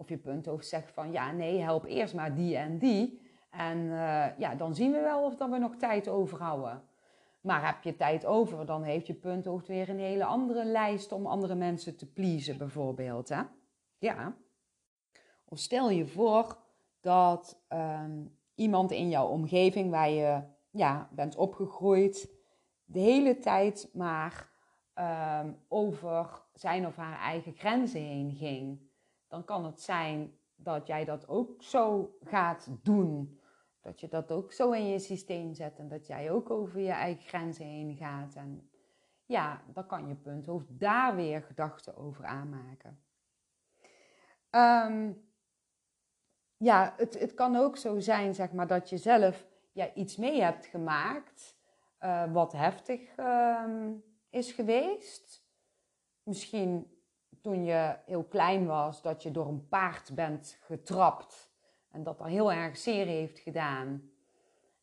Of 0.00 0.08
je 0.08 0.16
punthoofd 0.16 0.66
zegt 0.66 0.92
van 0.92 1.12
ja, 1.12 1.32
nee, 1.32 1.60
help 1.60 1.84
eerst 1.84 2.14
maar 2.14 2.34
die 2.34 2.56
en 2.56 2.78
die. 2.78 3.20
En 3.50 3.78
uh, 3.78 4.38
ja, 4.38 4.54
dan 4.54 4.74
zien 4.74 4.92
we 4.92 5.00
wel 5.00 5.24
of 5.24 5.36
dat 5.36 5.50
we 5.50 5.58
nog 5.58 5.76
tijd 5.76 6.08
overhouden. 6.08 6.82
Maar 7.40 7.66
heb 7.66 7.82
je 7.82 7.96
tijd 7.96 8.26
over, 8.26 8.66
dan 8.66 8.82
heeft 8.82 9.06
je 9.06 9.14
punthoofd 9.14 9.68
weer 9.68 9.88
een 9.88 9.98
hele 9.98 10.24
andere 10.24 10.64
lijst 10.64 11.12
om 11.12 11.26
andere 11.26 11.54
mensen 11.54 11.96
te 11.96 12.12
pleasen, 12.12 12.58
bijvoorbeeld. 12.58 13.28
Hè? 13.28 13.42
Ja. 13.98 14.36
Of 15.44 15.58
stel 15.58 15.90
je 15.90 16.06
voor 16.06 16.56
dat 17.00 17.62
um, 17.68 18.38
iemand 18.54 18.90
in 18.90 19.08
jouw 19.08 19.26
omgeving 19.26 19.90
waar 19.90 20.10
je 20.10 20.42
ja, 20.70 21.08
bent 21.12 21.36
opgegroeid, 21.36 22.30
de 22.84 22.98
hele 22.98 23.38
tijd 23.38 23.90
maar 23.92 24.50
um, 24.94 25.56
over 25.68 26.42
zijn 26.52 26.86
of 26.86 26.96
haar 26.96 27.18
eigen 27.18 27.52
grenzen 27.52 28.00
heen 28.00 28.34
ging. 28.34 28.87
Dan 29.28 29.44
kan 29.44 29.64
het 29.64 29.80
zijn 29.80 30.38
dat 30.56 30.86
jij 30.86 31.04
dat 31.04 31.28
ook 31.28 31.62
zo 31.62 32.16
gaat 32.24 32.68
doen. 32.82 33.40
Dat 33.80 34.00
je 34.00 34.08
dat 34.08 34.30
ook 34.30 34.52
zo 34.52 34.70
in 34.70 34.86
je 34.88 34.98
systeem 34.98 35.54
zet 35.54 35.78
en 35.78 35.88
dat 35.88 36.06
jij 36.06 36.30
ook 36.30 36.50
over 36.50 36.80
je 36.80 36.90
eigen 36.90 37.24
grenzen 37.24 37.66
heen 37.66 37.96
gaat. 37.96 38.34
En 38.34 38.70
ja, 39.26 39.62
dan 39.72 39.86
kan 39.86 40.08
je 40.08 40.14
punthoofd 40.14 40.66
daar 40.68 41.16
weer 41.16 41.42
gedachten 41.42 41.96
over 41.96 42.24
aanmaken. 42.24 43.02
Um, 44.50 45.26
ja, 46.56 46.94
het, 46.96 47.18
het 47.18 47.34
kan 47.34 47.56
ook 47.56 47.76
zo 47.76 47.98
zijn, 47.98 48.34
zeg 48.34 48.52
maar, 48.52 48.66
dat 48.66 48.88
je 48.88 48.96
zelf 48.96 49.46
ja, 49.72 49.94
iets 49.94 50.16
mee 50.16 50.42
hebt 50.42 50.66
gemaakt 50.66 51.56
uh, 52.00 52.32
wat 52.32 52.52
heftig 52.52 53.16
um, 53.16 54.04
is 54.30 54.52
geweest. 54.52 55.46
Misschien 56.22 56.97
toen 57.48 57.64
je 57.64 57.96
heel 58.06 58.24
klein 58.24 58.66
was, 58.66 59.02
dat 59.02 59.22
je 59.22 59.30
door 59.30 59.46
een 59.46 59.68
paard 59.68 60.14
bent 60.14 60.58
getrapt 60.60 61.50
en 61.90 62.02
dat 62.02 62.18
dat 62.18 62.26
heel 62.26 62.52
erg 62.52 62.76
zeer 62.76 63.06
heeft 63.06 63.38
gedaan. 63.38 64.10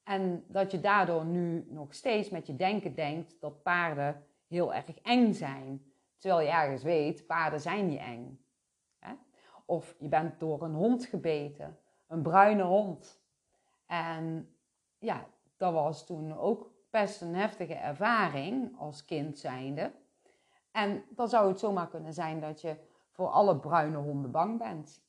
En 0.03 0.45
dat 0.47 0.71
je 0.71 0.79
daardoor 0.79 1.25
nu 1.25 1.65
nog 1.69 1.93
steeds 1.93 2.29
met 2.29 2.47
je 2.47 2.55
denken 2.55 2.95
denkt 2.95 3.35
dat 3.39 3.63
paarden 3.63 4.25
heel 4.47 4.73
erg 4.73 5.01
eng 5.01 5.33
zijn. 5.33 5.91
Terwijl 6.17 6.41
je 6.41 6.53
ergens 6.53 6.83
weet, 6.83 7.25
paarden 7.25 7.61
zijn 7.61 7.87
niet 7.87 7.99
eng. 7.99 8.45
Of 9.65 9.95
je 9.99 10.07
bent 10.07 10.39
door 10.39 10.61
een 10.63 10.75
hond 10.75 11.05
gebeten, 11.05 11.79
een 12.07 12.21
bruine 12.21 12.63
hond. 12.63 13.21
En 13.85 14.55
ja, 14.97 15.25
dat 15.57 15.73
was 15.73 16.05
toen 16.05 16.37
ook 16.37 16.71
best 16.89 17.21
een 17.21 17.35
heftige 17.35 17.73
ervaring 17.73 18.79
als 18.79 19.05
kind 19.05 19.39
zijnde. 19.39 19.91
En 20.75 21.03
dan 21.09 21.29
zou 21.29 21.47
het 21.47 21.59
zomaar 21.59 21.87
kunnen 21.87 22.13
zijn 22.13 22.39
dat 22.39 22.61
je 22.61 22.77
voor 23.09 23.27
alle 23.27 23.59
bruine 23.59 23.97
honden 23.97 24.31
bang 24.31 24.59
bent. 24.59 25.03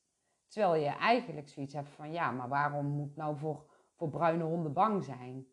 Terwijl 0.49 0.83
je 0.83 0.89
eigenlijk 0.89 1.49
zoiets 1.49 1.75
hebt 1.75 1.89
van 1.89 2.13
ja, 2.13 2.31
maar 2.31 2.49
waarom 2.49 2.87
moet 2.87 3.17
nou 3.17 3.37
voor, 3.37 3.71
voor 3.95 4.09
bruine 4.09 4.45
honden 4.45 4.73
bang 4.73 5.05
zijn? 5.05 5.47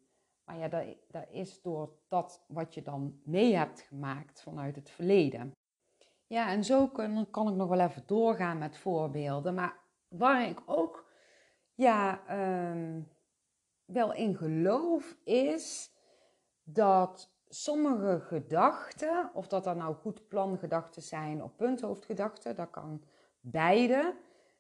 Maar 0.44 0.58
ja, 0.58 0.68
dat, 0.68 0.84
dat 1.08 1.26
is 1.30 1.62
door 1.62 1.94
dat 2.08 2.46
wat 2.48 2.74
je 2.74 2.82
dan 2.82 3.20
mee 3.24 3.56
hebt 3.56 3.82
gemaakt 3.82 4.42
vanuit 4.42 4.76
het 4.76 4.90
verleden. 4.90 5.52
Ja, 6.28 6.50
en 6.50 6.64
zo 6.64 6.88
kan, 6.88 7.30
kan 7.30 7.48
ik 7.48 7.56
nog 7.56 7.70
wel 7.70 7.80
even 7.80 8.04
doorgaan 8.06 8.58
met 8.58 8.78
voorbeelden. 8.78 9.54
Maar 9.54 9.80
waar 10.08 10.48
ik 10.48 10.62
ook 10.66 11.10
ja, 11.74 12.22
um, 12.72 13.08
wel 13.86 14.14
in 14.14 14.36
geloof 14.36 15.18
is 15.24 15.92
dat 16.64 17.33
sommige 17.54 18.20
gedachten, 18.20 19.30
of 19.34 19.48
dat 19.48 19.64
dat 19.64 19.76
nou 19.76 19.96
goed 19.96 20.28
plangedachten 20.28 21.02
zijn 21.02 21.44
of 21.44 21.56
punthoofdgedachten, 21.56 22.56
dat 22.56 22.70
kan 22.70 23.04
beide, 23.40 24.16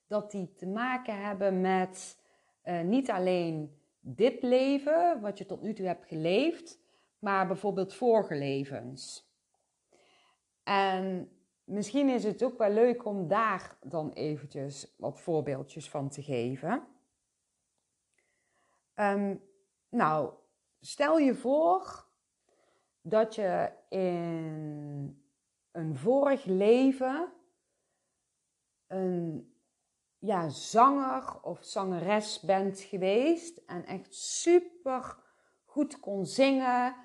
dat 0.08 0.32
die 0.32 0.54
te 0.54 0.68
maken 0.68 1.22
hebben 1.22 1.62
met 1.62 2.18
uh, 2.64 2.82
niet 2.82 3.12
alleen 3.12 3.82
dit 4.00 4.42
leven, 4.44 5.22
wat 5.22 5.38
je 5.38 5.46
tot 5.46 5.62
nu 5.62 5.74
toe 5.74 5.86
hebt 5.86 6.06
geleefd, 6.06 6.80
maar 7.20 7.48
bijvoorbeeld 7.48 7.94
vorige 7.94 8.36
levens. 8.36 9.32
En 10.64 11.32
misschien 11.64 12.10
is 12.10 12.24
het 12.24 12.44
ook 12.44 12.58
wel 12.58 12.72
leuk 12.72 13.06
om 13.06 13.28
daar 13.28 13.78
dan 13.82 14.12
eventjes 14.12 14.96
wat 14.98 15.20
voorbeeldjes 15.20 15.90
van 15.90 16.10
te 16.10 16.24
geven. 16.24 16.88
Um, 18.96 19.42
nou, 19.90 20.34
stel 20.80 21.18
je 21.18 21.36
voor 21.36 22.12
dat 23.04 23.36
je 23.36 23.72
in 23.90 25.24
een 25.72 25.96
vorig 25.96 26.46
leven 26.46 27.34
een 28.88 29.54
ja, 30.20 30.50
zanger 30.50 31.42
of 31.42 31.64
zangeres 31.64 32.40
bent 32.40 32.80
geweest 32.80 33.58
en 33.58 33.86
echt 33.86 34.16
super 34.16 35.18
goed 35.66 36.00
kon 36.00 36.26
zingen 36.26 36.96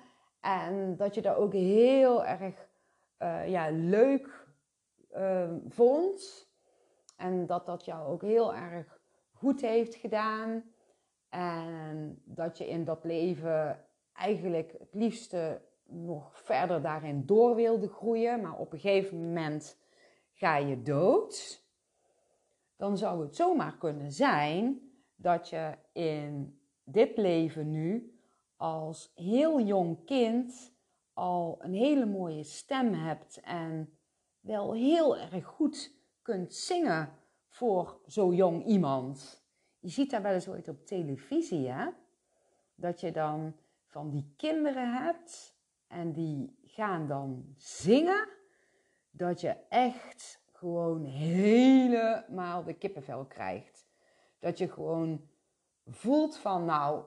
en 0.41 0.97
dat 0.97 1.15
je 1.15 1.21
dat 1.21 1.35
ook 1.35 1.53
heel 1.53 2.25
erg 2.25 2.67
uh, 3.19 3.49
ja, 3.49 3.69
leuk 3.71 4.47
uh, 5.11 5.51
vond 5.67 6.47
en 7.17 7.45
dat 7.45 7.65
dat 7.65 7.85
jou 7.85 8.07
ook 8.07 8.21
heel 8.21 8.55
erg 8.55 8.99
goed 9.31 9.61
heeft 9.61 9.95
gedaan 9.95 10.73
en 11.29 12.21
dat 12.25 12.57
je 12.57 12.67
in 12.67 12.83
dat 12.83 13.03
leven 13.03 13.85
eigenlijk 14.13 14.71
het 14.79 14.93
liefste 14.93 15.61
nog 15.89 16.41
verder 16.43 16.81
daarin 16.81 17.25
door 17.25 17.55
wilde 17.55 17.87
groeien, 17.87 18.41
maar 18.41 18.57
op 18.57 18.73
een 18.73 18.79
gegeven 18.79 19.27
moment 19.27 19.77
ga 20.33 20.57
je 20.57 20.81
dood, 20.81 21.63
dan 22.75 22.97
zou 22.97 23.21
het 23.21 23.35
zomaar 23.35 23.77
kunnen 23.77 24.11
zijn 24.11 24.91
dat 25.15 25.49
je 25.49 25.77
in 25.93 26.59
dit 26.83 27.17
leven 27.17 27.71
nu 27.71 28.19
als 28.55 29.11
heel 29.15 29.61
jong 29.61 30.05
kind 30.05 30.73
al 31.13 31.57
een 31.59 31.73
hele 31.73 32.05
mooie 32.05 32.43
stem 32.43 32.93
hebt 32.93 33.39
en 33.39 33.97
wel 34.39 34.73
heel 34.73 35.17
erg 35.17 35.45
goed 35.45 35.93
kunt 36.21 36.53
zingen 36.53 37.13
voor 37.47 37.99
zo 38.05 38.33
jong 38.33 38.65
iemand. 38.65 39.43
Je 39.79 39.89
ziet 39.89 40.09
daar 40.09 40.21
wel 40.21 40.33
eens 40.33 40.47
ooit 40.47 40.67
op 40.67 40.85
televisie, 40.85 41.69
hè? 41.69 41.89
Dat 42.75 42.99
je 42.99 43.11
dan 43.11 43.55
van 43.85 44.09
die 44.09 44.33
kinderen 44.37 44.93
hebt 44.93 45.58
en 45.89 46.11
die 46.11 46.59
gaan 46.63 47.07
dan 47.07 47.53
zingen, 47.55 48.27
dat 49.11 49.41
je 49.41 49.55
echt 49.69 50.41
gewoon 50.51 51.03
helemaal 51.05 52.63
de 52.63 52.73
kippenvel 52.73 53.25
krijgt. 53.25 53.87
Dat 54.39 54.57
je 54.57 54.71
gewoon 54.71 55.29
voelt 55.85 56.37
van, 56.37 56.65
nou, 56.65 57.03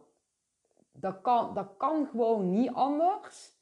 dat 0.93 1.21
kan, 1.21 1.55
dat 1.55 1.77
kan 1.77 2.07
gewoon 2.07 2.51
niet 2.51 2.73
anders 2.73 3.57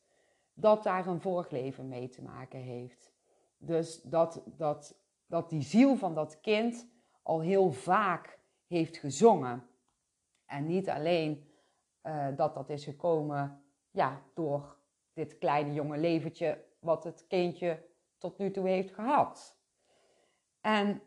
dat 0.52 0.82
daar 0.82 1.06
een 1.06 1.20
vorig 1.20 1.50
leven 1.50 1.88
mee 1.88 2.08
te 2.08 2.22
maken 2.22 2.60
heeft. 2.60 3.12
Dus 3.56 4.02
dat, 4.02 4.42
dat, 4.46 4.98
dat 5.26 5.50
die 5.50 5.62
ziel 5.62 5.96
van 5.96 6.14
dat 6.14 6.40
kind 6.40 6.88
al 7.22 7.40
heel 7.40 7.72
vaak 7.72 8.38
heeft 8.66 8.96
gezongen. 8.96 9.66
En 10.46 10.66
niet 10.66 10.88
alleen 10.88 11.50
uh, 12.02 12.36
dat 12.36 12.54
dat 12.54 12.70
is 12.70 12.84
gekomen 12.84 13.62
ja, 13.90 14.22
door 14.34 14.79
dit 15.12 15.38
kleine 15.38 15.72
jonge 15.72 15.98
leventje 15.98 16.64
wat 16.78 17.04
het 17.04 17.26
kindje 17.26 17.88
tot 18.18 18.38
nu 18.38 18.50
toe 18.50 18.68
heeft 18.68 18.94
gehad. 18.94 19.58
En 20.60 21.02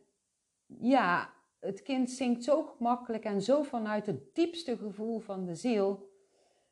ja, 0.66 1.34
het 1.60 1.82
kind 1.82 2.12
zingt 2.12 2.44
zo 2.44 2.64
gemakkelijk 2.64 3.24
en 3.24 3.42
zo 3.42 3.64
vanuit 3.64 4.06
het 4.06 4.36
diepste 4.36 4.78
gevoel 4.78 5.20
van 5.20 5.46
de 5.46 5.56
ziel 5.56 6.12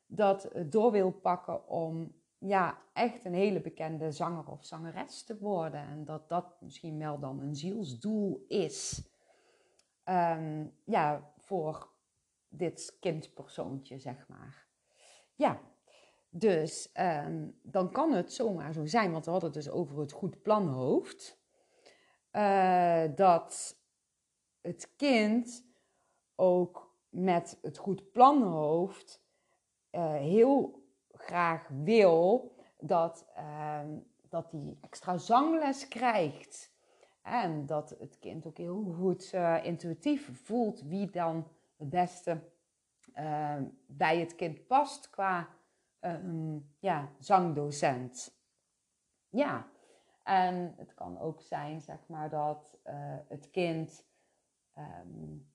dat 0.06 0.44
het 0.44 0.72
door 0.72 0.92
wil 0.92 1.12
pakken 1.12 1.68
om 1.68 2.20
ja, 2.38 2.82
echt 2.94 3.26
een 3.26 3.34
hele 3.34 3.62
bekende 3.62 4.12
zanger 4.12 4.48
of 4.48 4.66
zangeres 4.66 5.24
te 5.24 5.38
worden. 5.38 5.88
En 5.88 6.06
dat 6.06 6.30
dat 6.30 6.62
misschien 6.62 6.98
wel 6.98 7.20
dan 7.20 7.40
een 7.40 7.56
zielsdoel 7.56 8.46
is. 8.48 9.10
ehm, 10.04 10.66
ja, 10.86 11.34
voor 11.38 11.90
dit 12.50 12.98
kindpersoontje, 13.00 14.00
zeg 14.00 14.28
maar. 14.28 14.68
Ja, 15.36 15.62
dus 16.34 16.92
ehm, 16.92 17.48
dan 17.62 17.92
kan 17.92 18.14
het 18.14 18.34
zomaar 18.34 18.74
zo 18.74 18.86
zijn, 18.86 19.12
want 19.12 19.26
we 19.26 19.32
hadden 19.32 19.52
het 19.52 19.64
dus 19.64 19.74
over 19.74 20.00
het 20.00 20.12
goed 20.12 20.42
planhoofd, 20.42 21.40
uh, 22.32 23.04
dat 23.16 23.78
het 24.62 24.94
kind 24.96 25.66
ook 26.36 26.96
met 27.10 27.60
het 27.62 27.78
goed 27.78 28.12
planhoofd 28.12 29.24
uh, 29.92 30.14
heel 30.14 30.84
graag 31.12 31.68
wil 31.84 32.56
dat, 32.80 33.26
uh, 33.38 33.80
dat 34.30 34.52
hij 34.52 34.78
extra 34.82 35.18
zangles 35.18 35.88
krijgt. 35.88 36.72
En 37.22 37.66
dat 37.66 37.96
het 38.00 38.20
kind 38.20 38.46
ook 38.48 38.58
heel 38.58 38.96
goed 39.00 39.32
uh, 39.36 39.66
intuïtief 39.66 40.44
voelt 40.44 40.82
wie 40.82 41.10
dan 41.10 41.48
het 41.78 41.90
beste 41.90 42.50
bij 43.86 44.20
het 44.20 44.36
kind 44.36 44.68
past 44.68 45.10
qua 45.10 45.50
ja, 46.80 47.10
zangdocent. 47.20 48.39
Ja, 49.30 49.68
en 50.24 50.74
het 50.78 50.93
kan 50.93 51.20
ook 51.20 51.41
zijn, 51.41 51.82
zeg 51.82 52.08
maar, 52.08 52.30
dat 52.30 52.80
het 53.28 53.49
kind 53.49 54.06
um, 54.78 55.52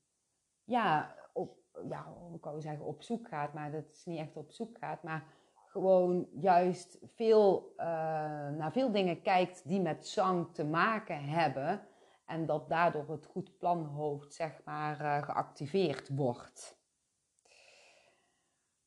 ja, 0.64 1.14
op, 1.32 1.58
ja, 1.88 2.06
ik 2.34 2.44
wou 2.44 2.60
zeggen 2.60 2.84
op 2.84 3.02
zoek 3.02 3.28
gaat, 3.28 3.52
maar 3.52 3.70
dat 3.70 3.90
is 3.90 4.04
niet 4.04 4.18
echt 4.18 4.36
op 4.36 4.52
zoek 4.52 4.78
gaat, 4.78 5.02
maar 5.02 5.24
gewoon 5.66 6.28
juist 6.32 6.98
veel, 7.14 7.72
uh, 7.76 7.84
naar 8.48 8.72
veel 8.72 8.92
dingen 8.92 9.22
kijkt 9.22 9.68
die 9.68 9.80
met 9.80 10.08
zang 10.08 10.54
te 10.54 10.64
maken 10.64 11.24
hebben. 11.24 11.86
En 12.24 12.46
dat 12.46 12.68
daardoor 12.68 13.10
het 13.10 13.26
goed 13.26 13.58
planhoofd, 13.58 14.34
zeg 14.34 14.60
maar, 14.64 15.22
geactiveerd 15.24 16.08
wordt. 16.08 16.78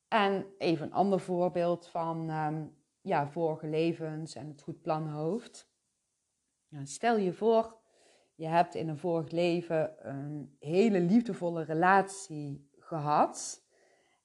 En 0.10 0.46
even 0.58 0.86
een 0.86 0.94
ander 0.94 1.20
voorbeeld 1.20 1.88
van 1.88 2.30
um, 2.30 2.76
ja, 3.02 3.28
vorige 3.28 3.68
levens 3.68 4.36
en 4.36 4.48
het 4.48 4.62
goed 4.62 4.82
planhoofd. 4.82 5.72
Nou, 6.68 6.86
stel 6.86 7.18
je 7.18 7.34
voor 7.34 7.80
je 8.40 8.48
hebt 8.48 8.76
in 8.76 8.88
een 8.88 8.98
vorig 8.98 9.32
leven 9.32 10.08
een 10.10 10.56
hele 10.60 11.00
liefdevolle 11.00 11.64
relatie 11.64 12.70
gehad. 12.78 13.64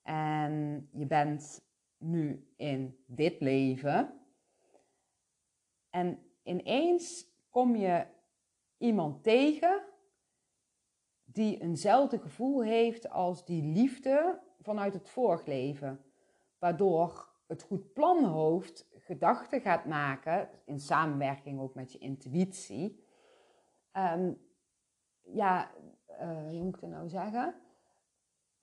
En 0.03 0.89
je 0.93 1.07
bent 1.07 1.67
nu 1.99 2.49
in 2.57 2.99
dit 3.07 3.41
leven. 3.41 4.21
En 5.91 6.19
ineens 6.43 7.27
kom 7.51 7.77
je 7.77 8.07
iemand 8.79 9.23
tegen 9.23 9.83
die 11.25 11.61
eenzelfde 11.61 12.19
gevoel 12.19 12.63
heeft 12.63 13.11
als 13.11 13.45
die 13.45 13.63
liefde 13.63 14.43
vanuit 14.65 14.95
het 14.95 15.09
vorig 15.09 15.47
leven. 15.47 16.05
Waardoor 16.59 17.29
het 17.47 17.63
goed 17.63 17.93
planhoofd 17.93 18.89
gedachten 18.99 19.61
gaat 19.61 19.85
maken, 19.85 20.49
in 20.65 20.81
samenwerking 20.81 21.61
ook 21.61 21.75
met 21.75 21.93
je 21.93 21.99
intuïtie 21.99 23.05
um, 23.97 24.39
ja, 25.23 25.71
uh, 26.21 26.27
hoe 26.27 26.63
moet 26.63 26.75
ik 26.75 26.81
het 26.81 26.91
nou 26.91 27.09
zeggen? 27.09 27.55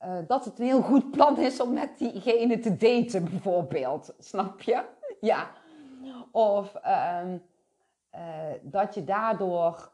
Uh, 0.06 0.18
dat 0.28 0.45
het 0.45 0.60
een 0.60 0.66
heel 0.66 0.82
goed 0.82 1.12
plan 1.12 1.38
is 1.38 1.60
om 1.62 1.74
met 1.74 1.97
diegene 1.97 2.60
te 2.60 2.78
daten, 2.78 3.24
bijvoorbeeld. 3.24 4.16
Snap 4.20 4.62
je? 4.62 4.86
Ja. 5.20 5.52
Of 6.32 6.76
um, 6.76 7.43
uh, 8.16 8.54
dat 8.62 8.93
je 8.93 9.04
daardoor 9.04 9.91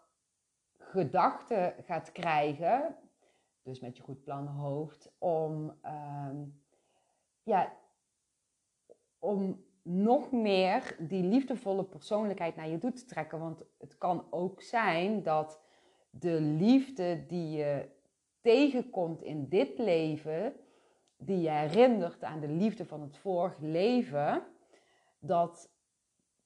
gedachten 0.78 1.74
gaat 1.86 2.12
krijgen, 2.12 2.95
dus 3.68 3.80
met 3.80 3.97
je 3.97 4.03
goed 4.03 4.24
plan 4.24 4.47
hoofd, 4.47 5.11
om, 5.18 5.74
um, 5.86 6.61
ja, 7.43 7.74
om 9.20 9.65
nog 9.82 10.32
meer 10.32 10.95
die 10.99 11.24
liefdevolle 11.24 11.84
persoonlijkheid 11.84 12.55
naar 12.55 12.70
je 12.70 12.78
toe 12.78 12.91
te 12.91 13.05
trekken. 13.05 13.39
Want 13.39 13.63
het 13.78 13.97
kan 13.97 14.28
ook 14.30 14.61
zijn 14.61 15.24
dat 15.24 15.61
de 16.09 16.41
liefde 16.41 17.26
die 17.26 17.49
je 17.49 17.89
tegenkomt 18.41 19.22
in 19.22 19.47
dit 19.49 19.78
leven, 19.78 20.53
die 21.18 21.41
je 21.41 21.49
herinnert 21.49 22.24
aan 22.24 22.39
de 22.39 22.49
liefde 22.49 22.86
van 22.86 23.01
het 23.01 23.18
vorige 23.18 23.65
leven, 23.65 24.43
dat 25.20 25.70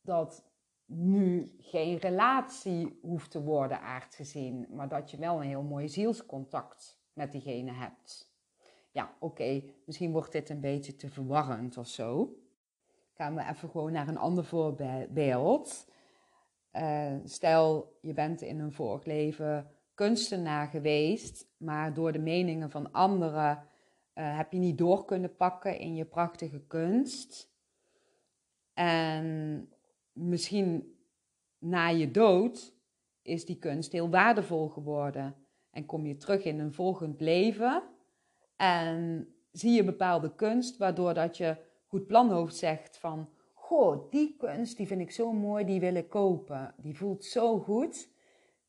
dat 0.01 0.49
nu 0.85 1.55
geen 1.59 1.97
relatie 1.97 2.99
hoeft 3.01 3.31
te 3.31 3.43
worden 3.43 3.81
aard 3.81 4.15
gezien, 4.15 4.67
maar 4.69 4.89
dat 4.89 5.11
je 5.11 5.17
wel 5.17 5.41
een 5.41 5.47
heel 5.47 5.63
mooi 5.63 5.89
zielscontact 5.89 7.00
met 7.13 7.31
diegene 7.31 7.71
hebt. 7.71 8.31
Ja, 8.91 9.15
oké, 9.19 9.63
misschien 9.85 10.11
wordt 10.11 10.31
dit 10.31 10.49
een 10.49 10.61
beetje 10.61 10.95
te 10.95 11.09
verwarrend 11.09 11.77
of 11.77 11.87
zo 11.87 12.35
gaan 13.21 13.35
we 13.35 13.41
even 13.49 13.69
gewoon 13.69 13.91
naar 13.91 14.07
een 14.07 14.17
ander 14.17 14.45
voorbeeld. 14.45 15.89
Uh, 16.73 17.13
stel, 17.23 17.97
je 18.01 18.13
bent 18.13 18.41
in 18.41 18.59
een 18.59 18.71
vorig 18.71 19.05
leven 19.05 19.71
kunstenaar 19.93 20.67
geweest, 20.67 21.47
maar 21.57 21.93
door 21.93 22.11
de 22.11 22.19
meningen 22.19 22.69
van 22.69 22.91
anderen 22.91 23.57
uh, 24.15 24.37
heb 24.37 24.51
je 24.51 24.57
niet 24.57 24.77
door 24.77 25.05
kunnen 25.05 25.35
pakken 25.35 25.79
in 25.79 25.95
je 25.95 26.05
prachtige 26.05 26.59
kunst. 26.59 27.49
En 28.73 29.69
misschien 30.11 30.97
na 31.57 31.87
je 31.87 32.11
dood 32.11 32.73
is 33.21 33.45
die 33.45 33.59
kunst 33.59 33.91
heel 33.91 34.09
waardevol 34.09 34.67
geworden. 34.67 35.35
En 35.71 35.85
kom 35.85 36.05
je 36.05 36.17
terug 36.17 36.43
in 36.43 36.59
een 36.59 36.73
volgend 36.73 37.21
leven 37.21 37.83
en 38.55 39.27
zie 39.51 39.71
je 39.71 39.83
bepaalde 39.83 40.35
kunst, 40.35 40.77
waardoor 40.77 41.13
dat 41.13 41.37
je 41.37 41.57
goed 41.87 42.07
planhoofd 42.07 42.55
zegt 42.55 42.97
van... 42.97 43.29
Goh, 43.53 44.11
die 44.11 44.35
kunst 44.37 44.77
die 44.77 44.87
vind 44.87 45.01
ik 45.01 45.11
zo 45.11 45.33
mooi, 45.33 45.65
die 45.65 45.79
wil 45.79 45.95
ik 45.95 46.09
kopen. 46.09 46.73
Die 46.77 46.97
voelt 46.97 47.25
zo 47.25 47.59
goed. 47.59 48.09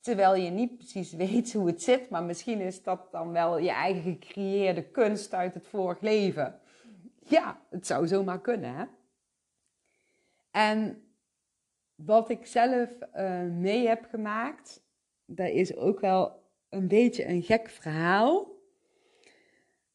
Terwijl 0.00 0.34
je 0.34 0.50
niet 0.50 0.76
precies 0.76 1.12
weet 1.24 1.53
hoe 1.53 1.66
het 1.66 1.82
zit, 1.82 2.11
maar 2.11 2.22
misschien 2.22 2.61
is 2.61 2.82
dat 2.82 3.12
dan 3.12 3.32
wel 3.32 3.59
je 3.59 3.70
eigen 3.70 4.03
gecreëerde 4.03 4.90
kunst 4.90 5.34
uit 5.34 5.55
het 5.55 5.66
vorig 5.66 6.00
leven. 6.00 6.61
Ja, 7.24 7.61
het 7.70 7.86
zou 7.86 8.07
zomaar 8.07 8.40
kunnen, 8.40 8.74
hè? 8.74 8.84
En 10.50 11.03
wat 11.94 12.28
ik 12.28 12.46
zelf 12.46 12.90
uh, 13.16 13.42
mee 13.42 13.86
heb 13.86 14.05
gemaakt, 14.11 14.82
dat 15.24 15.48
is 15.48 15.76
ook 15.76 16.00
wel 16.00 16.41
een 16.72 16.88
beetje 16.88 17.26
een 17.26 17.42
gek 17.42 17.68
verhaal. 17.68 18.50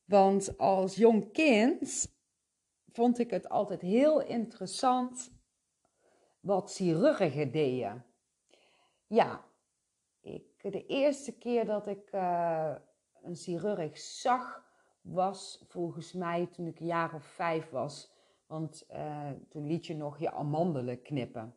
Want 0.06 0.58
als 0.58 0.96
jong 0.96 1.32
kind 1.32 2.16
vond 2.92 3.20
ik 3.20 3.30
het 3.30 3.50
altijd 3.50 3.82
heel 3.82 4.22
interessant 4.22 5.32
wat 6.40 6.74
chirurgen 6.76 7.52
deden. 7.52 8.06
Ja, 9.08 9.46
ik, 10.22 10.72
de 10.72 10.86
eerste 10.86 11.38
keer 11.38 11.66
dat 11.66 11.88
ik 11.88 12.14
uh, 12.14 12.76
een 13.22 13.36
chirurg 13.36 13.98
zag, 13.98 14.66
was 15.02 15.66
volgens 15.68 16.14
mij 16.14 16.48
toen 16.48 16.68
ik 16.68 16.80
een 16.80 16.86
jaar 16.86 17.14
of 17.14 17.24
vijf 17.24 17.70
was. 17.70 18.12
Want 18.46 18.86
uh, 18.92 19.32
toen 19.50 19.68
liet 19.68 19.86
je 19.86 19.96
nog 19.96 20.20
je 20.20 20.32
amandelen 20.32 21.02
knippen. 21.02 21.56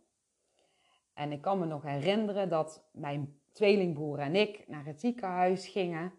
En 1.14 1.32
ik 1.32 1.40
kan 1.40 1.58
me 1.58 1.66
nog 1.66 1.82
herinneren 1.82 2.48
dat 2.48 2.88
mijn 2.92 3.39
tweelingbroer 3.52 4.18
en 4.18 4.34
ik 4.34 4.64
naar 4.68 4.84
het 4.84 5.00
ziekenhuis 5.00 5.68
gingen. 5.68 6.12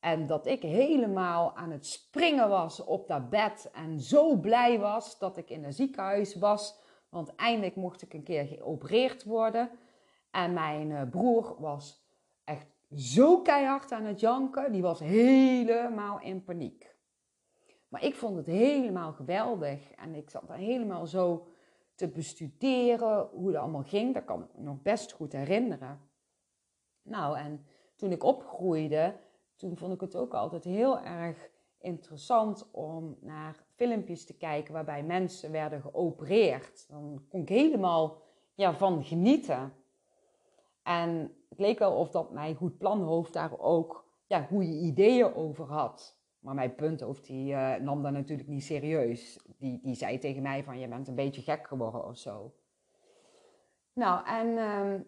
En 0.00 0.26
dat 0.26 0.46
ik 0.46 0.62
helemaal 0.62 1.56
aan 1.56 1.70
het 1.70 1.86
springen 1.86 2.48
was 2.48 2.84
op 2.84 3.08
dat 3.08 3.30
bed 3.30 3.70
en 3.72 4.00
zo 4.00 4.36
blij 4.36 4.78
was 4.78 5.18
dat 5.18 5.36
ik 5.36 5.50
in 5.50 5.64
het 5.64 5.74
ziekenhuis 5.74 6.34
was. 6.34 6.78
Want 7.08 7.34
eindelijk 7.34 7.76
mocht 7.76 8.02
ik 8.02 8.14
een 8.14 8.22
keer 8.22 8.44
geopereerd 8.44 9.24
worden. 9.24 9.70
En 10.30 10.52
mijn 10.52 10.92
eh, 10.92 11.08
broer 11.10 11.56
was 11.58 12.08
echt 12.44 12.66
zo 12.94 13.40
keihard 13.40 13.92
aan 13.92 14.04
het 14.04 14.20
janken. 14.20 14.72
Die 14.72 14.82
was 14.82 15.00
helemaal 15.00 16.20
in 16.20 16.44
paniek. 16.44 16.94
Maar 17.88 18.04
ik 18.04 18.14
vond 18.14 18.36
het 18.36 18.46
helemaal 18.46 19.12
geweldig. 19.12 19.90
En 19.90 20.14
ik 20.14 20.30
zat 20.30 20.48
er 20.48 20.54
helemaal 20.54 21.06
zo 21.06 21.46
te 21.94 22.08
bestuderen 22.08 23.28
hoe 23.32 23.46
het 23.46 23.56
allemaal 23.56 23.82
ging. 23.82 24.14
Dat 24.14 24.24
kan 24.24 24.42
ik 24.42 24.48
nog 24.54 24.82
best 24.82 25.12
goed 25.12 25.32
herinneren. 25.32 26.09
Nou, 27.02 27.38
en 27.38 27.66
toen 27.96 28.12
ik 28.12 28.24
opgroeide 28.24 29.14
toen 29.60 29.76
vond 29.76 29.92
ik 29.92 30.00
het 30.00 30.16
ook 30.16 30.34
altijd 30.34 30.64
heel 30.64 31.00
erg 31.00 31.50
interessant 31.78 32.70
om 32.70 33.16
naar 33.20 33.64
filmpjes 33.74 34.24
te 34.24 34.36
kijken 34.36 34.72
waarbij 34.72 35.02
mensen 35.02 35.50
werden 35.50 35.80
geopereerd. 35.80 36.88
Dan 36.88 37.24
kon 37.28 37.40
ik 37.40 37.48
helemaal 37.48 38.22
ja, 38.54 38.74
van 38.74 39.04
genieten. 39.04 39.72
En 40.82 41.34
het 41.48 41.58
leek 41.58 41.78
wel 41.78 41.96
of 41.96 42.10
dat 42.10 42.32
mijn 42.32 42.54
goed 42.54 42.78
planhoofd 42.78 43.32
daar 43.32 43.58
ook 43.58 44.04
ja, 44.26 44.42
goede 44.42 44.78
ideeën 44.78 45.34
over 45.34 45.64
had. 45.64 46.18
Maar 46.38 46.54
mijn 46.54 46.74
punthoofd 46.74 47.26
die, 47.26 47.52
uh, 47.52 47.74
nam 47.74 48.02
dat 48.02 48.12
natuurlijk 48.12 48.48
niet 48.48 48.64
serieus. 48.64 49.38
Die, 49.58 49.80
die 49.82 49.94
zei 49.94 50.18
tegen 50.18 50.42
mij 50.42 50.64
van 50.64 50.78
je 50.78 50.88
bent 50.88 51.08
een 51.08 51.14
beetje 51.14 51.42
gek 51.42 51.66
geworden 51.66 52.04
of 52.06 52.16
zo. 52.16 52.54
Nou, 53.92 54.26
en 54.26 54.46
uh, 54.46 55.00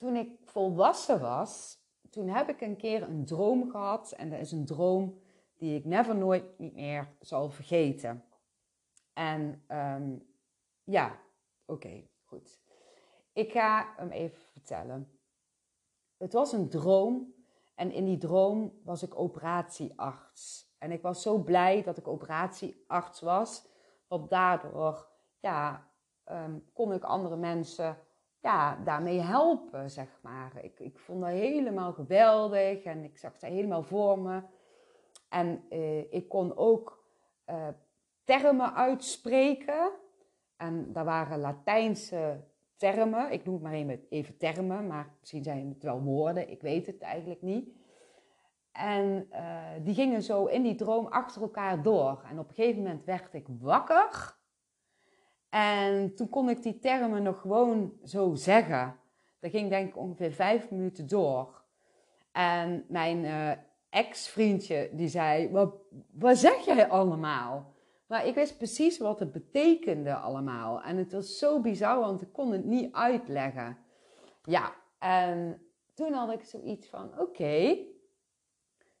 toen 0.00 0.16
ik 0.16 0.38
volwassen 0.44 1.20
was, 1.20 1.78
toen 2.10 2.28
heb 2.28 2.48
ik 2.48 2.60
een 2.60 2.76
keer 2.76 3.02
een 3.02 3.24
droom 3.24 3.70
gehad. 3.70 4.12
En 4.12 4.30
dat 4.30 4.40
is 4.40 4.52
een 4.52 4.64
droom 4.64 5.20
die 5.56 5.78
ik 5.78 5.84
never 5.84 6.16
nooit 6.16 6.58
niet 6.58 6.74
meer 6.74 7.16
zal 7.20 7.50
vergeten. 7.50 8.24
En 9.12 9.64
ehm, 9.66 10.16
ja, 10.84 11.18
oké, 11.66 12.08
goed. 12.24 12.60
Ik 13.32 13.52
ga 13.52 13.94
hem 13.96 14.10
even 14.10 14.40
vertellen. 14.52 15.20
Het 16.16 16.32
was 16.32 16.52
een 16.52 16.68
droom 16.68 17.34
en 17.74 17.92
in 17.92 18.04
die 18.04 18.18
droom 18.18 18.80
was 18.84 19.02
ik 19.02 19.18
operatiearts. 19.18 20.74
En 20.78 20.92
ik 20.92 21.02
was 21.02 21.22
zo 21.22 21.38
blij 21.38 21.82
dat 21.82 21.96
ik 21.96 22.08
operatiearts 22.08 23.20
was, 23.20 23.66
want 24.06 24.30
daardoor 24.30 25.08
ja, 25.40 25.90
ehm, 26.24 26.58
kon 26.72 26.92
ik 26.92 27.04
andere 27.04 27.36
mensen 27.36 27.98
ja, 28.42 28.78
daarmee 28.84 29.20
helpen, 29.20 29.90
zeg 29.90 30.18
maar. 30.22 30.52
Ik, 30.62 30.80
ik 30.80 30.98
vond 30.98 31.20
dat 31.20 31.30
helemaal 31.30 31.92
geweldig 31.92 32.82
en 32.82 33.04
ik 33.04 33.18
zag 33.18 33.38
dat 33.38 33.50
helemaal 33.50 33.82
voor 33.82 34.18
me. 34.18 34.42
En 35.28 35.64
eh, 35.68 36.12
ik 36.12 36.28
kon 36.28 36.56
ook 36.56 37.04
eh, 37.44 37.68
termen 38.24 38.74
uitspreken. 38.74 39.90
En 40.56 40.92
dat 40.92 41.04
waren 41.04 41.38
Latijnse 41.38 42.44
termen. 42.76 43.32
Ik 43.32 43.44
noem 43.44 43.54
het 43.54 43.62
maar 43.62 43.98
even, 44.08 44.36
termen, 44.36 44.86
maar 44.86 45.14
misschien 45.20 45.42
zijn 45.42 45.68
het 45.68 45.82
wel 45.82 46.02
woorden. 46.02 46.50
Ik 46.50 46.60
weet 46.60 46.86
het 46.86 47.00
eigenlijk 47.00 47.42
niet. 47.42 47.68
En 48.72 49.28
uh, 49.32 49.64
die 49.82 49.94
gingen 49.94 50.22
zo 50.22 50.44
in 50.44 50.62
die 50.62 50.74
droom 50.74 51.06
achter 51.06 51.42
elkaar 51.42 51.82
door. 51.82 52.22
En 52.30 52.38
op 52.38 52.48
een 52.48 52.54
gegeven 52.54 52.82
moment 52.82 53.04
werd 53.04 53.34
ik 53.34 53.46
wakker. 53.60 54.38
En 55.50 56.14
toen 56.14 56.28
kon 56.28 56.48
ik 56.48 56.62
die 56.62 56.78
termen 56.78 57.22
nog 57.22 57.40
gewoon 57.40 57.92
zo 58.04 58.34
zeggen. 58.34 58.96
Dat 59.40 59.50
ging 59.50 59.70
denk 59.70 59.88
ik 59.88 59.96
ongeveer 59.96 60.32
vijf 60.32 60.70
minuten 60.70 61.08
door. 61.08 61.62
En 62.32 62.84
mijn 62.88 63.24
uh, 63.24 63.50
ex-vriendje 63.90 64.90
die 64.92 65.08
zei, 65.08 65.50
wat, 65.50 65.74
wat 66.10 66.38
zeg 66.38 66.64
jij 66.64 66.88
allemaal? 66.88 67.74
Maar 68.06 68.26
ik 68.26 68.34
wist 68.34 68.56
precies 68.56 68.98
wat 68.98 69.20
het 69.20 69.32
betekende 69.32 70.14
allemaal. 70.14 70.82
En 70.82 70.96
het 70.96 71.12
was 71.12 71.38
zo 71.38 71.60
bizar, 71.60 72.00
want 72.00 72.22
ik 72.22 72.32
kon 72.32 72.52
het 72.52 72.64
niet 72.64 72.94
uitleggen. 72.94 73.78
Ja, 74.44 74.74
en 74.98 75.62
toen 75.94 76.12
had 76.12 76.32
ik 76.32 76.44
zoiets 76.44 76.88
van, 76.88 77.18
oké, 77.18 77.78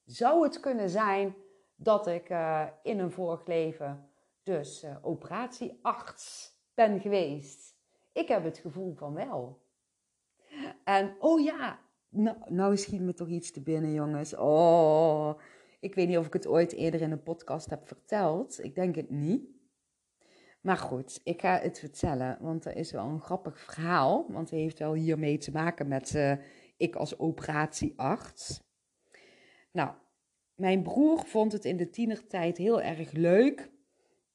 zou 0.04 0.42
het 0.42 0.60
kunnen 0.60 0.88
zijn 0.88 1.34
dat 1.76 2.06
ik 2.06 2.30
uh, 2.30 2.66
in 2.82 2.98
een 2.98 3.10
vorig 3.10 3.46
leven 3.46 4.09
dus 4.42 4.84
uh, 4.84 4.96
operatiearts 5.02 6.54
ben 6.74 7.00
geweest? 7.00 7.74
Ik 8.12 8.28
heb 8.28 8.44
het 8.44 8.58
gevoel 8.58 8.94
van 8.94 9.14
wel. 9.14 9.62
En 10.84 11.16
oh 11.18 11.40
ja, 11.40 11.80
nou, 12.08 12.36
nou 12.46 12.76
schiet 12.76 13.00
me 13.00 13.14
toch 13.14 13.28
iets 13.28 13.50
te 13.50 13.62
binnen, 13.62 13.92
jongens. 13.92 14.36
Oh, 14.36 15.40
ik 15.80 15.94
weet 15.94 16.08
niet 16.08 16.18
of 16.18 16.26
ik 16.26 16.32
het 16.32 16.46
ooit 16.46 16.72
eerder 16.72 17.00
in 17.00 17.10
een 17.10 17.22
podcast 17.22 17.70
heb 17.70 17.86
verteld. 17.86 18.64
Ik 18.64 18.74
denk 18.74 18.94
het 18.94 19.10
niet. 19.10 19.58
Maar 20.60 20.76
goed, 20.76 21.20
ik 21.24 21.40
ga 21.40 21.58
het 21.58 21.78
vertellen, 21.78 22.38
want 22.40 22.64
er 22.64 22.76
is 22.76 22.92
wel 22.92 23.06
een 23.06 23.20
grappig 23.20 23.60
verhaal. 23.60 24.26
Want 24.28 24.50
het 24.50 24.58
heeft 24.58 24.78
wel 24.78 24.92
hiermee 24.92 25.38
te 25.38 25.50
maken 25.50 25.88
met 25.88 26.14
uh, 26.14 26.32
ik 26.76 26.96
als 26.96 27.18
operatiearts. 27.18 28.62
Nou, 29.72 29.90
mijn 30.54 30.82
broer 30.82 31.18
vond 31.18 31.52
het 31.52 31.64
in 31.64 31.76
de 31.76 31.90
tienertijd 31.90 32.56
heel 32.56 32.82
erg 32.82 33.12
leuk 33.12 33.69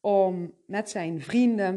om 0.05 0.53
met 0.65 0.89
zijn 0.89 1.21
vrienden 1.21 1.75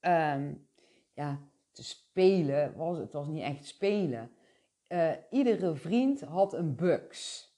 um, 0.00 0.68
ja, 1.12 1.40
te 1.72 1.84
spelen. 1.84 2.76
Was, 2.76 2.98
het 2.98 3.12
was 3.12 3.26
niet 3.26 3.42
echt 3.42 3.66
spelen. 3.66 4.30
Uh, 4.88 5.10
iedere 5.30 5.74
vriend 5.74 6.20
had 6.20 6.52
een 6.52 6.76
bugs. 6.76 7.50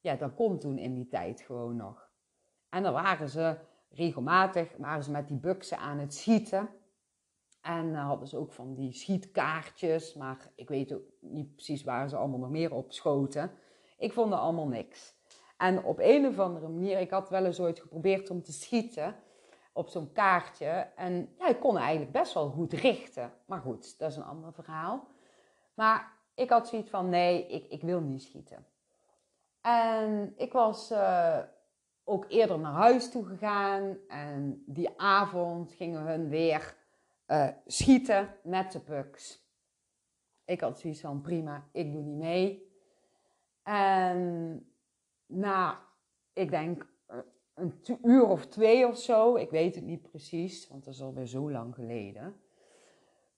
Ja, 0.00 0.16
dat 0.16 0.34
kon 0.34 0.58
toen 0.58 0.78
in 0.78 0.94
die 0.94 1.08
tijd 1.08 1.40
gewoon 1.40 1.76
nog. 1.76 2.10
En 2.68 2.82
dan 2.82 2.92
waren 2.92 3.28
ze 3.28 3.56
regelmatig 3.90 4.76
waren 4.76 5.04
ze 5.04 5.10
met 5.10 5.28
die 5.28 5.38
buksen 5.38 5.78
aan 5.78 5.98
het 5.98 6.14
schieten. 6.14 6.68
En 7.60 7.86
uh, 7.86 8.06
hadden 8.06 8.28
ze 8.28 8.36
ook 8.36 8.52
van 8.52 8.74
die 8.74 8.92
schietkaartjes. 8.92 10.14
Maar 10.14 10.50
ik 10.54 10.68
weet 10.68 10.92
ook 10.92 11.04
niet 11.20 11.54
precies 11.54 11.82
waar 11.82 12.08
ze 12.08 12.16
allemaal 12.16 12.38
nog 12.38 12.50
meer 12.50 12.74
op 12.74 12.92
schoten. 12.92 13.50
Ik 13.98 14.12
vond 14.12 14.32
er 14.32 14.38
allemaal 14.38 14.68
niks. 14.68 15.14
En 15.62 15.84
op 15.84 15.98
een 15.98 16.26
of 16.26 16.38
andere 16.38 16.68
manier, 16.68 16.98
ik 16.98 17.10
had 17.10 17.28
wel 17.28 17.44
eens 17.44 17.60
ooit 17.60 17.80
geprobeerd 17.80 18.30
om 18.30 18.42
te 18.42 18.52
schieten 18.52 19.14
op 19.72 19.88
zo'n 19.88 20.12
kaartje. 20.12 20.88
En 20.96 21.34
ja, 21.38 21.48
ik 21.48 21.60
kon 21.60 21.76
eigenlijk 21.76 22.12
best 22.12 22.34
wel 22.34 22.50
goed 22.50 22.72
richten. 22.72 23.32
Maar 23.46 23.60
goed, 23.60 23.98
dat 23.98 24.10
is 24.10 24.16
een 24.16 24.24
ander 24.24 24.52
verhaal. 24.52 25.08
Maar 25.74 26.12
ik 26.34 26.50
had 26.50 26.68
zoiets 26.68 26.90
van, 26.90 27.08
nee, 27.08 27.46
ik, 27.46 27.66
ik 27.68 27.82
wil 27.82 28.00
niet 28.00 28.22
schieten. 28.22 28.66
En 29.60 30.32
ik 30.36 30.52
was 30.52 30.90
uh, 30.90 31.38
ook 32.04 32.24
eerder 32.28 32.58
naar 32.58 32.72
huis 32.72 33.10
toe 33.10 33.24
gegaan. 33.24 33.96
En 34.08 34.62
die 34.66 34.90
avond 34.96 35.72
gingen 35.72 36.02
hun 36.02 36.28
weer 36.28 36.76
uh, 37.26 37.48
schieten 37.66 38.34
met 38.42 38.72
de 38.72 38.80
pucks. 38.80 39.46
Ik 40.44 40.60
had 40.60 40.78
zoiets 40.78 41.00
van, 41.00 41.20
prima, 41.20 41.68
ik 41.72 41.92
doe 41.92 42.02
niet 42.02 42.18
mee. 42.18 42.70
En 43.62 44.66
na, 45.32 45.80
ik 46.32 46.50
denk, 46.50 46.90
een 47.54 47.98
uur 48.02 48.26
of 48.26 48.46
twee 48.46 48.86
of 48.86 48.98
zo, 48.98 49.36
ik 49.36 49.50
weet 49.50 49.74
het 49.74 49.84
niet 49.84 50.02
precies, 50.02 50.68
want 50.68 50.84
dat 50.84 50.94
is 50.94 51.02
alweer 51.02 51.26
zo 51.26 51.50
lang 51.50 51.74
geleden. 51.74 52.40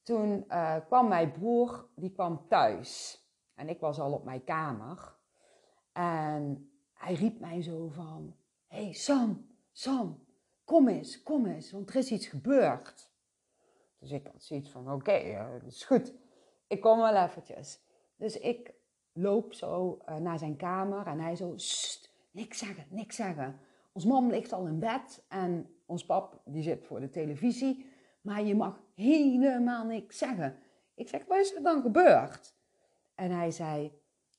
Toen 0.02 0.44
uh, 0.48 0.76
kwam 0.86 1.08
mijn 1.08 1.32
broer, 1.32 1.88
die 1.94 2.12
kwam 2.12 2.46
thuis. 2.48 3.22
En 3.54 3.68
ik 3.68 3.80
was 3.80 4.00
al 4.00 4.12
op 4.12 4.24
mijn 4.24 4.44
kamer. 4.44 5.14
En 5.92 6.70
hij 6.92 7.14
riep 7.14 7.40
mij 7.40 7.62
zo 7.62 7.88
van, 7.88 8.36
hey 8.66 8.92
Sam, 8.92 9.46
Sam, 9.72 10.24
kom 10.64 10.88
eens, 10.88 11.22
kom 11.22 11.46
eens, 11.46 11.72
want 11.72 11.88
er 11.88 11.96
is 11.96 12.10
iets 12.10 12.26
gebeurd. 12.26 13.12
Dus 13.98 14.10
ik 14.10 14.26
had 14.26 14.42
zoiets 14.42 14.70
van, 14.70 14.92
oké, 14.92 15.22
uh, 15.22 15.52
dat 15.52 15.72
is 15.72 15.84
goed. 15.84 16.14
Ik 16.66 16.80
kom 16.80 16.98
wel 16.98 17.16
eventjes. 17.16 17.80
Dus 18.16 18.38
ik 18.38 18.74
loop 19.14 19.54
zo 19.54 19.98
uh, 20.08 20.16
naar 20.16 20.38
zijn 20.38 20.56
kamer 20.56 21.06
en 21.06 21.20
hij 21.20 21.36
zo, 21.36 21.54
niks 22.30 22.58
zeggen, 22.58 22.86
niks 22.88 23.16
zeggen. 23.16 23.58
Ons 23.92 24.04
mam 24.04 24.30
ligt 24.30 24.52
al 24.52 24.66
in 24.66 24.78
bed 24.78 25.24
en 25.28 25.68
ons 25.86 26.04
pap 26.04 26.40
die 26.44 26.62
zit 26.62 26.84
voor 26.84 27.00
de 27.00 27.10
televisie. 27.10 27.86
Maar 28.20 28.42
je 28.42 28.54
mag 28.54 28.80
helemaal 28.94 29.84
niks 29.84 30.18
zeggen. 30.18 30.56
Ik 30.94 31.08
zeg, 31.08 31.24
wat 31.26 31.38
is 31.38 31.54
er 31.54 31.62
dan 31.62 31.82
gebeurd? 31.82 32.54
En 33.14 33.30
hij 33.30 33.50
zei, 33.50 33.92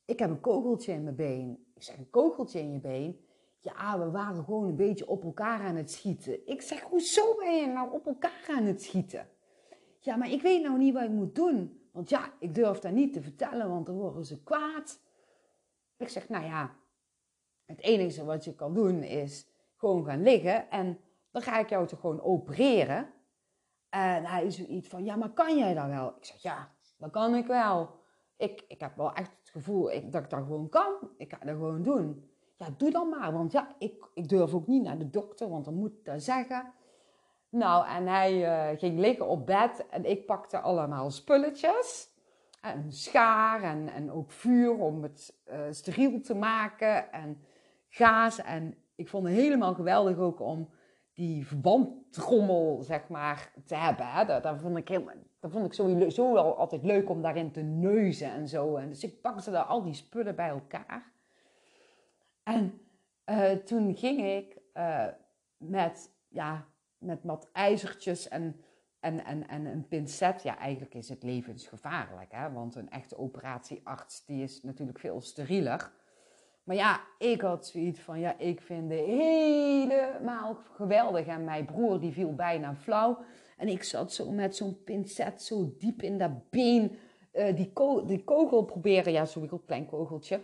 ik 0.06 0.20
heb 0.20 0.30
een 0.30 0.40
kogeltje 0.40 0.92
in 0.92 1.04
mijn 1.04 1.16
been. 1.16 1.66
Ik 1.76 1.84
zeg, 1.84 1.98
een 1.98 2.10
kogeltje 2.10 2.60
in 2.60 2.72
je 2.72 2.80
been? 2.80 3.20
Ja, 3.60 4.00
we 4.00 4.12
waren 4.12 4.44
gewoon 4.44 4.68
een 4.68 4.76
beetje 4.76 5.08
op 5.08 5.24
elkaar 5.24 5.60
aan 5.60 5.76
het 5.76 5.92
schieten. 5.92 6.48
Ik 6.48 6.62
zeg, 6.62 6.82
hoezo 6.82 7.36
ben 7.36 7.56
je 7.56 7.68
nou 7.68 7.94
op 7.94 8.06
elkaar 8.06 8.46
aan 8.50 8.64
het 8.64 8.82
schieten? 8.82 9.28
Ja, 10.00 10.16
maar 10.16 10.32
ik 10.32 10.42
weet 10.42 10.62
nou 10.62 10.78
niet 10.78 10.94
wat 10.94 11.04
ik 11.04 11.10
moet 11.10 11.36
doen. 11.36 11.80
Want 11.96 12.10
ja, 12.10 12.34
ik 12.40 12.56
durf 12.56 12.80
dat 12.80 12.92
niet 12.92 13.14
te 13.14 13.22
vertellen, 13.22 13.70
want 13.70 13.86
dan 13.86 13.96
worden 13.96 14.26
ze 14.26 14.44
kwaad. 14.44 15.00
Ik 15.98 16.10
zeg, 16.10 16.30
nou 16.30 16.46
ja, 16.46 16.76
het 17.66 17.82
enige 17.82 18.26
wat 18.26 18.44
je 18.44 18.56
kan 18.56 18.74
doen 18.74 19.04
is 19.04 19.48
gewoon 19.76 20.06
gaan 20.06 20.24
liggen 20.24 20.70
en 20.70 21.00
dan 21.32 21.42
ga 21.42 21.60
ik 21.60 21.70
jou 21.70 21.88
toch 21.88 22.00
gewoon 22.00 22.22
opereren. 22.22 23.14
En 23.90 24.26
hij 24.26 24.46
is 24.46 24.56
zoiets 24.56 24.88
van, 24.88 25.06
ja, 25.06 25.16
maar 25.16 25.30
kan 25.30 25.58
jij 25.58 25.74
dat 25.74 25.88
wel? 25.88 26.16
Ik 26.18 26.26
zeg, 26.26 26.42
ja, 26.42 26.72
dat 26.98 27.12
kan 27.12 27.36
ik 27.36 27.48
wel. 27.48 27.90
Ik, 28.38 28.66
ik 28.68 28.80
heb 28.80 28.96
wel 28.96 29.14
echt 29.14 29.32
het 29.40 29.50
gevoel 29.50 29.84
dat 29.84 30.24
ik 30.24 30.30
dat 30.30 30.34
gewoon 30.34 30.70
kan. 30.70 30.94
Ik 31.18 31.34
ga 31.34 31.46
dat 31.46 31.56
gewoon 31.56 31.84
doen. 31.84 32.30
Ja, 32.56 32.68
doe 32.78 32.92
dan 32.92 33.10
maar, 33.10 33.34
want 33.34 33.52
ja, 33.52 33.76
ik, 33.80 34.10
ik 34.14 34.30
durf 34.30 34.54
ook 34.54 34.68
niet 34.68 34.84
naar 34.84 34.98
de 34.98 35.10
dokter, 35.10 35.50
want 35.50 35.66
dan 35.66 35.74
moet 35.74 35.94
ik 35.94 36.06
dat 36.06 36.24
zeggen. 36.24 36.74
Nou, 37.56 37.88
en 37.88 38.08
hij 38.08 38.42
uh, 38.42 38.80
ging 38.80 39.00
liggen 39.00 39.28
op 39.28 39.46
bed 39.46 39.86
en 39.90 40.06
ik 40.06 40.26
pakte 40.26 40.60
allemaal 40.60 41.12
spulletjes. 41.12 42.10
En 42.62 42.92
schaar 42.92 43.64
en, 43.64 43.88
en 43.88 44.12
ook 44.12 44.32
vuur 44.32 44.74
om 44.74 45.04
het 45.04 45.36
uh, 45.48 45.60
steriel 45.70 46.22
te 46.22 46.36
maken 46.36 47.12
en 47.12 47.42
gaas. 47.88 48.42
En 48.42 48.78
ik 48.96 49.08
vond 49.08 49.28
het 49.28 49.36
helemaal 49.36 49.74
geweldig 49.74 50.18
ook 50.18 50.40
om 50.40 50.70
die 51.14 51.48
verbandtrommel, 51.48 52.82
zeg 52.84 53.08
maar, 53.08 53.52
te 53.66 53.76
hebben. 53.76 54.08
Hè. 54.08 54.26
Dat, 54.26 54.44
dat, 54.44 54.60
vond 54.60 54.78
ik 54.78 54.88
helemaal, 54.88 55.14
dat 55.40 55.52
vond 55.52 55.66
ik 55.66 55.74
sowieso 55.74 56.34
wel 56.34 56.58
altijd 56.58 56.84
leuk 56.84 57.10
om 57.10 57.22
daarin 57.22 57.52
te 57.52 57.62
neuzen 57.62 58.32
en 58.32 58.48
zo. 58.48 58.76
En 58.76 58.90
dus 58.90 59.04
ik 59.04 59.22
pakte 59.22 59.52
daar 59.52 59.64
al 59.64 59.84
die 59.84 59.94
spullen 59.94 60.36
bij 60.36 60.50
elkaar. 60.50 61.12
En 62.44 62.82
uh, 63.26 63.52
toen 63.52 63.96
ging 63.96 64.26
ik 64.26 64.58
met, 65.58 66.12
ja, 66.28 66.66
met 66.98 67.24
wat 67.24 67.50
ijzertjes 67.52 68.28
en, 68.28 68.62
en, 69.00 69.26
en, 69.26 69.48
en 69.48 69.66
een 69.66 69.88
pincet. 69.88 70.44
Ja, 70.44 70.58
eigenlijk 70.58 70.94
is 70.94 71.10
het 71.10 71.24
levensgevaarlijk, 71.24 72.32
hè? 72.32 72.52
want 72.52 72.76
een 72.76 72.90
echte 72.90 73.18
operatiearts 73.18 74.26
die 74.26 74.44
is 74.44 74.64
natuurlijk 74.64 75.00
veel 75.00 75.22
sterieler. 75.22 75.92
Maar 76.64 76.76
ja, 76.76 77.02
ik 77.18 77.42
had 77.42 77.68
zoiets 77.68 78.00
van, 78.00 78.20
ja, 78.20 78.38
ik 78.38 78.62
vind 78.62 78.92
het 78.92 79.00
helemaal 79.00 80.58
geweldig. 80.74 81.26
En 81.26 81.44
mijn 81.44 81.66
broer 81.66 82.00
die 82.00 82.12
viel 82.12 82.36
bijna 82.36 82.76
flauw. 82.76 83.18
En 83.58 83.68
ik 83.68 83.84
zat 83.84 84.14
zo 84.14 84.32
met 84.32 84.56
zo'n 84.56 84.84
pincet 84.84 85.42
zo 85.42 85.76
diep 85.78 86.02
in 86.02 86.18
dat 86.18 86.50
been 86.50 86.98
uh, 87.34 87.56
die, 87.56 87.72
ko 87.74 88.06
die 88.06 88.24
kogel 88.24 88.64
proberen, 88.64 89.14
ja, 89.14 89.26
zo'n 89.26 89.62
klein 89.66 89.86
kogeltje, 89.86 90.42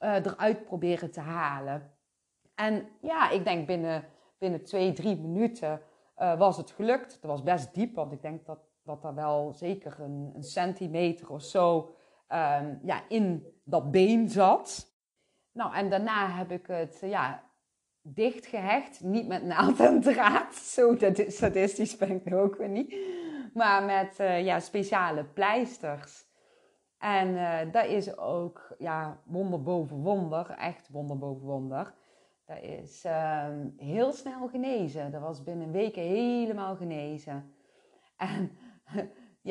uh, 0.00 0.14
eruit 0.14 0.64
proberen 0.64 1.10
te 1.10 1.20
halen. 1.20 1.90
En 2.54 2.88
ja, 3.00 3.30
ik 3.30 3.44
denk 3.44 3.66
binnen, 3.66 4.04
binnen 4.42 4.64
twee, 4.64 4.92
drie 4.92 5.16
minuten 5.16 5.80
uh, 6.18 6.38
was 6.38 6.56
het 6.56 6.70
gelukt. 6.70 7.12
Het 7.12 7.24
was 7.24 7.42
best 7.42 7.74
diep, 7.74 7.94
want 7.94 8.12
ik 8.12 8.22
denk 8.22 8.46
dat, 8.46 8.58
dat 8.84 9.04
er 9.04 9.14
wel 9.14 9.52
zeker 9.52 10.00
een, 10.00 10.32
een 10.34 10.42
centimeter 10.42 11.30
of 11.30 11.42
zo 11.42 11.76
um, 12.28 12.80
ja, 12.82 13.02
in 13.08 13.46
dat 13.64 13.90
been 13.90 14.28
zat. 14.28 14.90
Nou, 15.52 15.74
en 15.74 15.90
daarna 15.90 16.30
heb 16.30 16.50
ik 16.50 16.66
het 16.66 16.98
ja, 17.00 17.42
dichtgehecht. 18.00 19.00
Niet 19.00 19.26
met 19.26 19.44
naald 19.44 19.80
en 19.80 20.00
draad. 20.10 20.54
Zo 20.54 20.96
sadistisch 21.26 21.96
ben 21.96 22.24
ik 22.24 22.34
ook 22.34 22.56
weer 22.56 22.68
niet. 22.68 22.96
Maar 23.54 23.82
met 23.82 24.20
uh, 24.20 24.44
ja, 24.44 24.60
speciale 24.60 25.24
pleisters. 25.24 26.26
En 26.98 27.28
uh, 27.28 27.58
dat 27.72 27.86
is 27.86 28.16
ook 28.16 28.74
ja, 28.78 29.20
wonder 29.24 29.62
boven 29.62 29.96
wonder. 29.96 30.50
Echt 30.50 30.88
wonder 30.88 31.18
boven 31.18 31.46
wonder. 31.46 31.94
Is 32.60 33.04
uh, 33.04 33.48
heel 33.76 34.12
snel 34.12 34.48
genezen. 34.48 35.10
Dat 35.10 35.20
was 35.20 35.42
binnen 35.42 35.72
weken 35.72 36.02
helemaal 36.02 36.76
genezen. 36.76 37.52
En 38.16 38.50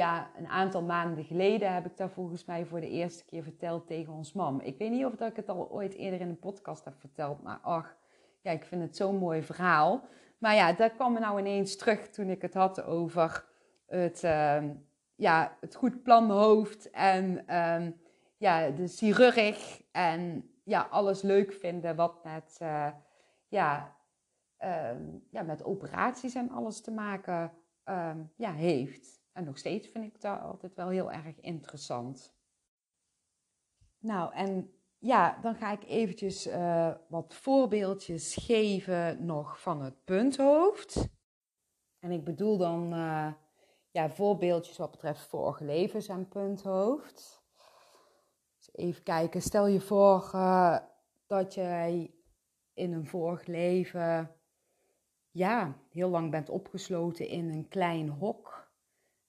ja, 0.01 0.31
een 0.37 0.47
aantal 0.47 0.81
maanden 0.81 1.23
geleden 1.23 1.73
heb 1.73 1.85
ik 1.85 1.97
daar 1.97 2.09
volgens 2.09 2.45
mij 2.45 2.65
voor 2.65 2.79
de 2.79 2.89
eerste 2.89 3.25
keer 3.25 3.43
verteld 3.43 3.87
tegen 3.87 4.13
ons 4.13 4.33
mam. 4.33 4.59
Ik 4.59 4.77
weet 4.77 4.91
niet 4.91 5.05
of 5.05 5.15
dat 5.15 5.29
ik 5.29 5.35
het 5.35 5.49
al 5.49 5.69
ooit 5.71 5.93
eerder 5.93 6.21
in 6.21 6.29
een 6.29 6.39
podcast 6.39 6.85
heb 6.85 6.99
verteld, 6.99 7.43
maar 7.43 7.59
ach, 7.61 7.97
ja, 8.41 8.51
ik 8.51 8.65
vind 8.65 8.81
het 8.81 8.95
zo'n 8.95 9.17
mooi 9.17 9.41
verhaal. 9.41 10.03
Maar 10.37 10.55
ja, 10.55 10.73
dat 10.73 10.93
kwam 10.93 11.13
me 11.13 11.19
nou 11.19 11.39
ineens 11.39 11.75
terug 11.75 12.09
toen 12.09 12.29
ik 12.29 12.41
het 12.41 12.53
had 12.53 12.83
over 12.83 13.45
het, 13.85 14.23
uh, 14.23 14.63
ja, 15.15 15.57
het 15.59 15.75
goed 15.75 16.03
planhoofd 16.03 16.89
en 16.89 17.55
um, 17.57 17.99
ja, 18.37 18.69
de 18.69 18.87
chirurg 18.87 19.81
en 19.91 20.50
ja, 20.63 20.81
alles 20.81 21.21
leuk 21.21 21.53
vinden 21.53 21.95
wat 21.95 22.23
met, 22.23 22.57
uh, 22.61 22.91
ja, 23.47 23.97
um, 24.59 25.27
ja, 25.29 25.41
met 25.41 25.63
operaties 25.63 26.35
en 26.35 26.49
alles 26.49 26.81
te 26.81 26.91
maken 26.91 27.53
um, 27.85 28.31
ja, 28.35 28.51
heeft. 28.53 29.21
En 29.31 29.43
nog 29.43 29.57
steeds 29.57 29.87
vind 29.87 30.05
ik 30.05 30.21
dat 30.21 30.41
altijd 30.41 30.73
wel 30.73 30.89
heel 30.89 31.11
erg 31.11 31.39
interessant. 31.39 32.35
Nou, 33.99 34.33
en 34.33 34.73
ja, 34.97 35.37
dan 35.41 35.55
ga 35.55 35.71
ik 35.71 35.83
eventjes 35.83 36.47
uh, 36.47 36.93
wat 37.07 37.33
voorbeeldjes 37.33 38.35
geven 38.35 39.25
nog 39.25 39.61
van 39.61 39.81
het 39.81 40.03
punthoofd. 40.03 41.09
En 41.99 42.11
ik 42.11 42.23
bedoel 42.23 42.57
dan 42.57 42.93
uh, 42.93 43.33
ja, 43.91 44.09
voorbeeldjes 44.09 44.77
wat 44.77 44.91
betreft 44.91 45.21
vorige 45.21 45.63
levens 45.63 46.07
en 46.07 46.27
punthoofd. 46.27 47.40
Even 48.71 49.03
kijken, 49.03 49.41
stel 49.41 49.67
je 49.67 49.81
voor 49.81 50.31
uh, 50.35 50.77
dat 51.25 51.53
jij 51.53 52.13
in 52.73 52.93
een 52.93 53.07
vorig 53.07 53.45
leven 53.45 54.35
ja, 55.31 55.77
heel 55.89 56.09
lang 56.09 56.31
bent 56.31 56.49
opgesloten 56.49 57.27
in 57.27 57.49
een 57.49 57.67
klein 57.67 58.09
hok. 58.09 58.71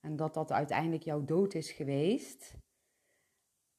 En 0.01 0.16
dat 0.16 0.34
dat 0.34 0.53
uiteindelijk 0.53 1.03
jouw 1.03 1.24
dood 1.24 1.55
is 1.55 1.72
geweest 1.72 2.61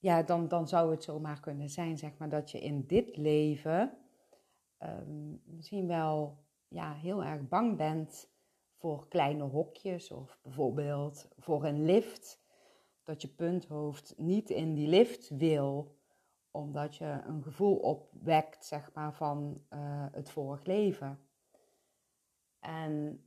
ja, 0.04 0.24
dan, 0.24 0.48
dan 0.48 0.68
zou 0.68 0.92
het 0.92 1.04
zomaar 1.04 1.40
kunnen 1.40 1.70
zijn, 1.70 1.98
zeg 1.98 2.18
maar, 2.18 2.30
dat 2.30 2.52
je 2.52 2.60
in 2.60 2.86
dit 2.88 3.18
leven 3.18 3.98
um, 4.80 5.42
misschien 5.46 5.88
wel 5.88 6.38
ja, 6.68 6.94
heel 6.94 7.24
erg 7.24 7.48
bang 7.48 7.78
bent 7.78 8.32
voor 8.78 9.08
kleine 9.08 9.44
hokjes 9.44 10.12
of 10.12 10.40
bijvoorbeeld 10.42 11.28
voor 11.38 11.66
een 11.66 11.86
lift. 11.86 12.43
Dat 13.04 13.22
je 13.22 13.28
punthoofd 13.28 14.14
niet 14.18 14.50
in 14.50 14.74
die 14.74 14.88
lift 14.88 15.30
wil, 15.30 15.96
omdat 16.52 16.96
je 16.96 17.22
een 17.26 17.44
gevoel 17.44 17.76
opwekt, 17.76 18.66
zeg 18.66 18.94
maar, 18.94 19.14
van 19.14 19.62
uh, 19.74 20.06
het 20.12 20.30
vorig 20.30 20.66
leven. 20.66 21.20
En 22.60 23.24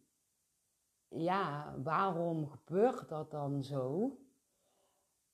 ja, 1.08 1.74
waarom 1.82 2.46
gebeurt 2.48 3.08
dat 3.08 3.30
dan 3.30 3.62
zo? 3.62 4.16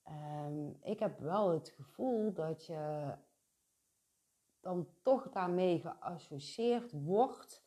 Um, 0.09 0.77
ik 0.83 0.99
heb 0.99 1.19
wel 1.19 1.51
het 1.51 1.69
gevoel 1.69 2.33
dat 2.33 2.67
je 2.67 3.15
dan 4.61 4.89
toch 5.03 5.31
daarmee 5.31 5.81
geassocieerd 5.81 6.93
wordt 6.93 7.63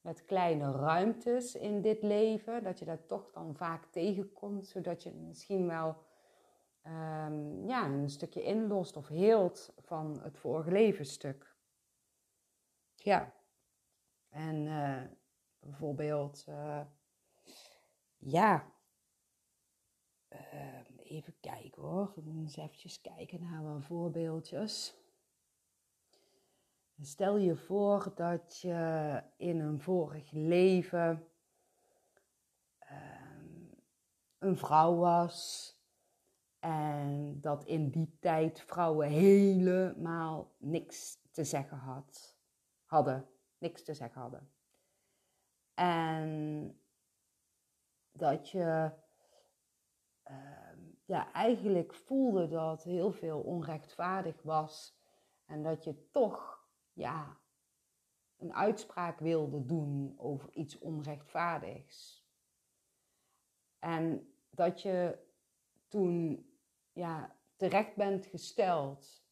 met 0.00 0.24
kleine 0.24 0.72
ruimtes 0.72 1.54
in 1.54 1.80
dit 1.80 2.02
leven. 2.02 2.62
Dat 2.62 2.78
je 2.78 2.84
dat 2.84 3.08
toch 3.08 3.30
dan 3.30 3.54
vaak 3.54 3.84
tegenkomt, 3.84 4.66
zodat 4.66 5.02
je 5.02 5.12
misschien 5.12 5.66
wel 5.66 5.96
um, 6.86 7.66
ja, 7.68 7.86
een 7.86 8.10
stukje 8.10 8.42
inlost 8.42 8.96
of 8.96 9.08
heelt 9.08 9.72
van 9.78 10.20
het 10.22 10.38
vorige 10.38 10.70
levensstuk. 10.70 11.56
Ja. 12.94 13.32
En 14.28 14.66
uh, 14.66 15.02
bijvoorbeeld, 15.58 16.44
uh, 16.48 16.80
ja, 18.16 18.72
uh, 20.28 20.80
even 20.96 21.34
kijken 21.40 21.82
hoor. 21.82 22.14
Eens 22.26 22.56
eventjes 22.56 23.00
kijken 23.00 23.42
naar 23.42 23.62
wat 23.62 23.84
voorbeeldjes. 23.84 25.02
Stel 27.00 27.36
je 27.36 27.56
voor 27.56 28.12
dat 28.14 28.60
je 28.60 29.22
in 29.36 29.60
een 29.60 29.80
vorig 29.80 30.30
leven 30.30 31.28
um, 32.90 33.70
een 34.38 34.56
vrouw 34.56 34.94
was. 34.94 35.72
En 36.64 37.40
dat 37.40 37.64
in 37.64 37.90
die 37.90 38.16
tijd 38.20 38.60
vrouwen 38.60 39.08
helemaal 39.08 40.54
niks 40.58 41.18
te 41.30 41.44
zeggen 41.44 41.76
had, 41.76 42.36
hadden. 42.84 43.28
Niks 43.58 43.82
te 43.82 43.94
zeggen 43.94 44.20
hadden. 44.20 44.52
En 45.74 46.80
dat 48.12 48.50
je 48.50 48.92
ehm, 50.22 50.78
ja, 51.04 51.32
eigenlijk 51.32 51.94
voelde 51.94 52.48
dat 52.48 52.82
heel 52.82 53.12
veel 53.12 53.40
onrechtvaardig 53.40 54.42
was. 54.42 54.98
En 55.44 55.62
dat 55.62 55.84
je 55.84 56.10
toch 56.10 56.68
ja, 56.92 57.40
een 58.36 58.54
uitspraak 58.54 59.18
wilde 59.18 59.64
doen 59.64 60.14
over 60.16 60.52
iets 60.52 60.78
onrechtvaardigs. 60.78 62.26
En 63.78 64.34
dat 64.50 64.82
je 64.82 65.18
toen 65.88 66.52
ja, 66.94 67.36
terecht 67.56 67.96
bent 67.96 68.26
gesteld. 68.26 69.24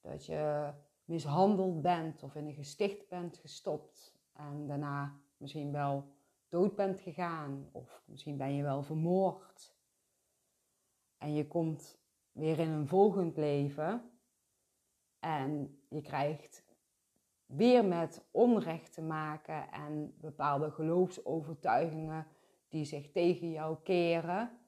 Dat 0.00 0.26
je 0.26 0.72
mishandeld 1.04 1.82
bent 1.82 2.22
of 2.22 2.34
in 2.34 2.46
een 2.46 2.54
gesticht 2.54 3.08
bent 3.08 3.36
gestopt. 3.36 4.16
En 4.32 4.66
daarna 4.66 5.20
misschien 5.36 5.72
wel 5.72 6.08
dood 6.48 6.74
bent 6.74 7.00
gegaan. 7.00 7.68
Of 7.72 8.02
misschien 8.06 8.36
ben 8.36 8.54
je 8.54 8.62
wel 8.62 8.82
vermoord. 8.82 9.74
En 11.18 11.34
je 11.34 11.46
komt 11.46 11.98
weer 12.32 12.58
in 12.58 12.70
een 12.70 12.88
volgend 12.88 13.36
leven 13.36 14.10
en 15.18 15.78
je 15.88 16.02
krijgt 16.02 16.64
weer 17.46 17.84
met 17.84 18.26
onrecht 18.30 18.92
te 18.92 19.02
maken 19.02 19.70
en 19.70 20.14
bepaalde 20.20 20.70
geloofsovertuigingen 20.70 22.26
die 22.68 22.84
zich 22.84 23.10
tegen 23.10 23.50
jou 23.50 23.76
keren. 23.82 24.58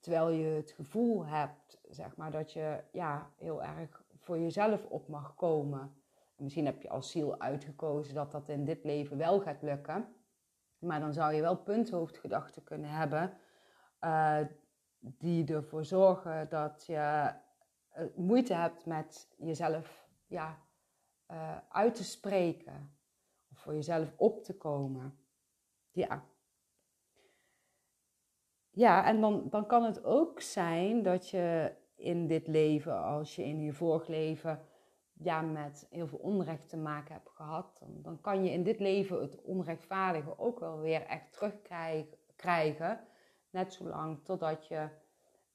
Terwijl 0.00 0.28
je 0.28 0.46
het 0.46 0.70
gevoel 0.70 1.26
hebt, 1.26 1.80
zeg 1.88 2.16
maar, 2.16 2.30
dat 2.30 2.52
je 2.52 2.80
ja, 2.92 3.30
heel 3.36 3.62
erg 3.62 4.04
voor 4.16 4.38
jezelf 4.38 4.84
op 4.84 5.08
mag 5.08 5.34
komen. 5.34 5.94
misschien 6.36 6.66
heb 6.66 6.82
je 6.82 6.88
als 6.88 7.10
ziel 7.10 7.40
uitgekozen 7.40 8.14
dat 8.14 8.32
dat 8.32 8.48
in 8.48 8.64
dit 8.64 8.84
leven 8.84 9.16
wel 9.16 9.40
gaat 9.40 9.62
lukken. 9.62 10.14
Maar 10.78 11.00
dan 11.00 11.12
zou 11.12 11.34
je 11.34 11.40
wel 11.40 11.56
punthoofdgedachten 11.56 12.64
kunnen 12.64 12.90
hebben. 12.90 13.38
Uh, 14.00 14.38
die 14.98 15.54
ervoor 15.54 15.84
zorgen 15.84 16.48
dat 16.48 16.84
je 16.86 17.32
eh, 17.88 18.04
moeite 18.16 18.54
hebt 18.54 18.86
met 18.86 19.28
jezelf 19.38 20.08
ja, 20.26 20.58
uh, 21.30 21.58
uit 21.68 21.94
te 21.94 22.04
spreken. 22.04 22.98
Of 23.50 23.58
voor 23.58 23.74
jezelf 23.74 24.12
op 24.16 24.44
te 24.44 24.56
komen. 24.56 25.18
Ja. 25.90 26.24
Ja, 28.70 29.06
en 29.06 29.20
dan, 29.20 29.46
dan 29.50 29.66
kan 29.66 29.84
het 29.84 30.04
ook 30.04 30.40
zijn 30.40 31.02
dat 31.02 31.28
je 31.28 31.72
in 31.94 32.26
dit 32.26 32.46
leven, 32.46 33.02
als 33.02 33.36
je 33.36 33.44
in 33.44 33.60
je 33.60 33.72
vorig 33.72 34.06
leven 34.06 34.60
ja, 35.12 35.40
met 35.40 35.86
heel 35.90 36.06
veel 36.06 36.18
onrecht 36.18 36.68
te 36.68 36.76
maken 36.76 37.14
hebt 37.14 37.30
gehad, 37.30 37.82
dan, 37.86 38.20
kan 38.20 38.44
je 38.44 38.50
in 38.50 38.62
dit 38.62 38.80
leven 38.80 39.20
het 39.20 39.42
onrechtvaardige 39.42 40.38
ook 40.38 40.60
wel 40.60 40.80
weer 40.80 41.06
echt 41.06 41.32
terugkrijgen. 41.32 43.00
Net 43.50 43.72
zolang 43.72 44.24
totdat 44.24 44.66
je 44.66 44.88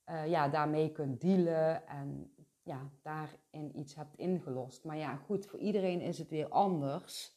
uh, 0.10 0.28
ja, 0.28 0.50
daarmee 0.50 0.92
kunt 0.92 1.22
dealen 1.22 1.88
en 1.88 2.34
ja, 2.64 2.90
daarin 3.02 3.80
iets 3.80 3.96
hebt 3.96 4.18
ingelost. 4.18 4.84
Maar 4.84 4.98
ja, 4.98 5.16
goed, 5.16 5.46
voor 5.46 5.60
iedereen 5.60 6.02
is 6.02 6.18
het 6.18 6.30
weer 6.30 6.50
anders. 6.50 7.34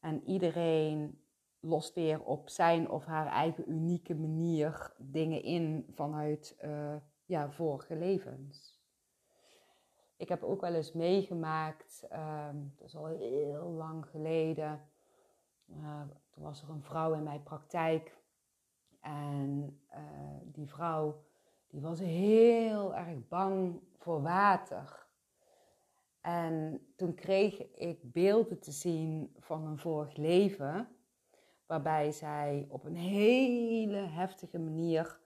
En 0.00 0.22
iedereen 0.24 1.24
lost 1.60 1.94
weer 1.94 2.22
op 2.22 2.48
zijn 2.48 2.90
of 2.90 3.04
haar 3.04 3.26
eigen 3.26 3.70
unieke 3.70 4.14
manier 4.14 4.92
dingen 4.98 5.42
in 5.42 5.86
vanuit 5.94 6.56
uh, 6.64 6.94
ja, 7.24 7.50
vorige 7.50 7.96
levens. 7.96 8.78
Ik 10.16 10.28
heb 10.28 10.42
ook 10.42 10.60
wel 10.60 10.74
eens 10.74 10.92
meegemaakt, 10.92 12.06
ehm, 12.10 12.56
dat 12.76 12.86
is 12.86 12.96
al 12.96 13.06
heel 13.06 13.70
lang 13.70 14.06
geleden. 14.06 14.88
Uh, 15.66 16.00
toen 16.30 16.44
was 16.44 16.62
er 16.62 16.70
een 16.70 16.82
vrouw 16.82 17.14
in 17.14 17.22
mijn 17.22 17.42
praktijk. 17.42 18.18
En 19.00 19.80
uh, 19.94 19.98
die 20.44 20.68
vrouw 20.68 21.22
die 21.70 21.80
was 21.80 22.00
heel 22.00 22.94
erg 22.94 23.28
bang 23.28 23.80
voor 23.98 24.22
water. 24.22 25.06
En 26.20 26.86
toen 26.96 27.14
kreeg 27.14 27.70
ik 27.74 28.12
beelden 28.12 28.60
te 28.60 28.72
zien 28.72 29.36
van 29.38 29.66
een 29.66 29.78
vorig 29.78 30.16
leven, 30.16 30.88
waarbij 31.70 32.12
zij 32.12 32.66
op 32.68 32.84
een 32.84 32.96
hele 32.96 33.96
heftige 33.96 34.58
manier 34.58 35.18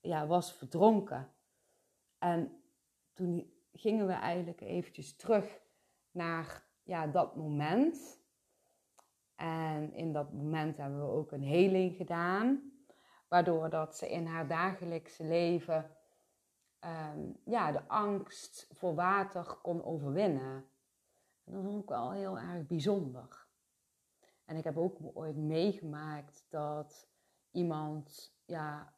ja, 0.00 0.26
was 0.26 0.52
verdronken. 0.52 1.32
En 2.18 2.62
toen 3.12 3.52
gingen 3.72 4.06
we 4.06 4.12
eigenlijk 4.12 4.60
eventjes 4.60 5.16
terug 5.16 5.60
naar 6.10 6.64
ja, 6.82 7.06
dat 7.06 7.36
moment. 7.36 8.20
En 9.34 9.92
in 9.92 10.12
dat 10.12 10.32
moment 10.32 10.76
hebben 10.76 11.00
we 11.00 11.12
ook 11.12 11.32
een 11.32 11.42
heling 11.42 11.96
gedaan, 11.96 12.72
waardoor 13.28 13.70
dat 13.70 13.96
ze 13.96 14.10
in 14.10 14.26
haar 14.26 14.48
dagelijkse 14.48 15.24
leven 15.24 15.90
um, 16.84 17.36
ja, 17.44 17.72
de 17.72 17.88
angst 17.88 18.68
voor 18.72 18.94
water 18.94 19.58
kon 19.62 19.84
overwinnen. 19.84 20.64
En 21.44 21.52
dat 21.52 21.62
vond 21.62 21.82
ik 21.82 21.88
wel 21.88 22.12
heel 22.12 22.38
erg 22.38 22.66
bijzonder. 22.66 23.47
En 24.48 24.56
ik 24.56 24.64
heb 24.64 24.76
ook 24.76 24.96
ooit 25.14 25.36
meegemaakt 25.36 26.46
dat 26.48 27.08
iemand 27.50 28.34
ja, 28.44 28.92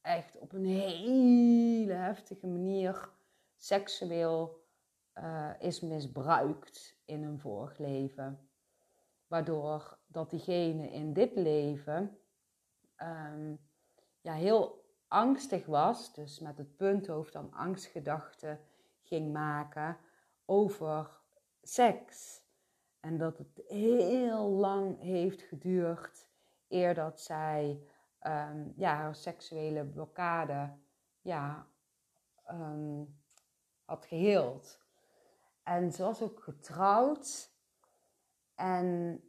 echt 0.00 0.38
op 0.38 0.52
een 0.52 0.64
hele 0.64 1.92
heftige 1.92 2.46
manier 2.46 3.10
seksueel 3.56 4.64
uh, 5.14 5.50
is 5.58 5.80
misbruikt 5.80 6.96
in 7.04 7.22
een 7.22 7.38
vorig 7.38 7.78
leven. 7.78 8.48
Waardoor 9.26 9.98
dat 10.06 10.30
diegene 10.30 10.90
in 10.90 11.12
dit 11.12 11.36
leven 11.36 12.18
um, 12.96 13.58
ja, 14.20 14.34
heel 14.34 14.84
angstig 15.08 15.66
was, 15.66 16.14
dus 16.14 16.38
met 16.38 16.58
het 16.58 16.76
punthoofd 16.76 17.32
dan 17.32 17.52
angstgedachten 17.52 18.60
ging 19.02 19.32
maken 19.32 19.96
over 20.44 21.20
seks. 21.62 22.41
En 23.02 23.18
dat 23.18 23.38
het 23.38 23.62
heel 23.68 24.48
lang 24.48 25.00
heeft 25.00 25.42
geduurd 25.42 26.26
eer 26.68 26.94
dat 26.94 27.20
zij 27.20 27.80
um, 28.26 28.72
ja, 28.76 28.94
haar 28.94 29.14
seksuele 29.14 29.84
blokkade 29.84 30.72
ja, 31.20 31.66
um, 32.50 33.20
had 33.84 34.06
geheeld. 34.06 34.80
En 35.62 35.92
ze 35.92 36.02
was 36.02 36.22
ook 36.22 36.42
getrouwd. 36.42 37.50
En 38.54 39.20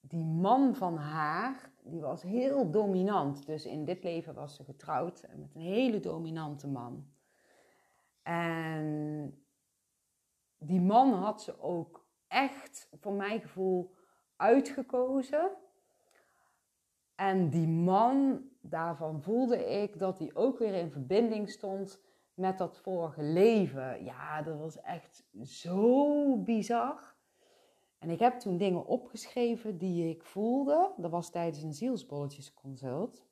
die 0.00 0.24
man 0.24 0.74
van 0.74 0.96
haar, 0.96 1.72
die 1.82 2.00
was 2.00 2.22
heel 2.22 2.70
dominant. 2.70 3.46
Dus 3.46 3.64
in 3.64 3.84
dit 3.84 4.02
leven 4.02 4.34
was 4.34 4.54
ze 4.54 4.64
getrouwd 4.64 5.26
met 5.36 5.54
een 5.54 5.60
hele 5.60 6.00
dominante 6.00 6.68
man. 6.68 7.12
En 8.22 9.44
die 10.58 10.80
man 10.80 11.12
had 11.12 11.42
ze 11.42 11.60
ook 11.60 12.07
echt, 12.28 12.88
voor 13.00 13.12
mijn 13.12 13.40
gevoel, 13.40 13.94
uitgekozen. 14.36 15.50
En 17.14 17.50
die 17.50 17.68
man, 17.68 18.42
daarvan 18.60 19.22
voelde 19.22 19.64
ik 19.64 19.98
dat 19.98 20.18
hij 20.18 20.30
ook 20.34 20.58
weer 20.58 20.74
in 20.74 20.90
verbinding 20.90 21.50
stond 21.50 22.00
met 22.34 22.58
dat 22.58 22.78
vorige 22.78 23.22
leven. 23.22 24.04
Ja, 24.04 24.42
dat 24.42 24.58
was 24.58 24.80
echt 24.80 25.24
zo 25.42 26.36
bizar. 26.36 27.16
En 27.98 28.10
ik 28.10 28.18
heb 28.18 28.38
toen 28.38 28.56
dingen 28.56 28.86
opgeschreven 28.86 29.78
die 29.78 30.08
ik 30.08 30.24
voelde. 30.24 30.92
Dat 30.96 31.10
was 31.10 31.30
tijdens 31.30 31.62
een 31.62 31.72
zielsbolletjesconsult. 31.72 33.26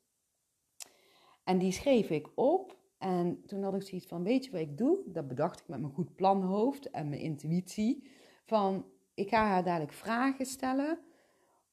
En 1.45 1.59
die 1.59 1.73
schreef 1.73 2.11
ik 2.11 2.29
op. 2.35 2.77
En 2.99 3.43
toen 3.47 3.63
had 3.63 3.75
ik 3.75 3.83
zoiets 3.83 4.07
van, 4.07 4.23
weet 4.23 4.45
je 4.45 4.51
wat 4.51 4.61
ik 4.61 4.79
doe? 4.79 4.99
Dat 5.07 5.29
bedacht 5.29 5.61
ik 5.61 5.69
met 5.69 5.81
mijn 5.81 5.93
goed 5.93 6.15
planhoofd 6.15 6.91
en 6.91 7.09
mijn 7.09 7.21
intuïtie. 7.21 8.11
Van, 8.47 8.85
ik 9.15 9.29
ga 9.29 9.47
haar 9.47 9.65
dadelijk 9.65 9.93
vragen 9.93 10.47
stellen 10.47 10.99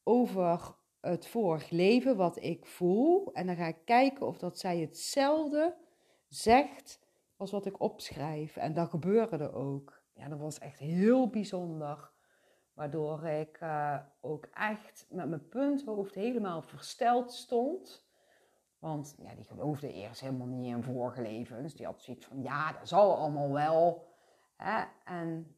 over 0.03 0.75
het 1.01 1.27
vorig 1.27 1.69
leven, 1.69 2.17
wat 2.17 2.37
ik 2.37 2.65
voel. 2.65 3.33
En 3.33 3.45
dan 3.45 3.55
ga 3.55 3.65
ik 3.65 3.85
kijken 3.85 4.27
of 4.27 4.37
dat 4.37 4.59
zij 4.59 4.79
hetzelfde 4.79 5.75
zegt 6.27 6.99
als 7.37 7.51
wat 7.51 7.65
ik 7.65 7.81
opschrijf. 7.81 8.57
En 8.57 8.73
dat 8.73 8.89
gebeurde 8.89 9.51
ook. 9.51 10.01
Ja, 10.13 10.27
dat 10.27 10.39
was 10.39 10.59
echt 10.59 10.79
heel 10.79 11.29
bijzonder. 11.29 12.11
Waardoor 12.73 13.23
ik 13.23 13.59
uh, 13.61 13.99
ook 14.21 14.45
echt 14.45 15.05
met 15.09 15.29
mijn 15.29 15.47
punthoofd 15.47 16.15
helemaal 16.15 16.61
versteld 16.61 17.31
stond. 17.31 18.07
Want 18.79 19.15
ja, 19.17 19.35
die 19.35 19.45
geloofde 19.45 19.93
eerst 19.93 20.21
helemaal 20.21 20.47
niet 20.47 20.75
in 20.75 20.83
vorige 20.83 21.21
levens. 21.21 21.73
Die 21.75 21.85
had 21.85 22.01
zoiets 22.01 22.25
van, 22.25 22.41
ja, 22.41 22.71
dat 22.71 22.87
zal 22.87 23.17
allemaal 23.17 23.51
wel. 23.51 24.07
Hè? 24.55 24.83
En 25.05 25.52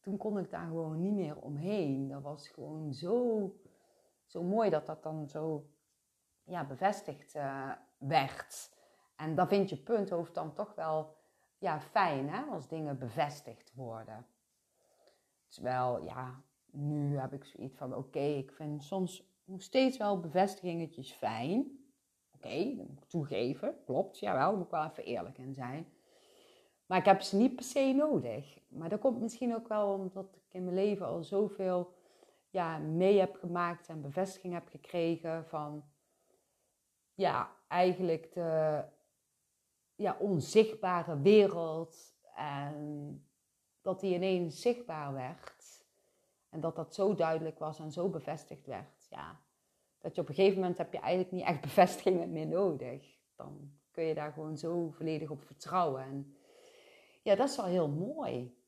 toen 0.00 0.16
kon 0.16 0.38
ik 0.38 0.50
daar 0.50 0.66
gewoon 0.66 1.00
niet 1.00 1.14
meer 1.14 1.36
omheen. 1.36 2.08
Dat 2.08 2.22
was 2.22 2.48
gewoon 2.48 2.92
zo, 2.92 3.56
zo 4.24 4.42
mooi 4.42 4.70
dat 4.70 4.86
dat 4.86 5.02
dan 5.02 5.28
zo 5.28 5.66
ja, 6.44 6.66
bevestigd 6.66 7.34
uh, 7.34 7.72
werd. 7.98 8.76
En 9.16 9.34
dat 9.34 9.48
vind 9.48 9.70
je 9.70 9.76
punthoofd 9.76 10.34
dan 10.34 10.54
toch 10.54 10.74
wel 10.74 11.16
ja, 11.58 11.80
fijn, 11.80 12.28
hè? 12.28 12.42
als 12.42 12.68
dingen 12.68 12.98
bevestigd 12.98 13.74
worden. 13.74 14.26
Terwijl, 15.48 16.04
ja, 16.04 16.42
nu 16.70 17.18
heb 17.18 17.32
ik 17.32 17.44
zoiets 17.44 17.76
van: 17.76 17.94
oké, 17.94 18.18
ik 18.18 18.52
vind 18.52 18.84
soms 18.84 19.30
nog 19.44 19.62
steeds 19.62 19.96
wel 19.96 20.20
bevestigingetjes 20.20 21.12
fijn. 21.12 21.60
Oké, 22.34 22.46
okay, 22.46 22.76
dat 22.76 22.88
moet 22.88 23.02
ik 23.02 23.08
toegeven. 23.08 23.76
Klopt, 23.84 24.18
jawel, 24.18 24.48
daar 24.48 24.56
moet 24.56 24.64
ik 24.64 24.70
wel 24.70 24.84
even 24.84 25.04
eerlijk 25.04 25.38
in 25.38 25.54
zijn. 25.54 25.91
Maar 26.86 26.98
ik 26.98 27.04
heb 27.04 27.20
ze 27.20 27.36
niet 27.36 27.54
per 27.54 27.64
se 27.64 27.92
nodig. 27.92 28.58
Maar 28.68 28.88
dat 28.88 29.00
komt 29.00 29.20
misschien 29.20 29.54
ook 29.54 29.68
wel 29.68 29.92
omdat 29.92 30.24
ik 30.34 30.54
in 30.54 30.64
mijn 30.64 30.76
leven 30.76 31.06
al 31.06 31.22
zoveel 31.22 31.92
ja, 32.50 32.78
mee 32.78 33.18
heb 33.18 33.34
gemaakt 33.34 33.88
en 33.88 34.02
bevestiging 34.02 34.52
heb 34.52 34.68
gekregen 34.68 35.44
van 35.46 35.84
ja, 37.14 37.50
eigenlijk 37.68 38.32
de 38.32 38.82
ja, 39.94 40.16
onzichtbare 40.18 41.20
wereld. 41.20 42.14
En 42.34 43.26
dat 43.82 44.00
die 44.00 44.14
ineens 44.14 44.60
zichtbaar 44.60 45.12
werd. 45.12 45.84
En 46.48 46.60
dat 46.60 46.76
dat 46.76 46.94
zo 46.94 47.14
duidelijk 47.14 47.58
was 47.58 47.78
en 47.78 47.92
zo 47.92 48.08
bevestigd 48.08 48.66
werd. 48.66 49.06
Ja, 49.10 49.40
dat 49.98 50.14
je 50.14 50.20
op 50.20 50.28
een 50.28 50.34
gegeven 50.34 50.60
moment 50.60 50.78
heb 50.78 50.92
je 50.92 50.98
eigenlijk 50.98 51.32
niet 51.32 51.44
echt 51.44 51.60
bevestigingen 51.60 52.32
meer 52.32 52.46
nodig. 52.46 53.18
Dan 53.36 53.72
kun 53.90 54.04
je 54.04 54.14
daar 54.14 54.32
gewoon 54.32 54.56
zo 54.56 54.90
volledig 54.90 55.30
op 55.30 55.42
vertrouwen. 55.42 56.02
En 56.02 56.36
ja, 57.22 57.34
dat 57.34 57.48
is 57.48 57.56
wel 57.56 57.66
heel 57.66 57.88
mooi. 57.88 58.60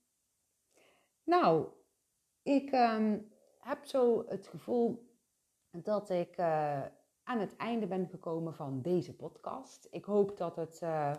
Nou, 1.25 1.69
ik 2.43 2.71
ehm, 2.71 3.19
heb 3.61 3.85
zo 3.85 4.25
het 4.29 4.47
gevoel 4.47 5.13
dat 5.71 6.11
ik 6.11 6.39
uh, 6.39 6.87
aan 7.23 7.39
het 7.39 7.57
einde 7.57 7.87
ben 7.87 8.09
gekomen 8.09 8.55
van 8.55 8.83
deze 8.83 9.17
podcast. 9.17 9.87
Ik 9.91 10.05
hoop 10.05 10.37
dat 10.37 10.57
het 10.57 10.81
uh, 10.83 11.15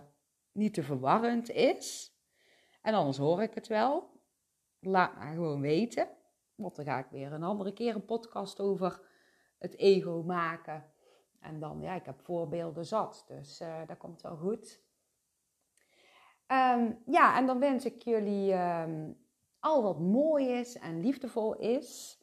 niet 0.52 0.74
te 0.74 0.84
verwarrend 0.84 1.50
is. 1.50 2.16
En 2.82 2.94
anders 2.94 3.18
hoor 3.18 3.42
ik 3.42 3.54
het 3.54 3.68
wel. 3.68 4.10
Laat 4.80 5.16
maar 5.16 5.34
gewoon 5.34 5.62
weten. 5.62 6.08
Want 6.56 6.76
dan 6.76 6.86
ga 6.86 7.00
ik 7.00 7.10
weer 7.10 7.34
een 7.34 7.44
andere 7.44 7.74
keer 7.74 7.96
een 7.96 8.06
podcast 8.06 8.60
over 8.60 9.02
het 9.58 9.78
ego 9.78 10.24
maken. 10.24 10.94
En 11.40 11.60
dan, 11.60 11.82
ja, 11.82 11.96
ik 11.96 12.06
heb 12.06 12.22
voorbeelden 12.22 12.86
zat. 12.86 13.26
Dus 13.28 13.62
uh, 13.62 13.88
dat 13.88 13.98
komt 13.98 14.22
wel 14.22 14.38
goed. 14.38 14.85
Um, 16.48 16.98
ja, 17.06 17.38
en 17.38 17.46
dan 17.46 17.60
wens 17.60 17.86
ik 17.86 18.02
jullie 18.02 18.54
um, 18.54 19.18
al 19.60 19.84
wat 19.84 20.00
mooi 20.00 20.48
is 20.48 20.78
en 20.78 21.00
liefdevol 21.00 21.56
is. 21.56 22.20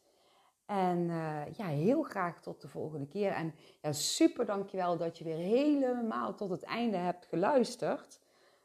En 0.67 0.99
uh, 0.99 1.53
ja, 1.53 1.67
heel 1.67 2.03
graag 2.03 2.41
tot 2.41 2.61
de 2.61 2.69
volgende 2.69 3.07
keer. 3.07 3.33
En 3.33 3.55
ja, 3.81 3.93
super 3.93 4.47
dankjewel 4.47 4.97
dat 4.97 5.19
je 5.19 5.25
weer 5.25 5.37
helemaal 5.37 6.35
tot 6.35 6.51
het 6.51 6.63
einde 6.63 6.97
hebt 6.97 7.27
geluisterd. 7.27 8.21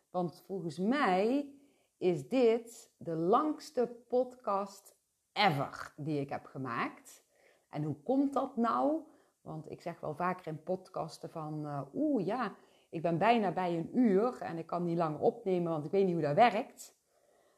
Want 0.10 0.44
volgens 0.46 0.80
mij 0.80 1.50
is 1.98 2.28
dit 2.28 2.90
de 2.98 3.16
langste 3.16 3.96
podcast 4.08 4.96
ever 5.34 5.94
die 5.96 6.20
ik 6.20 6.30
heb 6.30 6.46
gemaakt. 6.46 7.24
En 7.70 7.84
hoe 7.84 8.02
komt 8.04 8.34
dat 8.34 8.56
nou? 8.56 9.02
Want 9.42 9.72
ik 9.72 9.82
zeg 9.82 10.00
wel 10.00 10.16
vaker 10.16 10.48
in 10.48 10.64
podcasten 10.64 11.30
van, 11.30 11.66
uh, 11.66 11.82
oeh 11.94 12.26
ja, 12.26 12.56
ik 12.90 13.02
ben 13.02 13.18
bijna 13.18 13.52
bij 13.52 13.78
een 13.78 13.98
uur 13.98 14.42
en 14.42 14.58
ik 14.58 14.66
kan 14.66 14.84
niet 14.84 14.98
langer 14.98 15.20
opnemen, 15.20 15.72
want 15.72 15.86
ik 15.86 15.92
weet 15.92 16.06
niet 16.06 16.14
hoe 16.14 16.22
dat 16.22 16.36
werkt. 16.36 16.96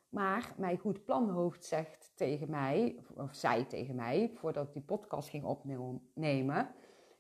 Maar 0.09 0.53
mijn 0.57 0.77
goed 0.77 1.05
planhoofd 1.05 1.65
zegt 1.65 2.11
tegen 2.15 2.49
mij, 2.49 3.03
of 3.15 3.36
zei 3.36 3.65
tegen 3.65 3.95
mij, 3.95 4.32
voordat 4.36 4.67
ik 4.67 4.73
die 4.73 4.82
podcast 4.82 5.30
ging 5.30 5.43
opnemen, 5.43 6.71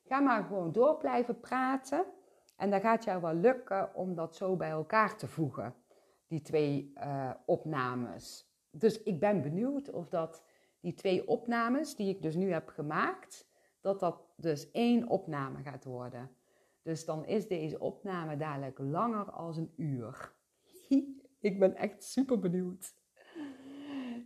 ga 0.03 0.19
maar 0.19 0.43
gewoon 0.43 0.71
door 0.71 0.97
blijven 0.97 1.39
praten. 1.39 2.05
En 2.57 2.69
dat 2.69 2.81
gaat 2.81 3.03
jou 3.03 3.21
wel 3.21 3.33
lukken 3.33 3.95
om 3.95 4.15
dat 4.15 4.35
zo 4.35 4.55
bij 4.55 4.69
elkaar 4.69 5.17
te 5.17 5.27
voegen, 5.27 5.75
die 6.27 6.41
twee 6.41 6.91
uh, 6.95 7.31
opnames. 7.45 8.53
Dus 8.71 9.03
ik 9.03 9.19
ben 9.19 9.41
benieuwd 9.41 9.91
of 9.91 10.09
dat 10.09 10.43
die 10.79 10.93
twee 10.93 11.27
opnames 11.27 11.95
die 11.95 12.09
ik 12.09 12.21
dus 12.21 12.35
nu 12.35 12.51
heb 12.51 12.67
gemaakt, 12.67 13.49
dat 13.81 13.99
dat 13.99 14.21
dus 14.35 14.71
één 14.71 15.07
opname 15.07 15.63
gaat 15.63 15.83
worden. 15.83 16.31
Dus 16.89 17.05
dan 17.05 17.25
is 17.25 17.47
deze 17.47 17.79
opname 17.79 18.37
dadelijk 18.37 18.79
langer 18.79 19.31
als 19.31 19.57
een 19.57 19.73
uur. 19.75 20.33
ik 21.49 21.59
ben 21.59 21.75
echt 21.75 22.03
super 22.03 22.39
benieuwd. 22.39 22.93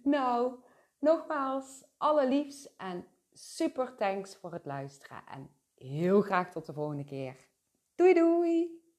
Nou, 0.03 0.55
nogmaals, 0.99 1.83
allerliefst 1.97 2.73
en 2.77 3.05
super 3.33 3.95
thanks 3.95 4.35
voor 4.35 4.53
het 4.53 4.65
luisteren. 4.65 5.23
En 5.31 5.49
heel 5.75 6.21
graag 6.21 6.51
tot 6.51 6.65
de 6.65 6.73
volgende 6.73 7.03
keer. 7.03 7.35
Doei 7.95 8.13
doei! 8.13 8.82